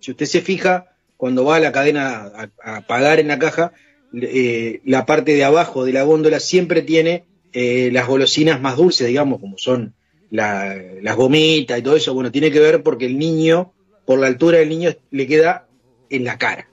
Si 0.00 0.12
usted 0.12 0.24
se 0.24 0.40
fija, 0.40 0.94
cuando 1.18 1.44
va 1.44 1.56
a 1.56 1.60
la 1.60 1.72
cadena 1.72 2.32
a, 2.64 2.80
pagar 2.86 3.20
en 3.20 3.28
la 3.28 3.38
caja, 3.38 3.72
eh, 4.14 4.80
la 4.86 5.04
parte 5.04 5.34
de 5.34 5.44
abajo 5.44 5.84
de 5.84 5.92
la 5.92 6.04
góndola 6.04 6.40
siempre 6.40 6.80
tiene 6.80 7.26
eh, 7.52 7.90
las 7.92 8.06
golosinas 8.06 8.60
más 8.60 8.76
dulces, 8.76 9.06
digamos, 9.06 9.40
como 9.40 9.58
son 9.58 9.94
las 10.30 11.16
gomitas 11.16 11.78
y 11.78 11.82
todo 11.82 11.96
eso. 11.96 12.14
Bueno, 12.14 12.30
tiene 12.30 12.50
que 12.50 12.60
ver 12.60 12.82
porque 12.82 13.06
el 13.06 13.18
niño, 13.18 13.72
por 14.04 14.18
la 14.18 14.26
altura 14.26 14.58
del 14.58 14.68
niño, 14.68 14.90
le 15.10 15.26
queda 15.26 15.66
en 16.10 16.24
la 16.24 16.38
cara. 16.38 16.68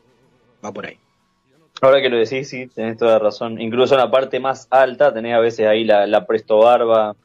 Va 0.64 0.74
por 0.74 0.86
ahí. 0.86 0.98
Ahora 1.82 2.02
que 2.02 2.10
lo 2.10 2.18
decís, 2.18 2.50
sí, 2.50 2.68
tenés 2.68 2.98
toda 2.98 3.14
la 3.14 3.20
razón. 3.20 3.62
Incluso 3.62 3.96
en 3.96 4.02
la 4.02 4.10
parte 4.10 4.40
más 4.40 4.68
alta 4.72 5.14
tenés 5.14 5.36
a 5.36 5.40
veces 5.40 5.68
ahí 5.68 5.84
la, 5.84 6.26
presto 6.26 6.60
barba, 6.60 7.16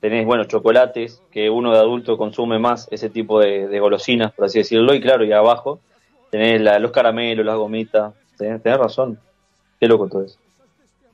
tenés, 0.00 0.24
bueno, 0.24 0.44
chocolates, 0.44 1.22
que 1.30 1.50
uno 1.50 1.72
de 1.72 1.78
adulto 1.78 2.16
consume 2.16 2.58
más 2.58 2.88
ese 2.90 3.10
tipo 3.10 3.40
de, 3.40 3.78
golosinas, 3.78 4.32
por 4.32 4.46
así 4.46 4.58
decirlo, 4.58 4.94
y 4.94 5.00
claro, 5.00 5.24
y 5.24 5.32
abajo 5.32 5.80
tenés 6.30 6.60
los 6.80 6.90
caramelos, 6.90 7.44
las 7.44 7.56
gomitas, 7.56 8.14
tenés, 8.36 8.62
razón. 8.64 9.18
Qué 9.78 9.86
loco 9.86 10.08
todo 10.08 10.24
eso. 10.24 10.38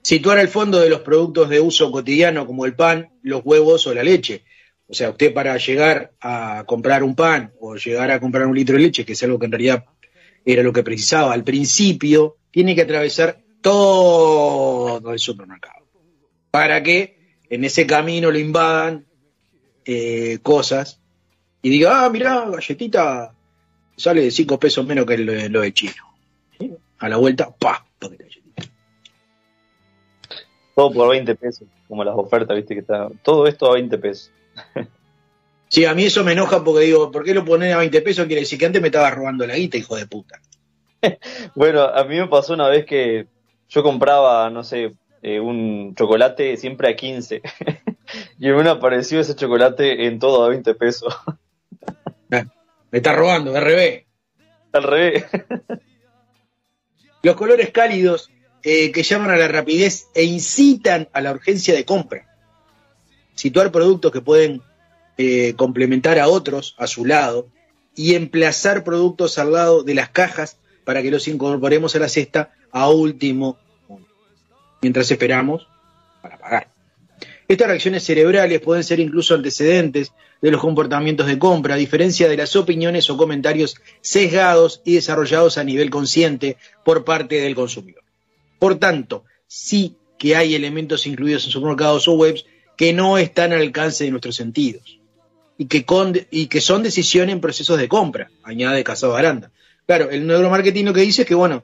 Situar 0.05 0.39
el 0.39 0.49
fondo 0.49 0.81
de 0.81 0.91
los 0.91 1.01
productos 1.01 1.49
de 1.49 1.61
uso 1.61 1.91
cotidiano 1.91 2.47
como 2.47 2.67
el 2.67 2.75
pan, 2.75 3.09
los 3.23 3.41
huevos 3.43 3.87
o 3.87 3.95
la 3.95 4.03
leche. 4.03 4.45
O 4.87 4.93
sea, 4.93 5.09
usted 5.09 5.33
para 5.33 5.57
llegar 5.57 6.13
a 6.21 6.65
comprar 6.67 7.03
un 7.03 7.15
pan 7.15 7.55
o 7.59 7.77
llegar 7.77 8.11
a 8.11 8.21
comprar 8.21 8.47
un 8.47 8.55
litro 8.55 8.77
de 8.77 8.83
leche, 8.83 9.07
que 9.07 9.15
es 9.15 9.23
algo 9.23 9.39
que 9.39 9.47
en 9.47 9.53
realidad 9.53 9.87
era 10.45 10.63
lo 10.63 10.75
que 10.75 10.83
precisaba 10.83 11.33
al 11.33 11.43
principio, 11.43 12.37
tiene 12.51 12.75
que 12.75 12.83
atravesar 12.83 13.41
todo 13.63 15.11
el 15.11 15.19
supermercado 15.19 15.87
para 16.51 16.83
que 16.83 17.17
en 17.49 17.65
ese 17.65 17.87
camino 17.87 18.31
lo 18.31 18.39
invadan 18.39 19.07
eh, 19.87 20.39
cosas 20.43 21.01
y 21.63 21.71
diga, 21.71 22.05
ah, 22.05 22.11
mirá, 22.11 22.47
galletita 22.51 23.35
sale 23.97 24.21
de 24.21 24.31
5 24.31 24.61
pesos 24.61 24.87
menos 24.87 25.07
que 25.07 25.17
lo, 25.17 25.63
de 25.63 25.73
chino. 25.73 26.15
A 26.99 27.09
la 27.09 27.17
vuelta, 27.17 27.51
pa, 27.57 27.87
Todo 30.75 30.93
por 30.93 31.11
20 31.11 31.35
pesos, 31.37 31.69
como 31.87 32.03
las 32.03 32.17
ofertas, 32.17 32.57
viste 32.57 32.75
que 32.75 32.81
está. 32.81 33.09
Todo 33.23 33.47
esto 33.47 33.71
a 33.71 33.75
20 33.75 33.97
pesos. 33.99 34.33
sí, 35.69 35.85
a 35.85 35.95
mí 35.95 36.05
eso 36.05 36.25
me 36.25 36.33
enoja 36.33 36.65
porque 36.65 36.85
digo, 36.85 37.11
¿por 37.11 37.25
qué 37.25 37.33
lo 37.33 37.45
ponen 37.45 37.73
a 37.73 37.79
20 37.79 38.03
pesos? 38.03 38.27
Quiere 38.27 38.41
decir 38.41 38.59
que 38.59 38.67
antes 38.67 38.83
me 38.83 38.89
estaba 38.89 39.11
robando 39.11 39.47
la 39.47 39.55
guita, 39.55 39.77
hijo 39.77 39.97
de 39.97 40.07
puta. 40.07 40.41
bueno, 41.55 41.83
a 41.83 42.05
mí 42.05 42.17
me 42.17 42.27
pasó 42.27 42.55
una 42.55 42.69
vez 42.69 42.85
que 42.85 43.27
yo 43.69 43.83
compraba, 43.83 44.51
no 44.51 44.65
sé, 44.65 44.95
eh, 45.23 45.39
un 45.39 45.95
chocolate 45.95 46.57
siempre 46.57 46.91
a 46.91 46.97
15. 46.97 47.41
y 48.39 48.49
me 48.49 48.69
apareció 48.69 49.21
ese 49.21 49.37
chocolate 49.37 50.07
en 50.07 50.19
todo 50.19 50.45
a 50.45 50.49
20 50.49 50.75
pesos. 50.75 51.15
me 52.29 52.99
está 52.99 53.13
robando, 53.13 53.53
de 53.53 53.61
revés. 53.61 54.05
Al 54.73 54.83
revés. 54.83 55.25
Los 57.23 57.37
colores 57.37 57.71
cálidos 57.71 58.31
eh, 58.65 58.93
que 58.93 59.03
llaman 59.03 59.31
a 59.31 59.37
la 59.37 59.49
rapidez 59.49 60.09
e 60.15 60.25
incitan 60.25 61.09
a 61.13 61.21
la 61.21 61.33
urgencia 61.33 61.75
de 61.75 61.85
compra. 61.85 62.27
Situar 63.35 63.71
productos 63.71 64.11
que 64.11 64.23
pueden 64.23 64.63
eh, 65.19 65.55
complementar 65.57 66.19
a 66.19 66.29
otros 66.29 66.75
a 66.79 66.87
su 66.87 67.05
lado 67.05 67.49
y 67.95 68.15
emplazar 68.15 68.83
productos 68.83 69.39
al 69.39 69.53
lado 69.53 69.83
de 69.83 69.95
las 69.95 70.09
cajas 70.09 70.57
para 70.85 71.03
que 71.03 71.11
los 71.11 71.29
incorporemos 71.29 71.95
a 71.95 71.99
la 71.99 72.09
cesta 72.09 72.53
a 72.73 72.89
último 72.89 73.59
mientras 74.81 75.11
esperamos 75.11 75.69
para 76.23 76.39
pagar. 76.39 76.69
Estas 77.47 77.69
reacciones 77.69 78.05
cerebrales 78.05 78.61
pueden 78.61 78.85
ser 78.85 79.01
incluso 79.01 79.35
antecedentes 79.35 80.13
de 80.41 80.51
los 80.51 80.61
comportamientos 80.61 81.27
de 81.27 81.39
compra, 81.39 81.75
a 81.75 81.79
diferencia 81.79 82.29
de 82.29 82.37
las 82.37 82.57
opiniones 82.57 83.09
o 83.11 83.17
comentarios 83.17 83.77
sesgados 84.01 84.81
y 84.85 84.95
desarrollados 84.95 85.59
a 85.59 85.65
nivel 85.65 85.91
consciente 85.91 86.57
por 86.85 87.05
parte 87.05 87.41
del 87.41 87.55
consumidor. 87.55 88.04
Por 88.59 88.79
tanto, 88.79 89.25
sí 89.47 89.97
que 90.19 90.37
hay 90.37 90.55
elementos 90.55 91.07
incluidos 91.07 91.45
en 91.45 91.51
supermercados 91.51 92.09
o 92.09 92.15
webs 92.15 92.45
que 92.77 92.93
no 92.93 93.19
están 93.19 93.53
al 93.53 93.61
alcance 93.61 94.05
de 94.05 94.11
nuestros 94.11 94.37
sentidos 94.37 94.99
y 95.59 95.67
que, 95.67 95.85
y 96.31 96.47
que 96.47 96.61
son 96.61 96.83
decisiones 96.83 97.33
en 97.33 97.41
procesos 97.41 97.79
de 97.79 97.89
compra, 97.89 98.31
añade 98.43 98.83
Casado 98.85 99.17
Aranda. 99.17 99.51
Claro, 99.87 100.11
el 100.11 100.27
neuromarketing 100.27 100.87
lo 100.87 100.95
que 100.95 101.03
dice 101.03 101.23
es 101.23 101.29
que, 101.29 101.35
bueno, 101.35 101.63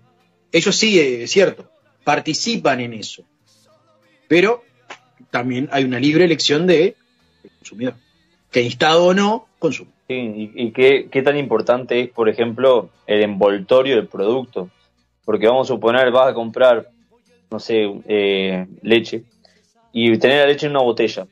ellos 0.52 0.76
sí, 0.76 0.98
es 0.98 1.30
cierto, 1.30 1.70
participan 2.04 2.80
en 2.80 2.94
eso, 2.94 3.24
pero 4.28 4.62
también 5.30 5.68
hay 5.72 5.84
una 5.84 5.98
libre 5.98 6.24
elección 6.24 6.66
de, 6.66 6.96
consumidor, 7.58 7.94
que 8.50 8.62
instado 8.62 9.06
o 9.06 9.14
no, 9.14 9.48
consume. 9.58 9.90
Sí, 10.08 10.50
y, 10.54 10.72
qué, 10.72 11.22
tan 11.24 11.36
importante 11.36 12.00
es, 12.00 12.10
por 12.10 12.28
ejemplo, 12.28 12.90
el 13.06 13.22
envoltorio 13.22 13.96
del 13.96 14.08
producto, 14.08 14.70
porque 15.30 15.46
vamos 15.46 15.70
a 15.70 15.74
suponer, 15.74 16.10
vas 16.10 16.26
a 16.26 16.34
comprar, 16.34 16.88
no 17.52 17.60
sé, 17.60 17.88
eh, 18.08 18.66
leche, 18.82 19.22
y 19.92 20.18
tener 20.18 20.40
la 20.40 20.46
leche 20.48 20.66
en 20.66 20.72
una 20.72 20.82
botella, 20.82 21.28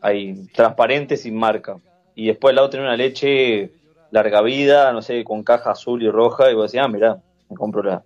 ahí, 0.00 0.46
transparente, 0.54 1.18
sin 1.18 1.36
marca, 1.36 1.76
y 2.14 2.28
después 2.28 2.52
al 2.52 2.56
lado 2.56 2.70
tener 2.70 2.86
una 2.86 2.96
leche 2.96 3.70
larga 4.12 4.40
vida, 4.40 4.94
no 4.94 5.02
sé, 5.02 5.22
con 5.24 5.42
caja 5.42 5.72
azul 5.72 6.02
y 6.02 6.08
roja, 6.08 6.50
y 6.50 6.54
vos 6.54 6.72
decís, 6.72 6.82
ah, 6.82 6.88
mirá, 6.88 7.18
me 7.50 7.56
compro 7.56 7.82
la, 7.82 8.02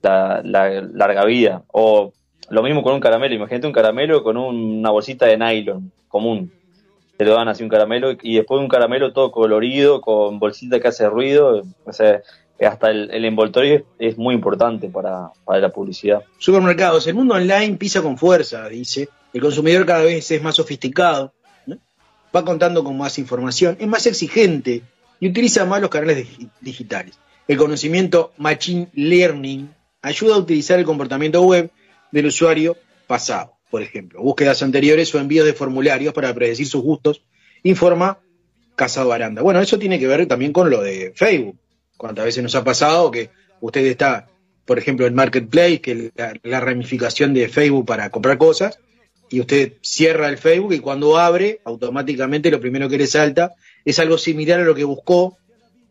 la, 0.00 0.80
larga 0.80 1.26
vida. 1.26 1.64
O 1.70 2.14
lo 2.48 2.62
mismo 2.62 2.82
con 2.82 2.94
un 2.94 3.00
caramelo, 3.00 3.34
imagínate 3.34 3.66
un 3.66 3.74
caramelo 3.74 4.22
con 4.22 4.38
una 4.38 4.90
bolsita 4.90 5.26
de 5.26 5.36
nylon 5.36 5.92
común. 6.08 6.50
Te 7.18 7.26
lo 7.26 7.34
dan 7.34 7.48
así 7.48 7.62
un 7.62 7.68
caramelo 7.68 8.12
y 8.22 8.36
después 8.36 8.58
un 8.58 8.68
caramelo 8.68 9.12
todo 9.12 9.32
colorido, 9.32 10.00
con 10.00 10.38
bolsita 10.38 10.80
que 10.80 10.88
hace 10.88 11.10
ruido. 11.10 11.64
O 11.84 11.92
sea, 11.92 12.22
hasta 12.66 12.90
el, 12.90 13.24
envoltorio 13.24 13.84
es, 13.98 14.18
muy 14.18 14.34
importante 14.34 14.88
para, 14.88 15.30
la 15.46 15.68
publicidad. 15.70 16.22
Supermercados, 16.38 17.06
el 17.06 17.14
mundo 17.14 17.34
online 17.34 17.76
pisa 17.76 18.02
con 18.02 18.18
fuerza, 18.18 18.68
dice. 18.68 19.08
El 19.32 19.40
consumidor 19.40 19.84
cada 19.84 20.04
vez 20.04 20.30
es 20.30 20.42
más 20.42 20.56
sofisticado, 20.56 21.32
va 22.34 22.44
contando 22.44 22.82
con 22.82 22.96
más 22.96 23.18
información, 23.18 23.76
es 23.78 23.86
más 23.86 24.06
exigente 24.06 24.82
y 25.20 25.28
utiliza 25.28 25.64
más 25.66 25.80
los 25.80 25.90
canales 25.90 26.26
digitales. 26.60 27.18
El 27.46 27.56
conocimiento 27.56 28.32
Machine 28.38 28.88
Learning 28.94 29.70
ayuda 30.02 30.34
a 30.34 30.38
utilizar 30.38 30.78
el 30.78 30.84
comportamiento 30.84 31.42
web 31.42 31.70
del 32.10 32.26
usuario 32.26 32.76
pasado, 33.06 33.54
por 33.70 33.82
ejemplo, 33.82 34.22
búsquedas 34.22 34.62
anteriores 34.62 35.14
o 35.14 35.18
envíos 35.18 35.46
de 35.46 35.52
formularios 35.52 36.14
para 36.14 36.32
predecir 36.34 36.66
sus 36.66 36.82
gustos, 36.82 37.22
informa 37.62 38.18
Casado 38.76 39.12
Aranda. 39.12 39.42
Bueno, 39.42 39.60
eso 39.60 39.78
tiene 39.78 39.98
que 39.98 40.06
ver 40.06 40.26
también 40.26 40.52
con 40.52 40.70
lo 40.70 40.80
de 40.82 41.12
Facebook. 41.14 41.58
Cuántas 41.98 42.24
veces 42.24 42.42
nos 42.42 42.54
ha 42.54 42.64
pasado 42.64 43.10
que 43.10 43.30
usted 43.60 43.84
está, 43.84 44.28
por 44.64 44.78
ejemplo, 44.78 45.06
en 45.06 45.14
Marketplace, 45.14 45.80
que 45.80 46.12
es 46.16 46.34
la 46.44 46.60
ramificación 46.60 47.34
de 47.34 47.48
Facebook 47.48 47.84
para 47.84 48.08
comprar 48.08 48.38
cosas, 48.38 48.78
y 49.28 49.40
usted 49.40 49.74
cierra 49.82 50.28
el 50.28 50.38
Facebook 50.38 50.72
y 50.72 50.78
cuando 50.78 51.18
abre, 51.18 51.60
automáticamente 51.64 52.50
lo 52.50 52.60
primero 52.60 52.88
que 52.88 52.96
le 52.96 53.06
salta 53.06 53.54
es 53.84 53.98
algo 53.98 54.16
similar 54.16 54.60
a 54.60 54.64
lo 54.64 54.74
que 54.74 54.84
buscó 54.84 55.36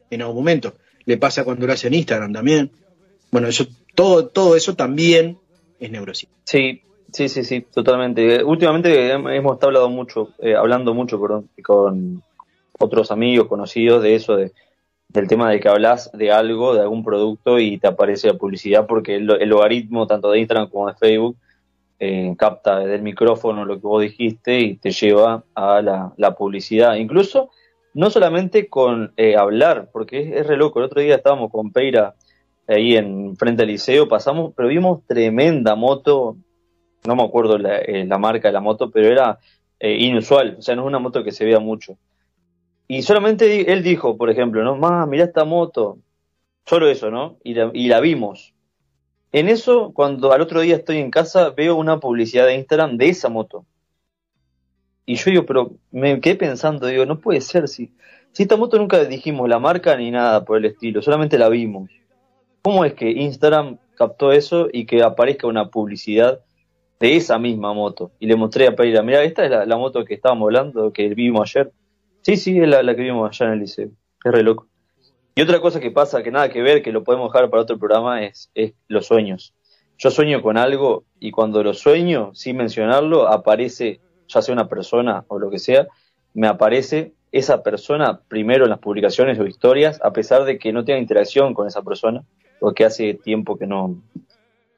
en 0.10 0.22
algún 0.22 0.38
momento. 0.38 0.74
Le 1.06 1.18
pasa 1.18 1.44
cuando 1.44 1.68
lo 1.68 1.74
hace 1.74 1.88
en 1.88 1.96
Instagram 1.96 2.34
también. 2.34 2.72
Bueno, 3.30 3.50
eso, 3.50 3.68
todo, 3.94 4.28
todo 4.28 4.56
eso 4.56 4.76
también 4.76 5.38
es 5.80 5.92
neurociencia. 5.92 6.36
Sí, 6.46 6.82
sí, 7.12 7.28
sí, 7.28 7.44
sí, 7.44 7.66
totalmente. 7.74 8.44
Últimamente 8.44 9.12
hemos 9.12 9.60
mucho, 9.90 10.30
eh, 10.40 10.56
hablando 10.56 10.94
mucho 10.94 11.20
con 11.62 12.24
otros 12.80 13.12
amigos, 13.12 13.48
conocidos 13.48 14.02
de 14.04 14.16
eso, 14.16 14.38
de, 14.38 14.54
del 15.10 15.28
tema 15.28 15.50
de 15.50 15.60
que 15.60 15.70
hablas 15.70 16.12
de 16.14 16.32
algo, 16.32 16.74
de 16.74 16.82
algún 16.82 17.04
producto 17.04 17.60
y 17.60 17.78
te 17.78 17.88
aparece 17.88 18.28
la 18.28 18.34
publicidad 18.34 18.86
porque 18.86 19.16
el, 19.16 19.30
el 19.42 19.50
logaritmo 19.50 20.06
tanto 20.06 20.32
de 20.32 20.40
Instagram 20.40 20.70
como 20.70 20.88
de 20.88 20.96
Facebook 20.96 21.38
eh, 22.00 22.36
capta 22.38 22.80
desde 22.80 22.96
el 22.96 23.02
micrófono 23.02 23.66
lo 23.66 23.80
que 23.80 23.88
vos 23.88 24.02
dijiste 24.02 24.60
y 24.60 24.76
te 24.76 24.92
lleva 24.92 25.44
a 25.56 25.82
la, 25.82 26.36
publicidad. 26.36 26.96
Incluso 26.96 27.50
no 27.94 28.10
solamente 28.10 28.68
con 28.68 29.14
eh, 29.18 29.36
hablar, 29.36 29.90
porque 29.92 30.38
es, 30.38 30.46
re 30.46 30.58
loco. 30.58 30.80
El 30.80 30.86
otro 30.86 31.02
día 31.02 31.16
estábamos 31.16 31.52
con 31.52 31.72
Peira 31.72 32.14
ahí 32.68 32.96
en 32.96 33.36
frente 33.36 33.64
al 33.64 33.70
liceo, 33.70 34.08
pasamos, 34.08 34.54
pero 34.56 34.70
vimos 34.70 35.02
tremenda 35.08 35.76
moto, 35.76 36.38
no 37.06 37.16
me 37.16 37.24
acuerdo 37.24 37.58
la, 37.58 37.78
eh, 37.78 38.06
la 38.06 38.18
marca 38.18 38.50
de 38.50 38.54
la 38.54 38.60
moto, 38.60 38.92
pero 38.92 39.08
era 39.08 39.40
eh, 39.80 39.96
inusual, 40.00 40.58
o 40.60 40.62
sea, 40.62 40.76
no 40.76 40.84
es 40.84 40.88
una 40.88 41.00
moto 41.00 41.24
que 41.24 41.32
se 41.32 41.46
vea 41.46 41.60
mucho. 41.60 41.98
Y 42.88 43.02
solamente 43.02 43.72
él 43.72 43.84
dijo, 43.84 44.18
por 44.18 44.30
ejemplo, 44.30 44.64
no, 44.64 44.76
más, 44.76 45.08
mira 45.08 45.26
esta 45.26 45.44
moto, 45.44 45.98
solo 46.66 46.90
eso, 46.90 47.12
¿no? 47.12 47.38
Y 47.44 47.54
la, 47.54 47.72
y 47.74 47.88
la 47.88 48.00
vimos. 48.00 48.54
En 49.32 49.50
eso, 49.50 49.92
cuando 49.94 50.32
al 50.32 50.42
otro 50.42 50.62
día 50.62 50.78
estoy 50.78 50.98
en 50.98 51.12
casa, 51.12 51.50
veo 51.50 51.76
una 51.76 52.00
publicidad 52.00 52.46
de 52.46 52.56
Instagram 52.56 52.98
de 52.98 53.10
esa 53.10 53.30
moto. 53.30 53.66
Y 55.06 55.16
yo 55.16 55.32
digo, 55.32 55.46
pero 55.46 55.72
me 55.92 56.20
quedé 56.20 56.36
pensando, 56.36 56.88
digo, 56.88 57.06
no 57.06 57.20
puede 57.20 57.42
ser, 57.42 57.68
si, 57.68 57.94
si 58.32 58.44
esta 58.44 58.58
moto 58.58 58.78
nunca 58.78 59.04
dijimos 59.06 59.50
la 59.50 59.60
marca 59.60 59.96
ni 59.96 60.12
nada 60.12 60.46
por 60.46 60.58
el 60.58 60.66
estilo, 60.66 61.02
solamente 61.02 61.38
la 61.38 61.50
vimos. 61.50 61.90
¿Cómo 62.62 62.84
es 62.84 62.94
que 62.94 63.10
Instagram 63.10 63.78
captó 63.96 64.32
eso 64.32 64.68
y 64.72 64.86
que 64.86 65.02
aparezca 65.02 65.48
una 65.48 65.70
publicidad 65.70 66.42
de 67.00 67.16
esa 67.16 67.40
misma 67.40 67.74
moto? 67.74 68.12
Y 68.20 68.28
le 68.28 68.36
mostré 68.36 68.68
a 68.68 68.76
Peira, 68.76 69.02
mira, 69.02 69.24
esta 69.24 69.46
es 69.46 69.68
la, 69.68 69.78
moto 69.78 70.04
que 70.04 70.16
estábamos 70.16 70.48
hablando, 70.48 70.92
que 70.92 71.08
vimos 71.16 71.50
ayer. 71.50 71.72
Sí, 72.28 72.36
sí, 72.36 72.60
es 72.60 72.68
la, 72.68 72.94
que 72.94 73.04
vimos 73.04 73.30
allá 73.30 73.46
en 73.46 73.54
el 73.54 73.60
liceo. 73.60 73.88
Es 74.22 74.32
re 74.34 74.44
loco. 74.44 74.68
Y 75.34 75.42
otra 75.42 75.62
cosa 75.62 75.80
que 75.80 75.92
pasa, 75.92 76.22
que 76.24 76.30
nada 76.30 76.50
que 76.50 76.62
ver, 76.62 76.82
que 76.82 76.92
lo 76.92 77.02
podemos 77.02 77.32
dejar 77.32 77.50
para 77.50 77.64
otro 77.64 77.80
programa, 77.80 78.26
es, 78.26 78.52
es 78.54 78.74
los 78.90 79.06
sueños. 79.06 79.54
Yo 79.98 80.12
sueño 80.12 80.42
con 80.42 80.58
algo 80.58 81.06
y 81.22 81.32
cuando 81.32 81.64
lo 81.64 81.74
sueño, 81.74 82.32
sin 82.34 82.58
mencionarlo, 82.58 83.30
aparece, 83.30 84.02
ya 84.28 84.42
sea 84.42 84.54
una 84.54 84.68
persona 84.68 85.24
o 85.30 85.40
lo 85.40 85.50
que 85.50 85.58
sea, 85.58 85.88
me 86.34 86.48
aparece 86.48 87.14
esa 87.32 87.64
persona 87.64 88.20
primero 88.28 88.66
en 88.66 88.72
las 88.72 88.80
publicaciones 88.80 89.40
o 89.40 89.46
historias, 89.46 89.98
a 90.04 90.12
pesar 90.12 90.44
de 90.44 90.60
que 90.60 90.74
no 90.74 90.84
tenga 90.84 91.00
interacción 91.00 91.54
con 91.54 91.66
esa 91.66 91.82
persona, 91.82 92.26
o 92.60 92.74
que 92.74 92.84
hace 92.84 93.14
tiempo 93.14 93.58
que 93.58 93.68
no, 93.68 94.02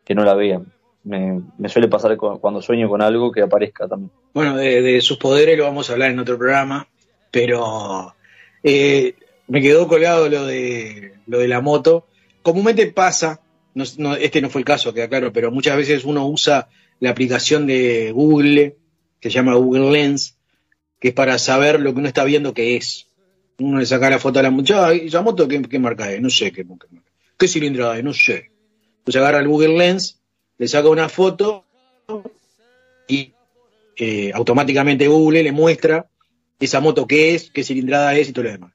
que 0.06 0.14
no 0.14 0.24
la 0.24 0.36
vea. 0.36 0.62
Me, 1.04 1.42
suele 1.68 1.88
pasar 1.88 2.16
cuando 2.16 2.62
sueño 2.62 2.88
con 2.88 3.02
algo 3.02 3.32
que 3.32 3.42
aparezca 3.42 3.88
también. 3.88 4.12
Bueno, 4.36 4.56
de, 4.56 5.02
sus 5.02 5.18
poderes 5.18 5.58
lo 5.58 5.64
vamos 5.64 5.90
a 5.90 5.94
hablar 5.94 6.12
en 6.12 6.20
otro 6.20 6.38
programa, 6.38 6.88
pero 7.32 8.16
eh, 8.64 9.16
me 9.48 9.62
quedó 9.62 9.88
colgado 9.88 10.30
lo 10.30 10.46
de, 10.46 11.14
lo 11.28 11.40
de 11.40 11.48
la 11.48 11.62
moto. 11.62 12.08
Comúnmente 12.42 12.88
pasa, 12.92 13.42
no, 13.74 14.16
este 14.16 14.42
no 14.42 14.50
fue 14.50 14.62
el 14.62 14.66
caso, 14.66 14.94
queda 14.94 15.10
claro, 15.10 15.34
pero 15.34 15.52
muchas 15.52 15.78
veces 15.78 16.06
uno 16.06 16.28
usa 16.28 16.70
la 17.00 17.12
aplicación 17.12 17.68
de 17.68 18.12
Google, 18.12 18.78
que 19.20 19.30
se 19.30 19.36
llama 19.36 19.56
Google 19.56 19.92
Lens, 19.92 20.38
que 21.00 21.10
es 21.10 21.14
para 21.14 21.38
saber 21.40 21.80
lo 21.80 21.94
que 21.94 22.00
uno 22.00 22.08
está 22.08 22.24
viendo 22.24 22.54
que 22.54 22.76
es. 22.76 23.08
Uno 23.60 23.80
le 23.80 23.86
saca 23.86 24.10
la 24.10 24.20
foto 24.20 24.40
a 24.40 24.44
la 24.44 24.52
muchacha, 24.52 24.94
¿y 24.94 25.08
esa 25.08 25.22
moto 25.22 25.48
qué, 25.48 25.80
marca 25.80 26.12
es? 26.12 26.22
No 26.22 26.30
sé 26.30 26.52
qué, 26.52 26.64
qué, 26.64 27.02
qué 27.38 27.48
cilindrada 27.48 27.98
es, 27.98 28.04
no 28.04 28.14
sé. 28.14 28.52
Entonces 29.00 29.22
agarra 29.22 29.40
el 29.40 29.48
Google 29.48 29.78
Lens, 29.78 30.20
le 30.58 30.68
saca 30.68 30.90
una 30.90 31.10
foto 31.10 31.66
y 33.08 33.34
eh, 33.98 34.32
automáticamente 34.34 35.08
Google 35.08 35.44
le 35.44 35.52
muestra 35.52 36.08
esa 36.60 36.80
moto 36.80 37.08
qué 37.08 37.36
es, 37.36 37.52
qué 37.52 37.64
cilindrada 37.64 38.16
es 38.16 38.30
y 38.30 38.34
todo 38.34 38.46
lo 38.46 38.52
demás 38.52 38.74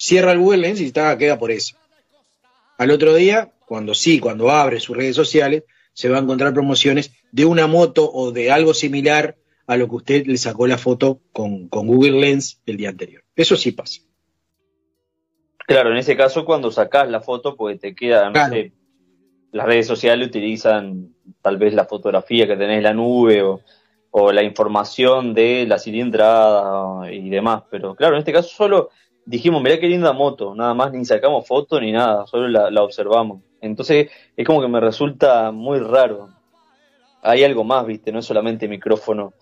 cierra 0.00 0.32
el 0.32 0.38
Google 0.38 0.62
Lens 0.62 0.80
y 0.80 0.86
está, 0.86 1.16
queda 1.18 1.38
por 1.38 1.50
eso. 1.50 1.76
Al 2.78 2.90
otro 2.90 3.14
día, 3.14 3.52
cuando 3.66 3.94
sí, 3.94 4.18
cuando 4.18 4.50
abre 4.50 4.80
sus 4.80 4.96
redes 4.96 5.14
sociales, 5.14 5.64
se 5.92 6.08
va 6.08 6.16
a 6.16 6.22
encontrar 6.22 6.54
promociones 6.54 7.12
de 7.30 7.44
una 7.44 7.66
moto 7.66 8.10
o 8.10 8.32
de 8.32 8.50
algo 8.50 8.72
similar 8.72 9.36
a 9.66 9.76
lo 9.76 9.88
que 9.88 9.96
usted 9.96 10.26
le 10.26 10.38
sacó 10.38 10.66
la 10.66 10.78
foto 10.78 11.20
con, 11.32 11.68
Google 11.68 12.18
Lens 12.18 12.60
el 12.64 12.78
día 12.78 12.88
anterior. 12.88 13.22
Eso 13.36 13.56
sí 13.56 13.72
pasa. 13.72 14.00
Claro, 15.66 15.92
en 15.92 15.98
ese 15.98 16.16
caso 16.16 16.46
cuando 16.46 16.70
sacás 16.70 17.08
la 17.10 17.20
foto, 17.20 17.54
pues 17.54 17.78
te 17.78 17.94
queda, 17.94 18.30
no 18.30 18.48
sé, 18.48 18.72
las 19.52 19.66
redes 19.66 19.86
sociales 19.86 20.28
utilizan 20.28 21.14
tal 21.42 21.58
vez 21.58 21.74
la 21.74 21.84
fotografía 21.84 22.46
que 22.46 22.56
tenés 22.56 22.78
en 22.78 22.84
la 22.84 22.94
nube 22.94 23.42
o, 23.42 23.60
o 24.10 24.32
la 24.32 24.42
información 24.42 25.34
de 25.34 25.66
la 25.66 25.78
cilindrada 25.78 27.12
y 27.12 27.30
demás, 27.30 27.62
pero 27.70 27.94
claro, 27.94 28.14
en 28.14 28.20
este 28.20 28.32
caso 28.32 28.48
solo 28.48 28.90
dijimos, 29.24 29.62
mirá 29.62 29.78
qué 29.78 29.86
linda 29.86 30.12
moto, 30.12 30.54
nada 30.54 30.74
más, 30.74 30.92
ni 30.92 31.04
sacamos 31.04 31.46
foto 31.46 31.80
ni 31.80 31.92
nada, 31.92 32.26
solo 32.26 32.48
la, 32.48 32.82
observamos. 32.82 33.42
Entonces 33.60 34.10
es 34.36 34.46
como 34.46 34.60
que 34.60 34.68
me 34.68 34.80
resulta 34.80 35.50
muy 35.52 35.78
raro. 35.78 36.30
Hay 37.22 37.44
algo 37.44 37.62
más, 37.64 37.86
viste, 37.86 38.10
no 38.12 38.18
es 38.18 38.26
solamente 38.26 38.66
micrófono, 38.66 39.34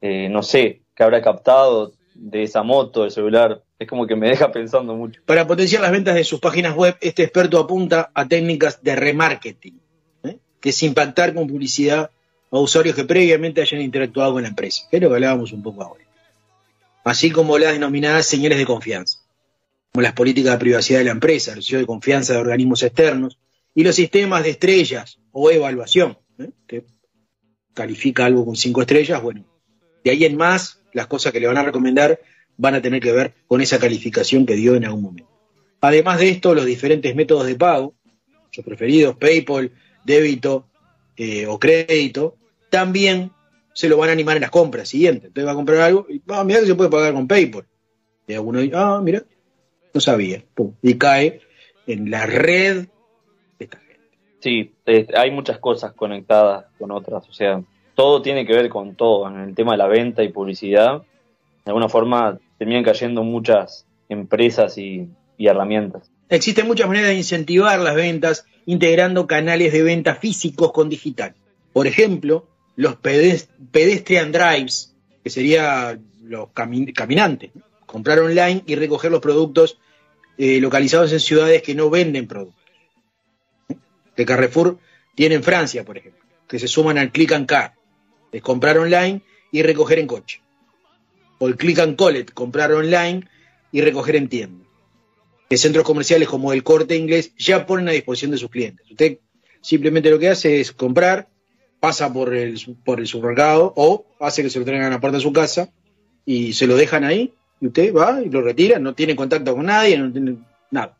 eh, 0.00 0.28
no 0.28 0.42
sé, 0.42 0.82
que 0.94 1.02
habrá 1.02 1.22
captado 1.22 1.92
de 2.14 2.42
esa 2.42 2.62
moto, 2.62 3.02
del 3.02 3.10
celular, 3.10 3.62
es 3.78 3.88
como 3.88 4.06
que 4.06 4.16
me 4.16 4.28
deja 4.28 4.52
pensando 4.52 4.94
mucho. 4.94 5.20
Para 5.24 5.46
potenciar 5.46 5.82
las 5.82 5.92
ventas 5.92 6.14
de 6.14 6.24
sus 6.24 6.40
páginas 6.40 6.74
web, 6.74 6.96
este 7.00 7.22
experto 7.22 7.58
apunta 7.58 8.10
a 8.14 8.26
técnicas 8.28 8.82
de 8.82 8.96
remarketing, 8.96 9.80
¿eh? 10.24 10.38
que 10.60 10.68
es 10.68 10.82
impactar 10.82 11.34
con 11.34 11.46
publicidad 11.46 12.10
a 12.56 12.60
usuarios 12.60 12.94
que 12.94 13.04
previamente 13.04 13.60
hayan 13.60 13.80
interactuado 13.80 14.34
con 14.34 14.42
la 14.42 14.48
empresa, 14.48 14.86
que 14.90 14.96
es 14.96 15.02
lo 15.02 15.08
que 15.08 15.14
hablábamos 15.14 15.52
un 15.52 15.62
poco 15.62 15.82
ahora 15.82 16.04
así 17.04 17.30
como 17.30 17.58
las 17.58 17.74
denominadas 17.74 18.26
señales 18.26 18.58
de 18.58 18.66
confianza, 18.66 19.18
como 19.92 20.02
las 20.02 20.14
políticas 20.14 20.54
de 20.54 20.58
privacidad 20.58 20.98
de 20.98 21.04
la 21.04 21.10
empresa, 21.12 21.52
el 21.52 21.62
sello 21.62 21.78
de 21.78 21.86
confianza 21.86 22.32
de 22.32 22.40
organismos 22.40 22.82
externos 22.82 23.38
y 23.74 23.84
los 23.84 23.94
sistemas 23.94 24.42
de 24.42 24.50
estrellas 24.50 25.20
o 25.30 25.50
evaluación, 25.50 26.18
¿eh? 26.38 26.50
que 26.66 26.86
califica 27.74 28.24
algo 28.24 28.44
con 28.44 28.56
cinco 28.56 28.80
estrellas, 28.80 29.22
bueno, 29.22 29.44
de 30.02 30.10
ahí 30.10 30.24
en 30.24 30.36
más, 30.36 30.80
las 30.92 31.06
cosas 31.06 31.32
que 31.32 31.40
le 31.40 31.46
van 31.46 31.58
a 31.58 31.62
recomendar 31.62 32.20
van 32.56 32.74
a 32.74 32.82
tener 32.82 33.00
que 33.00 33.12
ver 33.12 33.34
con 33.46 33.60
esa 33.60 33.78
calificación 33.78 34.46
que 34.46 34.54
dio 34.54 34.74
en 34.74 34.84
algún 34.84 35.02
momento. 35.02 35.30
Además 35.80 36.20
de 36.20 36.30
esto, 36.30 36.54
los 36.54 36.64
diferentes 36.64 37.14
métodos 37.14 37.46
de 37.46 37.56
pago, 37.56 37.94
sus 38.50 38.64
preferidos, 38.64 39.16
PayPal, 39.16 39.72
débito 40.04 40.68
eh, 41.16 41.46
o 41.46 41.58
crédito, 41.58 42.36
también 42.74 43.30
se 43.72 43.88
lo 43.88 43.96
van 43.96 44.08
a 44.08 44.12
animar 44.14 44.36
en 44.36 44.40
las 44.40 44.50
compras 44.50 44.88
siguientes. 44.88 45.26
Entonces 45.28 45.46
va 45.46 45.52
a 45.52 45.54
comprar 45.54 45.78
algo 45.78 46.06
y, 46.08 46.20
ah, 46.26 46.42
mira 46.42 46.58
que 46.58 46.66
se 46.66 46.74
puede 46.74 46.90
pagar 46.90 47.12
con 47.12 47.28
PayPal. 47.28 47.66
Y 48.26 48.34
alguno 48.34 48.58
dice, 48.58 48.74
ah, 48.76 49.00
mira, 49.00 49.22
no 49.92 50.00
sabía. 50.00 50.42
y 50.82 50.94
cae 50.94 51.40
en 51.86 52.10
la 52.10 52.26
red 52.26 52.86
de 53.60 53.64
esta 53.64 53.78
gente. 53.78 54.02
Sí, 54.40 54.72
hay 55.16 55.30
muchas 55.30 55.60
cosas 55.60 55.92
conectadas 55.92 56.64
con 56.76 56.90
otras. 56.90 57.28
O 57.28 57.32
sea, 57.32 57.62
todo 57.94 58.22
tiene 58.22 58.44
que 58.44 58.54
ver 58.54 58.68
con 58.68 58.96
todo. 58.96 59.28
En 59.28 59.38
el 59.38 59.54
tema 59.54 59.72
de 59.72 59.78
la 59.78 59.86
venta 59.86 60.24
y 60.24 60.32
publicidad, 60.32 61.02
de 61.64 61.70
alguna 61.70 61.88
forma 61.88 62.40
terminan 62.58 62.82
cayendo 62.82 63.22
muchas 63.22 63.86
empresas 64.08 64.78
y, 64.78 65.08
y 65.38 65.46
herramientas. 65.46 66.10
Existen 66.28 66.66
muchas 66.66 66.88
maneras 66.88 67.10
de 67.10 67.18
incentivar 67.18 67.78
las 67.78 67.94
ventas 67.94 68.46
integrando 68.66 69.28
canales 69.28 69.72
de 69.72 69.84
venta 69.84 70.16
físicos 70.16 70.72
con 70.72 70.88
digital. 70.88 71.36
Por 71.72 71.86
ejemplo, 71.86 72.48
los 72.76 72.96
pedestrian 72.96 74.32
drives, 74.32 74.94
que 75.22 75.30
sería 75.30 75.98
los 76.22 76.48
caminantes, 76.50 77.50
comprar 77.86 78.18
online 78.18 78.62
y 78.66 78.74
recoger 78.74 79.10
los 79.10 79.20
productos 79.20 79.78
eh, 80.36 80.60
localizados 80.60 81.12
en 81.12 81.20
ciudades 81.20 81.62
que 81.62 81.74
no 81.74 81.90
venden 81.90 82.26
productos. 82.26 82.62
Que 84.16 84.26
Carrefour 84.26 84.78
tiene 85.14 85.36
en 85.36 85.42
Francia, 85.42 85.84
por 85.84 85.98
ejemplo, 85.98 86.22
que 86.48 86.58
se 86.58 86.68
suman 86.68 86.98
al 86.98 87.12
click 87.12 87.32
and 87.32 87.46
car, 87.46 87.74
es 88.32 88.42
comprar 88.42 88.78
online 88.78 89.22
y 89.52 89.62
recoger 89.62 90.00
en 90.00 90.06
coche. 90.06 90.40
O 91.38 91.46
el 91.46 91.56
click 91.56 91.78
and 91.78 91.96
collect, 91.96 92.32
comprar 92.32 92.72
online 92.72 93.28
y 93.70 93.80
recoger 93.80 94.16
en 94.16 94.28
tienda. 94.28 94.64
Que 95.48 95.56
centros 95.56 95.84
comerciales 95.84 96.28
como 96.28 96.52
el 96.52 96.64
corte 96.64 96.96
inglés 96.96 97.32
ya 97.36 97.66
ponen 97.66 97.88
a 97.88 97.92
disposición 97.92 98.32
de 98.32 98.38
sus 98.38 98.50
clientes. 98.50 98.90
Usted 98.90 99.18
simplemente 99.60 100.10
lo 100.10 100.18
que 100.18 100.30
hace 100.30 100.60
es 100.60 100.72
comprar, 100.72 101.28
pasa 101.84 102.10
por 102.10 102.34
el, 102.34 102.58
por 102.82 102.98
el 102.98 103.06
supermercado 103.06 103.74
o 103.76 104.06
hace 104.18 104.42
que 104.42 104.48
se 104.48 104.58
lo 104.58 104.64
traigan 104.64 104.86
a 104.86 104.94
la 104.94 105.00
puerta 105.00 105.18
de 105.18 105.22
su 105.22 105.34
casa 105.34 105.68
y 106.24 106.54
se 106.54 106.66
lo 106.66 106.76
dejan 106.76 107.04
ahí 107.04 107.34
y 107.60 107.66
usted 107.66 107.94
va 107.94 108.22
y 108.22 108.30
lo 108.30 108.40
retira, 108.40 108.78
no 108.78 108.94
tiene 108.94 109.14
contacto 109.14 109.54
con 109.54 109.66
nadie, 109.66 109.98
no 109.98 110.10
tiene 110.10 110.38
nada. 110.70 110.96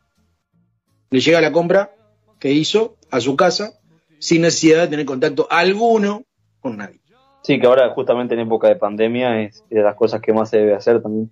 Le 1.08 1.20
llega 1.20 1.40
la 1.40 1.52
compra 1.52 1.94
que 2.38 2.52
hizo 2.52 2.98
a 3.10 3.20
su 3.20 3.34
casa 3.34 3.80
sin 4.18 4.42
necesidad 4.42 4.82
de 4.82 4.88
tener 4.88 5.06
contacto 5.06 5.46
alguno 5.48 6.24
con 6.60 6.76
nadie. 6.76 7.00
Sí, 7.44 7.58
que 7.58 7.66
ahora 7.66 7.88
justamente 7.94 8.34
en 8.34 8.40
época 8.40 8.68
de 8.68 8.76
pandemia 8.76 9.40
es 9.40 9.64
de 9.70 9.80
las 9.80 9.94
cosas 9.94 10.20
que 10.20 10.34
más 10.34 10.50
se 10.50 10.58
debe 10.58 10.74
hacer 10.74 11.00
también. 11.00 11.30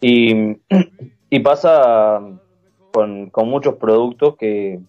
Y, 0.00 0.34
y 1.30 1.38
pasa 1.44 2.20
con, 2.92 3.30
con 3.30 3.48
muchos 3.48 3.76
productos 3.76 4.36
que, 4.36 4.80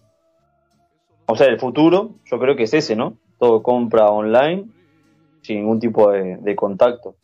o 1.26 1.36
sea, 1.36 1.46
el 1.46 1.60
futuro 1.60 2.16
yo 2.24 2.40
creo 2.40 2.56
que 2.56 2.64
es 2.64 2.74
ese, 2.74 2.96
¿no? 2.96 3.16
Todo 3.38 3.62
compra 3.62 4.08
online 4.08 4.64
sin 5.42 5.58
ningún 5.58 5.78
tipo 5.78 6.10
de, 6.10 6.56
contacto. 6.56 7.14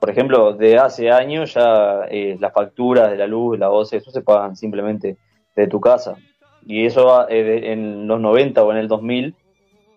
Por 0.00 0.10
ejemplo, 0.10 0.54
de 0.54 0.78
hace 0.78 1.10
años 1.10 1.54
ya 1.54 2.02
eh, 2.10 2.36
las 2.40 2.52
facturas 2.52 3.10
de 3.10 3.16
la 3.16 3.26
luz, 3.26 3.58
la 3.58 3.68
voz, 3.68 3.92
eso 3.92 4.10
se 4.10 4.22
pagan 4.22 4.56
simplemente 4.56 5.16
de 5.54 5.66
tu 5.66 5.80
casa. 5.80 6.16
Y 6.64 6.86
eso 6.86 7.28
eh, 7.28 7.72
en 7.72 8.06
los 8.06 8.20
90 8.20 8.62
o 8.62 8.72
en 8.72 8.78
el 8.78 8.88
2000 8.88 9.34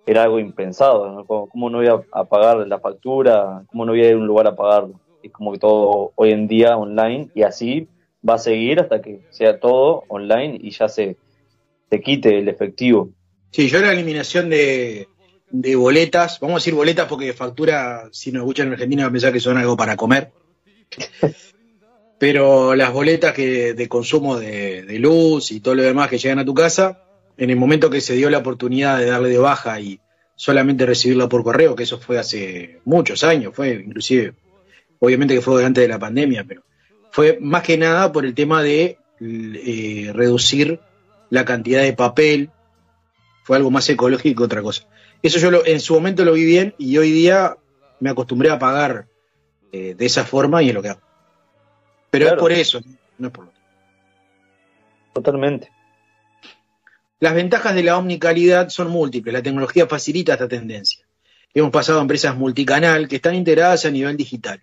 era 0.06 0.24
algo 0.24 0.40
impensado. 0.40 1.26
¿Cómo, 1.26 1.70
no 1.70 1.78
voy 1.78 1.88
a, 1.88 2.24
pagar 2.26 2.68
la 2.68 2.80
factura? 2.80 3.64
¿Cómo 3.68 3.86
no 3.86 3.92
voy 3.94 4.04
a 4.04 4.10
ir 4.10 4.16
a 4.16 4.18
un 4.18 4.28
lugar 4.28 4.48
a 4.48 4.56
pagarlo? 4.56 5.00
Es 5.24 5.32
como 5.32 5.52
que 5.52 5.60
todo 5.60 6.12
hoy 6.16 6.32
en 6.32 6.48
día 6.48 6.78
online 6.78 7.30
y 7.36 7.44
así 7.44 7.88
va 8.28 8.36
a 8.36 8.40
seguir 8.40 8.80
hasta 8.80 9.02
que 9.02 9.22
sea 9.30 9.60
todo 9.60 10.04
online 10.08 10.58
y 10.62 10.72
ya 10.72 10.90
se, 10.90 11.18
te 11.90 12.02
quite 12.02 12.40
el 12.40 12.48
efectivo. 12.48 13.10
Sí, 13.52 13.68
yo 13.68 13.80
la 13.80 13.92
eliminación 13.92 14.50
de, 14.50 15.08
de 15.52 15.76
boletas, 15.76 16.40
vamos 16.40 16.56
a 16.56 16.60
decir 16.60 16.74
boletas 16.74 17.08
porque 17.08 17.34
factura, 17.34 18.10
si 18.12 18.32
nos 18.32 18.42
escuchan 18.42 18.68
en 18.68 18.74
Argentina, 18.74 19.04
va 19.04 19.10
a 19.10 19.12
pensar 19.12 19.34
que 19.34 19.40
son 19.40 19.58
algo 19.58 19.78
para 19.78 19.96
comer. 19.96 20.32
Pero 22.20 22.76
las 22.76 22.94
boletas 22.94 23.34
que 23.34 23.74
de 23.74 23.88
consumo 23.88 24.38
de, 24.38 24.84
de 24.84 25.00
luz 25.00 25.52
y 25.52 25.60
todo 25.60 25.76
lo 25.76 25.84
demás 25.84 26.10
que 26.10 26.20
llegan 26.20 26.40
a 26.40 26.46
tu 26.46 26.54
casa, 26.54 27.04
en 27.38 27.50
el 27.50 27.56
momento 27.56 27.90
que 27.90 28.02
se 28.02 28.14
dio 28.14 28.30
la 28.30 28.38
oportunidad 28.40 29.00
de 29.00 29.06
darle 29.06 29.30
de 29.30 29.40
baja 29.40 29.80
y 29.80 30.00
solamente 30.36 30.86
recibirla 30.86 31.30
por 31.30 31.44
correo, 31.44 31.76
que 31.76 31.84
eso 31.84 32.00
fue 32.00 32.18
hace 32.18 32.80
muchos 32.86 33.24
años, 33.24 33.54
fue 33.56 33.74
inclusive, 33.86 34.34
obviamente 35.00 35.36
que 35.36 35.42
fue 35.42 35.64
antes 35.66 35.84
de 35.84 35.88
la 35.88 36.00
pandemia, 36.00 36.46
pero 36.48 36.64
fue 37.12 37.38
más 37.42 37.64
que 37.64 37.78
nada 37.78 38.12
por 38.12 38.26
el 38.26 38.34
tema 38.34 38.64
de 38.64 38.98
eh, 39.20 40.12
reducir 40.14 40.80
la 41.30 41.46
cantidad 41.46 41.84
de 41.84 41.94
papel, 41.94 42.50
fue 43.44 43.58
algo 43.58 43.70
más 43.70 43.88
ecológico 43.90 44.42
que 44.42 44.46
otra 44.46 44.62
cosa. 44.62 44.88
Eso 45.24 45.40
yo 45.40 45.52
lo- 45.52 45.66
en 45.66 45.80
su 45.80 45.94
momento 45.94 46.26
lo 46.26 46.34
vi 46.34 46.46
bien 46.46 46.74
y 46.78 46.98
hoy 46.98 47.12
día 47.12 47.56
me 48.00 48.10
acostumbré 48.10 48.50
a 48.50 48.60
pagar 48.60 49.08
eh, 49.74 49.96
de 49.96 50.06
esa 50.06 50.26
forma 50.26 50.62
y 50.64 50.70
es 50.70 50.74
lo 50.76 50.82
que 50.82 50.90
hago. 50.90 51.02
Pero 52.10 52.26
Claro. 52.26 52.38
es 52.38 52.42
por 52.42 52.52
eso, 52.52 52.82
no 53.20 53.28
es 53.28 53.34
por 53.34 53.46
lo 53.46 53.52
Totalmente. 55.14 55.72
Las 57.20 57.34
ventajas 57.36 57.76
de 57.76 57.84
la 57.84 57.98
omnicalidad 57.98 58.70
son 58.70 58.90
múltiples. 58.90 59.34
La 59.34 59.44
tecnología 59.44 59.88
facilita 59.88 60.34
esta 60.34 60.48
tendencia. 60.48 61.06
Hemos 61.54 61.72
pasado 61.72 62.00
a 62.00 62.02
empresas 62.02 62.36
multicanal 62.36 63.08
que 63.08 63.18
están 63.18 63.36
integradas 63.36 63.86
a 63.86 63.92
nivel 63.92 64.18
digital. 64.18 64.62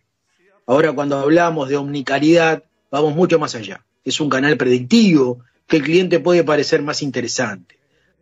Ahora 0.66 0.92
cuando 0.92 1.18
hablamos 1.18 1.68
de 1.68 1.76
omnicalidad, 1.76 2.64
vamos 2.90 3.14
mucho 3.14 3.38
más 3.38 3.54
allá. 3.54 3.84
Es 4.04 4.20
un 4.20 4.28
canal 4.30 4.56
predictivo 4.56 5.40
que 5.66 5.76
el 5.76 5.82
cliente 5.82 6.18
puede 6.18 6.44
parecer 6.44 6.82
más 6.82 7.02
interesante. 7.02 7.78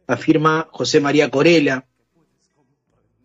Afirma 0.07 0.68
José 0.70 1.01
María 1.01 1.30
Corella, 1.30 1.84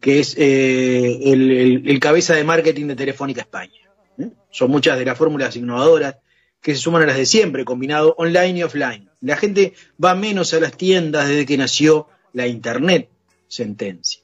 que 0.02 0.20
es 0.20 0.36
eh, 0.38 1.20
el, 1.24 1.99
cabeza 1.99 2.36
de 2.36 2.43
marketing 2.43 2.88
de 2.88 2.95
Telefónica 2.95 3.41
España. 3.41 3.80
¿eh? 4.18 4.30
Son 4.49 4.70
muchas 4.72 4.97
de 4.97 5.06
las 5.06 5.18
fórmulas 5.18 5.56
innovadoras 5.56 6.18
que 6.60 6.74
se 6.74 6.82
suman 6.82 7.04
a 7.04 7.06
las 7.06 7.18
de 7.18 7.26
siempre, 7.26 7.64
combinado 7.64 8.16
online 8.18 8.60
y 8.60 8.64
offline. 8.64 9.10
La 9.22 9.38
gente 9.38 9.74
va 10.04 10.16
menos 10.16 10.54
a 10.54 10.60
las 10.60 10.76
tiendas 10.76 11.30
desde 11.30 11.45
que 11.45 11.58
nació 11.58 12.08
la 12.34 12.47
Internet, 12.47 13.10
sentencia. 13.47 14.22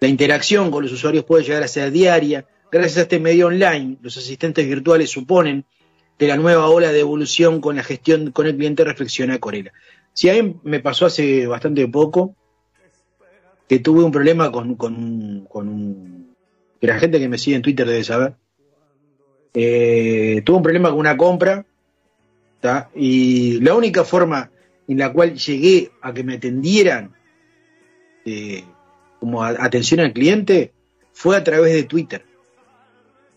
La 0.00 0.08
interacción 0.08 0.70
con 0.70 0.82
los 0.82 0.92
usuarios 0.92 1.24
puede 1.24 1.44
llegar 1.44 1.62
a 1.62 1.68
ser 1.68 1.92
diaria. 1.92 2.46
Gracias 2.70 2.98
a 2.98 3.02
este 3.02 3.20
medio 3.20 3.46
online, 3.46 3.98
los 4.02 4.16
asistentes 4.16 4.66
virtuales 4.66 5.10
suponen 5.10 5.64
de 6.18 6.28
la 6.28 6.36
nueva 6.36 6.68
ola 6.68 6.92
de 6.92 7.00
evolución 7.00 7.60
con 7.60 7.76
la 7.76 7.84
gestión 7.84 8.32
con 8.32 8.46
el 8.46 8.56
cliente, 8.56 8.84
reflexiona 8.84 9.38
Corella. 9.38 9.72
Si 10.12 10.28
a 10.28 10.42
mí 10.42 10.56
me 10.64 10.80
pasó 10.80 11.06
hace 11.06 11.46
bastante 11.46 11.86
poco 11.88 12.36
que 13.68 13.78
tuve 13.78 14.02
un 14.04 14.12
problema 14.12 14.50
con, 14.52 14.74
con, 14.76 14.94
un- 14.94 15.46
con 15.46 15.68
un... 15.68 16.34
que 16.80 16.86
la 16.86 16.98
gente 16.98 17.18
que 17.18 17.28
me 17.28 17.38
sigue 17.38 17.56
en 17.56 17.62
Twitter 17.62 17.86
debe 17.86 18.04
saber. 18.04 18.34
Eh, 19.54 20.42
tuve 20.44 20.56
un 20.56 20.62
problema 20.62 20.90
con 20.90 20.98
una 20.98 21.16
compra 21.16 21.64
y 22.94 23.60
la 23.60 23.74
única 23.74 24.04
forma 24.04 24.50
en 24.88 24.98
la 24.98 25.12
cual 25.12 25.34
llegué 25.34 25.90
a 26.00 26.12
que 26.14 26.24
me 26.24 26.34
atendieran 26.34 27.12
eh, 28.24 28.64
como 29.20 29.42
atención 29.44 30.00
al 30.00 30.12
cliente 30.12 30.72
fue 31.12 31.36
a 31.36 31.44
través 31.44 31.72
de 31.74 31.84
Twitter. 31.84 32.24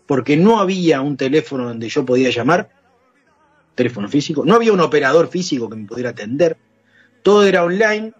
Porque 0.06 0.36
no 0.38 0.58
había 0.60 1.02
un 1.02 1.16
teléfono 1.18 1.68
donde 1.68 1.88
yo 1.90 2.04
podía 2.06 2.30
llamar, 2.30 2.70
teléfono 3.74 4.08
físico, 4.08 4.44
no 4.46 4.54
había 4.54 4.72
un 4.72 4.80
operador 4.80 5.28
físico 5.28 5.68
que 5.68 5.76
me 5.76 5.86
pudiera 5.86 6.10
atender, 6.10 6.56
todo 7.22 7.44
era 7.46 7.62
online 7.64 8.12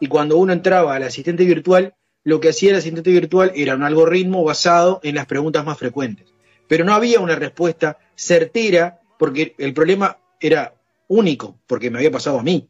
y 0.00 0.08
cuando 0.08 0.36
uno 0.36 0.52
entraba 0.52 0.94
al 0.94 1.02
asistente 1.02 1.44
virtual, 1.44 1.94
lo 2.24 2.40
que 2.40 2.48
hacía 2.48 2.70
el 2.70 2.76
asistente 2.76 3.10
virtual 3.10 3.52
era 3.54 3.74
un 3.74 3.82
algoritmo 3.82 4.44
basado 4.44 5.00
en 5.02 5.14
las 5.14 5.26
preguntas 5.26 5.64
más 5.64 5.78
frecuentes. 5.78 6.26
Pero 6.68 6.84
no 6.84 6.92
había 6.92 7.20
una 7.20 7.36
respuesta 7.36 7.98
certera 8.14 9.00
porque 9.18 9.54
el 9.58 9.72
problema 9.72 10.18
era 10.40 10.74
único, 11.08 11.58
porque 11.66 11.90
me 11.90 11.98
había 11.98 12.10
pasado 12.10 12.38
a 12.38 12.42
mí. 12.42 12.68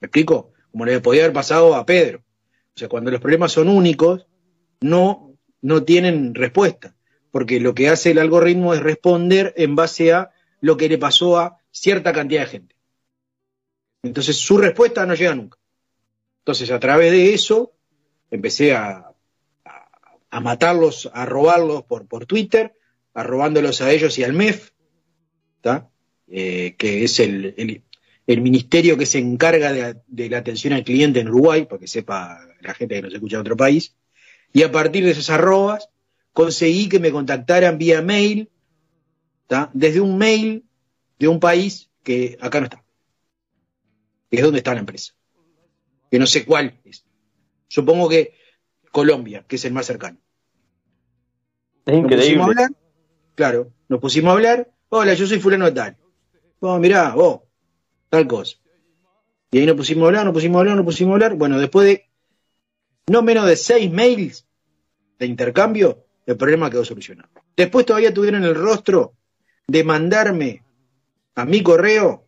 ¿Me 0.00 0.06
explico? 0.06 0.52
Como 0.70 0.84
le 0.84 1.00
podía 1.00 1.24
haber 1.24 1.34
pasado 1.34 1.74
a 1.74 1.84
Pedro. 1.84 2.22
O 2.74 2.78
sea, 2.78 2.88
cuando 2.88 3.10
los 3.10 3.20
problemas 3.20 3.52
son 3.52 3.68
únicos, 3.68 4.26
no, 4.80 5.36
no 5.60 5.82
tienen 5.82 6.34
respuesta, 6.34 6.94
porque 7.32 7.58
lo 7.58 7.74
que 7.74 7.88
hace 7.88 8.12
el 8.12 8.18
algoritmo 8.18 8.74
es 8.74 8.80
responder 8.80 9.52
en 9.56 9.74
base 9.74 10.12
a 10.12 10.30
lo 10.60 10.76
que 10.76 10.88
le 10.88 10.98
pasó 10.98 11.38
a 11.38 11.58
cierta 11.72 12.12
cantidad 12.12 12.42
de 12.42 12.46
gente. 12.46 12.76
Entonces 14.04 14.36
su 14.36 14.58
respuesta 14.58 15.04
no 15.04 15.14
llega 15.14 15.34
nunca. 15.34 15.57
Entonces 16.48 16.70
a 16.70 16.80
través 16.80 17.12
de 17.12 17.34
eso 17.34 17.74
empecé 18.30 18.74
a, 18.74 19.12
a, 20.30 20.40
matarlos, 20.40 21.10
a 21.12 21.26
robarlos 21.26 21.82
por, 21.82 22.08
por 22.08 22.24
Twitter, 22.24 22.72
a 23.12 23.22
robándolos 23.22 23.82
a 23.82 23.92
ellos 23.92 24.18
y 24.18 24.24
al 24.24 24.32
MEF. 24.32 24.70
Eh, 26.30 26.74
que 26.78 27.04
es 27.04 27.20
el, 27.20 27.82
el, 28.26 28.40
ministerio 28.40 28.96
que 28.96 29.04
se 29.04 29.18
encarga 29.18 29.74
de, 29.74 29.96
de 30.06 30.30
la 30.30 30.38
atención 30.38 30.72
al 30.72 30.84
cliente 30.84 31.20
en 31.20 31.28
Uruguay, 31.28 31.66
para 31.66 31.80
que 31.80 31.86
sepa 31.86 32.40
la 32.62 32.72
gente 32.72 32.94
que 32.94 33.02
nos 33.02 33.12
escucha 33.12 33.36
en 33.36 33.40
otro 33.42 33.56
país, 33.58 33.94
y 34.50 34.62
a 34.62 34.72
partir 34.72 35.04
de 35.04 35.10
esas 35.10 35.28
arrobas 35.28 35.90
conseguí 36.32 36.88
que 36.88 36.98
me 36.98 37.10
contactaran 37.10 37.76
vía 37.76 38.00
mail, 38.00 38.48
¿tá? 39.46 39.70
desde 39.74 40.00
un 40.00 40.16
mail 40.16 40.64
de 41.18 41.28
un 41.28 41.40
país 41.40 41.90
que 42.02 42.38
acá 42.40 42.60
no 42.60 42.64
está, 42.64 42.82
que 44.30 44.36
es 44.38 44.42
donde 44.42 44.58
está 44.58 44.72
la 44.72 44.80
empresa, 44.80 45.12
que 46.10 46.18
no 46.18 46.26
sé 46.26 46.44
cuál 46.44 46.78
es. 46.84 47.04
Supongo 47.68 48.08
que 48.08 48.34
Colombia, 48.92 49.44
que 49.46 49.56
es 49.56 49.64
el 49.64 49.72
más 49.72 49.86
cercano. 49.86 50.18
Es 51.84 51.94
Nos 51.94 52.02
pusimos 52.02 52.12
a 52.12 52.24
increíble. 52.24 52.42
hablar, 52.44 52.70
claro, 53.34 53.72
nos 53.88 54.00
pusimos 54.00 54.30
a 54.30 54.32
hablar, 54.32 54.70
hola, 54.88 55.14
yo 55.14 55.26
soy 55.26 55.38
fulano 55.38 55.66
de 55.66 55.72
tal. 55.72 55.96
Oh, 56.60 56.78
mirá, 56.78 57.14
vos, 57.14 57.40
tal 58.08 58.26
cosa. 58.26 58.56
Y 59.50 59.58
ahí 59.60 59.66
nos 59.66 59.76
pusimos 59.76 60.04
a 60.04 60.06
hablar, 60.08 60.24
nos 60.24 60.34
pusimos 60.34 60.56
a 60.56 60.60
hablar, 60.60 60.76
nos 60.76 60.84
pusimos 60.84 61.12
a 61.12 61.14
hablar. 61.14 61.34
Bueno, 61.36 61.58
después 61.58 61.86
de 61.86 62.08
no 63.06 63.22
menos 63.22 63.46
de 63.46 63.56
seis 63.56 63.90
mails 63.90 64.46
de 65.18 65.26
intercambio, 65.26 66.04
el 66.26 66.36
problema 66.36 66.70
quedó 66.70 66.84
solucionado. 66.84 67.30
Después 67.56 67.86
todavía 67.86 68.12
tuvieron 68.12 68.44
el 68.44 68.54
rostro 68.54 69.14
de 69.66 69.84
mandarme 69.84 70.62
a 71.34 71.44
mi 71.44 71.62
correo 71.62 72.26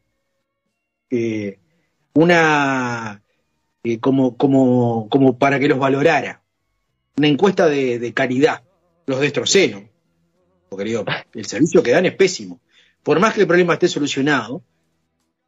eh, 1.11 1.59
una 2.15 3.23
eh, 3.85 3.99
como, 3.99 4.37
como, 4.37 5.09
como 5.09 5.39
para 5.39 5.59
que 5.59 5.69
los 5.69 5.79
valorara. 5.79 6.43
Una 7.17 7.29
encuesta 7.29 7.67
de, 7.67 7.99
de 7.99 8.13
caridad. 8.13 8.63
Los 9.07 9.21
destrocé, 9.21 9.69
¿no? 9.69 9.89
Porque 10.69 10.85
digo, 10.85 11.05
el 11.35 11.47
servicio 11.47 11.83
que 11.83 11.93
dan 11.93 12.07
es 12.07 12.15
pésimo. 12.15 12.61
Por 13.03 13.21
más 13.21 13.35
que 13.35 13.43
el 13.43 13.47
problema 13.47 13.75
esté 13.75 13.89
solucionado, 13.89 14.63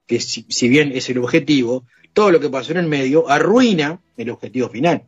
que 0.06 0.20
si, 0.20 0.46
si 0.48 0.68
bien 0.68 0.92
es 0.92 1.08
el 1.10 1.18
objetivo, 1.18 1.84
todo 2.12 2.30
lo 2.30 2.40
que 2.40 2.50
pasó 2.50 2.72
en 2.72 2.78
el 2.78 2.88
medio 2.88 3.28
arruina 3.28 4.00
el 4.16 4.30
objetivo 4.30 4.68
final. 4.68 5.04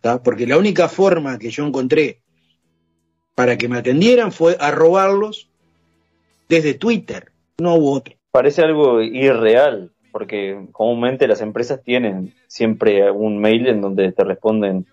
¿Tá? 0.00 0.22
Porque 0.22 0.46
la 0.46 0.58
única 0.58 0.88
forma 0.88 1.38
que 1.38 1.50
yo 1.50 1.66
encontré 1.66 2.20
para 3.34 3.58
que 3.58 3.68
me 3.68 3.78
atendieran 3.78 4.32
fue 4.32 4.56
a 4.58 4.70
robarlos 4.70 5.48
desde 6.48 6.74
Twitter. 6.74 7.32
No 7.58 7.74
hubo 7.74 7.92
otro. 7.92 8.14
Parece 8.30 8.62
algo 8.62 9.02
irreal, 9.02 9.92
porque 10.16 10.68
comúnmente 10.72 11.28
las 11.28 11.42
empresas 11.42 11.82
tienen 11.82 12.32
siempre 12.46 13.10
un 13.10 13.36
mail 13.36 13.66
en 13.66 13.82
donde 13.82 14.12
te 14.12 14.24
responden 14.24 14.86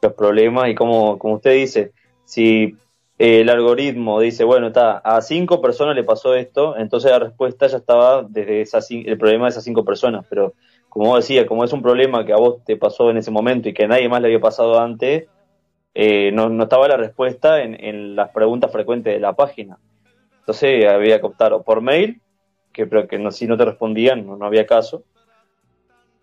los 0.00 0.14
problemas 0.14 0.70
y 0.70 0.74
como, 0.74 1.18
como 1.18 1.34
usted 1.34 1.52
dice, 1.52 1.92
si 2.24 2.78
el 3.18 3.50
algoritmo 3.50 4.20
dice, 4.20 4.42
bueno, 4.42 4.68
está, 4.68 4.96
a 4.96 5.20
cinco 5.20 5.60
personas 5.60 5.94
le 5.96 6.02
pasó 6.02 6.34
esto, 6.34 6.78
entonces 6.78 7.10
la 7.10 7.18
respuesta 7.18 7.66
ya 7.66 7.76
estaba 7.76 8.22
desde 8.22 8.64
el 9.04 9.18
problema 9.18 9.44
de 9.44 9.50
esas 9.50 9.64
cinco 9.64 9.84
personas, 9.84 10.24
pero 10.30 10.54
como 10.88 11.14
decía, 11.14 11.44
como 11.44 11.62
es 11.62 11.74
un 11.74 11.82
problema 11.82 12.24
que 12.24 12.32
a 12.32 12.36
vos 12.36 12.64
te 12.64 12.78
pasó 12.78 13.10
en 13.10 13.18
ese 13.18 13.30
momento 13.30 13.68
y 13.68 13.74
que 13.74 13.84
a 13.84 13.88
nadie 13.88 14.08
más 14.08 14.22
le 14.22 14.28
había 14.28 14.40
pasado 14.40 14.80
antes, 14.80 15.26
eh, 15.92 16.32
no, 16.32 16.48
no 16.48 16.62
estaba 16.62 16.88
la 16.88 16.96
respuesta 16.96 17.62
en, 17.62 17.76
en 17.84 18.16
las 18.16 18.30
preguntas 18.30 18.72
frecuentes 18.72 19.12
de 19.12 19.20
la 19.20 19.34
página. 19.34 19.76
Entonces 20.38 20.86
había 20.86 21.20
que 21.20 21.26
optar 21.26 21.52
o 21.52 21.62
por 21.62 21.82
mail, 21.82 22.22
que 22.72 22.86
pero 22.86 23.06
que 23.08 23.18
no, 23.18 23.30
si 23.30 23.46
no 23.46 23.56
te 23.56 23.64
respondían 23.64 24.26
no, 24.26 24.36
no 24.36 24.46
había 24.46 24.66
caso. 24.66 25.02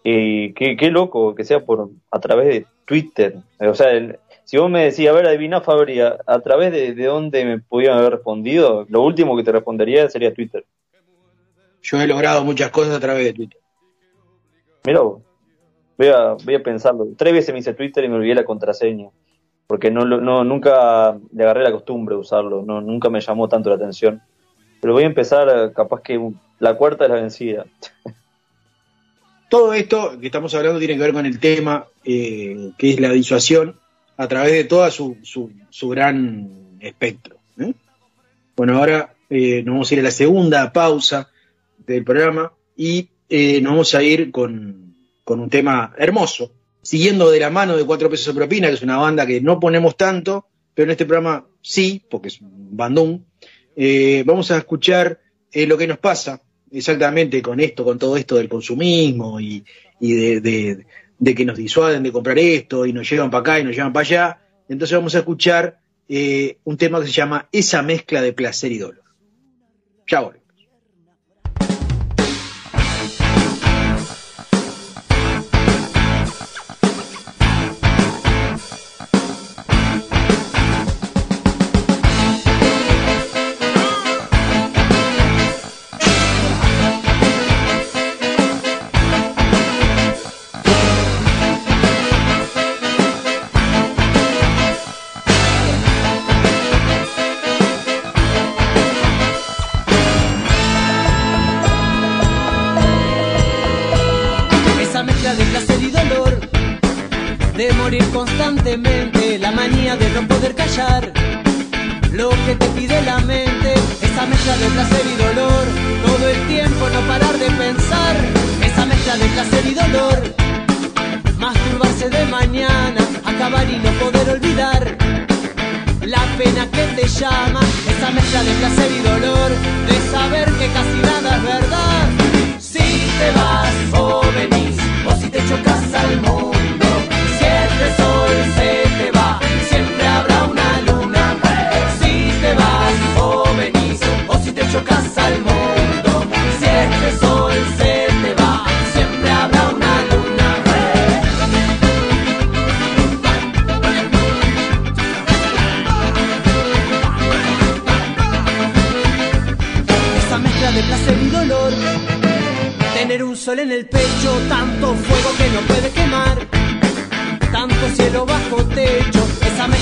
Y 0.03 0.53
qué, 0.53 0.77
qué 0.77 0.89
loco 0.89 1.35
que 1.35 1.43
sea 1.43 1.65
por 1.65 1.89
a 2.11 2.19
través 2.19 2.47
de 2.47 2.65
Twitter. 2.85 3.35
O 3.59 3.73
sea, 3.73 3.91
el- 3.91 4.19
si 4.45 4.57
vos 4.57 4.69
me 4.69 4.85
decías, 4.85 5.13
a 5.13 5.17
ver, 5.17 5.27
adivina 5.27 5.59
Fabri, 5.59 5.99
a, 5.99 6.17
a 6.25 6.39
través 6.39 6.71
de, 6.71 6.93
de 6.93 7.05
dónde 7.05 7.43
me 7.43 7.59
pudieron 7.59 7.97
haber 7.97 8.13
respondido, 8.13 8.85
lo 8.87 9.01
último 9.01 9.35
que 9.35 9.43
te 9.43 9.51
respondería 9.51 10.09
sería 10.09 10.33
Twitter. 10.33 10.63
Yo 11.81 11.99
he 12.01 12.07
logrado 12.07 12.43
muchas 12.45 12.69
cosas 12.71 12.95
a 12.95 12.99
través 12.99 13.25
de 13.25 13.33
Twitter. 13.33 13.59
Mira, 14.85 15.01
voy 15.01 16.07
a, 16.07 16.33
voy 16.33 16.55
a 16.55 16.63
pensarlo. 16.63 17.07
Tres 17.17 17.33
veces 17.33 17.53
me 17.53 17.59
hice 17.59 17.73
Twitter 17.73 18.05
y 18.05 18.07
me 18.09 18.15
olvidé 18.15 18.35
la 18.35 18.45
contraseña. 18.45 19.09
Porque 19.67 19.91
no, 19.91 20.05
no 20.05 20.45
nunca 20.45 21.17
le 21.33 21.43
agarré 21.43 21.63
la 21.63 21.73
costumbre 21.73 22.15
de 22.15 22.21
usarlo. 22.21 22.63
No, 22.65 22.79
nunca 22.79 23.09
me 23.09 23.19
llamó 23.19 23.49
tanto 23.49 23.69
la 23.69 23.75
atención. 23.75 24.21
Pero 24.81 24.93
voy 24.93 25.03
a 25.03 25.07
empezar, 25.07 25.47
eh, 25.49 25.71
capaz 25.75 26.01
que 26.01 26.19
la 26.59 26.75
cuarta 26.75 27.05
es 27.05 27.09
la 27.09 27.15
vencida. 27.15 27.65
todo 29.49 29.73
esto 29.73 30.19
que 30.19 30.27
estamos 30.27 30.53
hablando 30.55 30.79
tiene 30.79 30.95
que 30.95 31.01
ver 31.01 31.13
con 31.13 31.25
el 31.25 31.39
tema 31.39 31.87
eh, 32.03 32.71
que 32.77 32.91
es 32.91 32.99
la 32.99 33.11
disuasión 33.11 33.79
a 34.17 34.27
través 34.27 34.53
de 34.53 34.63
todo 34.63 34.89
su, 34.91 35.17
su, 35.23 35.89
gran 35.89 36.77
espectro. 36.79 37.37
¿eh? 37.59 37.73
Bueno, 38.55 38.77
ahora 38.77 39.13
eh, 39.29 39.61
nos 39.63 39.73
vamos 39.73 39.91
a 39.91 39.93
ir 39.93 39.99
a 39.99 40.03
la 40.03 40.11
segunda 40.11 40.73
pausa 40.73 41.29
del 41.85 42.03
programa 42.03 42.51
y 42.75 43.09
nos 43.29 43.71
vamos 43.71 43.95
a 43.95 44.03
ir 44.03 44.31
con, 44.31 44.95
con, 45.23 45.39
un 45.39 45.49
tema 45.49 45.93
hermoso, 45.97 46.51
siguiendo 46.81 47.29
de 47.29 47.39
la 47.39 47.49
mano 47.49 47.77
de 47.77 47.85
Cuatro 47.85 48.09
Pesos 48.09 48.33
de 48.33 48.39
Propina, 48.39 48.67
que 48.67 48.75
es 48.75 48.81
una 48.81 48.97
banda 48.97 49.25
que 49.25 49.41
no 49.41 49.59
ponemos 49.59 49.95
tanto, 49.95 50.47
pero 50.73 50.85
en 50.85 50.91
este 50.91 51.05
programa 51.05 51.45
sí, 51.61 52.03
porque 52.09 52.29
es 52.29 52.41
un 52.41 52.75
bandón. 52.75 53.25
Vamos 54.25 54.51
a 54.51 54.57
escuchar 54.57 55.19
lo 55.53 55.77
que 55.77 55.87
nos 55.87 55.99
pasa 55.99 56.41
exactamente 56.71 57.41
con 57.41 57.59
esto, 57.59 57.83
con 57.83 57.97
todo 57.97 58.17
esto 58.17 58.35
del 58.35 58.49
consumismo 58.49 59.39
y, 59.39 59.63
de, 59.99 60.85
que 61.35 61.45
nos 61.45 61.57
disuaden 61.57 62.03
de 62.03 62.11
comprar 62.11 62.37
esto 62.37 62.85
y 62.85 62.93
nos 62.93 63.09
llevan 63.09 63.31
para 63.31 63.41
acá 63.41 63.59
y 63.59 63.63
nos 63.63 63.75
llevan 63.75 63.93
para 63.93 64.05
allá. 64.05 64.39
Entonces 64.69 64.97
vamos 64.97 65.15
a 65.15 65.19
escuchar 65.19 65.79
eh, 66.07 66.57
un 66.63 66.77
tema 66.77 66.99
que 67.01 67.07
se 67.07 67.13
llama 67.13 67.47
Esa 67.51 67.81
mezcla 67.81 68.21
de 68.21 68.33
placer 68.33 68.71
y 68.71 68.77
dolor. 68.77 69.03
Ya 70.07 70.21
volvemos. 70.21 70.46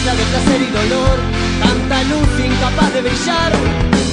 mezcla 0.06 0.24
de 0.24 0.30
placer 0.30 0.62
y 0.62 0.72
dolor, 0.72 1.18
tanta 1.64 2.04
luz 2.04 2.30
incapaz 2.46 2.94
de 2.94 3.02
brillar, 3.02 3.52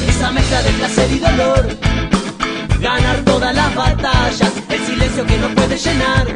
esa 0.08 0.30
mezcla 0.30 0.62
de 0.62 0.70
placer 0.70 1.10
y 1.12 1.18
dolor, 1.18 1.78
ganar 2.80 3.16
todas 3.26 3.54
las 3.54 3.74
batallas, 3.74 4.52
el 4.70 4.86
silencio 4.86 5.26
que 5.26 5.36
no 5.36 5.48
puede 5.48 5.76
llenar, 5.76 6.26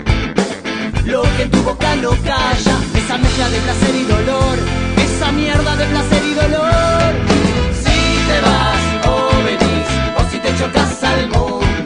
lo 1.06 1.22
que 1.22 1.42
en 1.44 1.50
tu 1.50 1.62
boca 1.62 1.96
no 1.96 2.10
calla, 2.10 2.76
esa 2.94 3.16
mezcla 3.16 3.48
de 3.48 3.58
placer 3.60 3.94
y 3.94 4.04
dolor, 4.04 4.58
esa 4.98 5.32
mierda 5.32 5.76
de 5.76 5.86
placer 5.86 6.22
y 6.24 6.34
dolor, 6.34 7.14
si 7.82 7.98
te 8.28 8.40
vas 8.42 9.06
o 9.08 9.42
venís, 9.42 9.88
o 10.18 10.30
si 10.30 10.38
te 10.38 10.54
chocas 10.58 11.02
al 11.02 11.28
mundo. 11.28 11.85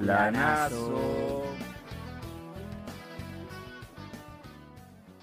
Lanazo. 0.00 1.42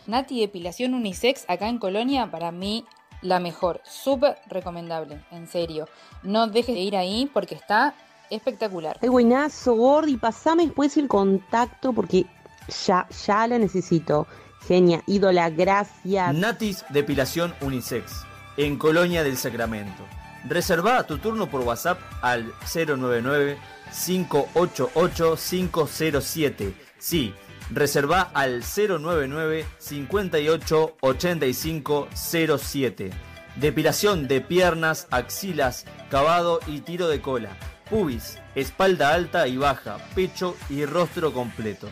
Nati 0.08 0.40
Depilación 0.40 0.94
Unisex 0.94 1.46
acá 1.48 1.68
en 1.68 1.80
Colonia, 1.80 2.30
para 2.30 2.52
mí 2.52 2.86
la 3.22 3.40
mejor. 3.40 3.82
Súper 3.84 4.38
recomendable, 4.48 5.24
en 5.32 5.48
serio. 5.48 5.88
No 6.24 6.48
dejes 6.48 6.76
de 6.76 6.82
ir 6.82 6.96
ahí 6.96 7.30
porque 7.34 7.56
está 7.56 7.96
espectacular. 8.30 9.00
Ay, 9.02 9.10
buenazo, 9.10 9.76
Gordi, 9.76 10.18
pasame 10.18 10.66
después 10.66 10.96
el 10.98 11.08
contacto 11.08 11.94
porque 11.94 12.26
ya, 12.86 13.08
ya 13.26 13.48
la 13.48 13.58
necesito. 13.58 14.28
Genia, 14.68 15.04
ídola, 15.08 15.50
gracias. 15.50 16.34
Natis 16.36 16.86
Depilación 16.90 17.54
Unisex, 17.62 18.24
en 18.58 18.78
Colonia 18.78 19.24
del 19.24 19.38
Sacramento. 19.38 20.04
Reserva 20.48 21.06
tu 21.06 21.18
turno 21.18 21.48
por 21.48 21.62
WhatsApp 21.62 22.00
al 22.22 22.54
099-588-507. 23.92 26.74
Sí, 26.98 27.34
reserva 27.72 28.30
al 28.34 28.64
099 28.64 29.66
58 29.78 30.98
85 31.02 32.08
07. 32.14 33.12
Depilación 33.56 34.28
de 34.28 34.42
piernas, 34.42 35.08
axilas, 35.12 35.86
cavado 36.10 36.60
y 36.68 36.82
tiro 36.82 37.08
de 37.08 37.22
cola. 37.22 37.56
Pubis, 37.90 38.40
espalda 38.56 39.14
alta 39.14 39.48
y 39.48 39.58
baja, 39.58 39.98
pecho 40.14 40.58
y 40.70 40.86
rostro 40.86 41.32
completo. 41.32 41.88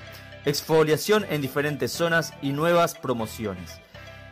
Exfoliación 0.46 1.26
en 1.30 1.42
diferentes 1.42 1.92
zonas 1.92 2.34
y 2.42 2.52
nuevas 2.52 2.96
promociones. 2.96 3.80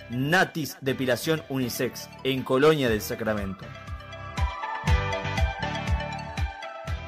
Natis 0.09 0.75
Depilación 0.81 1.41
Unisex 1.47 2.09
en 2.25 2.43
Colonia 2.43 2.89
del 2.89 3.01
Sacramento. 3.01 3.65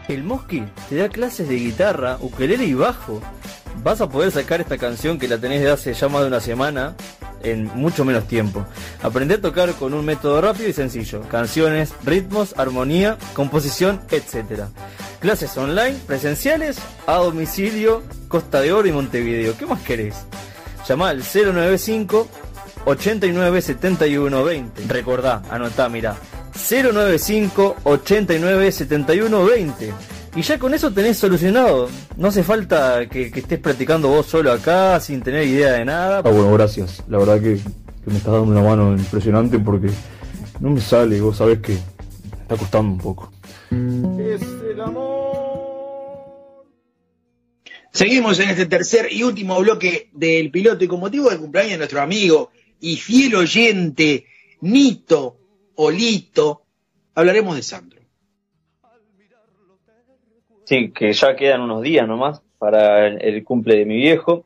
El 0.08 0.24
Mosqui 0.24 0.64
te 0.90 0.98
da 0.98 1.10
clases 1.10 1.48
de 1.48 1.56
guitarra, 1.56 2.18
ukelele 2.20 2.66
y 2.66 2.74
bajo. 2.74 3.22
Vas 3.84 4.02
a 4.02 4.10
poder 4.10 4.32
sacar 4.32 4.62
esta 4.62 4.78
canción 4.78 5.18
que 5.18 5.28
la 5.28 5.38
tenés 5.38 5.62
de 5.62 5.72
hace 5.72 5.94
ya 5.94 6.10
más 6.10 6.22
de 6.22 6.28
una 6.28 6.40
semana 6.40 6.96
en 7.44 7.66
mucho 7.76 8.06
menos 8.06 8.28
tiempo. 8.28 8.66
Aprender 9.02 9.40
a 9.40 9.42
tocar 9.42 9.74
con 9.74 9.94
un 9.94 10.06
método 10.06 10.42
rápido 10.42 10.70
y 10.70 10.74
sencillo. 10.74 11.22
Canciones, 11.30 11.94
ritmos, 12.04 12.54
armonía, 12.58 13.18
composición, 13.34 14.02
etc. 14.12 14.64
Clases 15.20 15.56
online, 15.58 15.98
presenciales, 16.08 16.78
a 17.08 17.18
domicilio, 17.18 18.04
Costa 18.28 18.62
de 18.62 18.74
Oro 18.74 18.88
y 18.88 18.92
Montevideo. 18.92 19.58
¿Qué 19.58 19.66
más 19.66 19.82
querés? 19.82 20.16
Llama 20.88 21.10
al 21.10 21.24
095 21.24 22.28
89 22.86 23.62
71 23.62 24.44
20. 24.44 24.84
Recordá, 24.88 25.42
anotá, 25.50 25.88
mira. 25.90 26.16
095 26.56 27.78
89 27.84 28.72
71 28.72 29.46
20. 29.46 29.94
Y 30.36 30.42
ya 30.42 30.58
con 30.58 30.74
eso 30.74 30.92
tenés 30.92 31.18
solucionado. 31.18 31.90
No 32.18 32.30
hace 32.30 32.44
falta 32.44 33.08
que, 33.08 33.32
que, 33.32 33.42
estés 33.42 33.60
practicando 33.60 34.08
vos 34.08 34.26
solo 34.26 34.52
acá, 34.52 35.00
sin 35.00 35.22
tener 35.22 35.48
idea 35.48 35.74
de 35.74 35.86
nada. 35.86 36.20
Ah, 36.20 36.30
bueno, 36.30 36.52
gracias. 36.54 37.04
La 37.08 37.20
verdad 37.20 37.40
que, 37.40 37.56
que 37.56 38.12
me 38.12 38.18
estás 38.18 38.34
dando 38.34 38.52
una 38.52 38.62
mano 38.62 38.98
impresionante 38.98 39.60
porque 39.60 39.90
no 40.60 40.72
me 40.72 40.82
sale, 40.82 41.22
vos 41.22 41.38
sabés 41.38 41.60
que 41.60 41.74
me 41.74 42.42
está 42.42 42.58
costando 42.58 42.94
un 42.94 42.98
poco. 42.98 43.32
Es 44.20 44.42
el 44.72 44.82
amor. 44.82 45.24
Seguimos 47.92 48.40
en 48.40 48.50
este 48.50 48.66
tercer 48.66 49.08
y 49.12 49.22
último 49.22 49.60
bloque 49.60 50.10
del 50.14 50.50
piloto 50.50 50.84
y 50.84 50.88
con 50.88 51.00
motivo 51.00 51.30
del 51.30 51.38
cumpleaños 51.38 51.74
de 51.74 51.78
nuestro 51.78 52.02
amigo 52.02 52.50
y 52.80 52.98
fiel 52.98 53.36
oyente 53.36 54.26
Nito 54.62 55.38
Olito, 55.76 56.64
hablaremos 57.16 57.56
de 57.56 57.64
Sandro. 57.64 58.02
Sí, 60.66 60.92
que 60.92 61.12
ya 61.12 61.36
quedan 61.36 61.62
unos 61.62 61.82
días 61.82 62.08
nomás 62.08 62.42
para 62.58 63.08
el, 63.08 63.44
cumple 63.44 63.78
de 63.78 63.86
mi 63.86 63.98
viejo. 63.98 64.46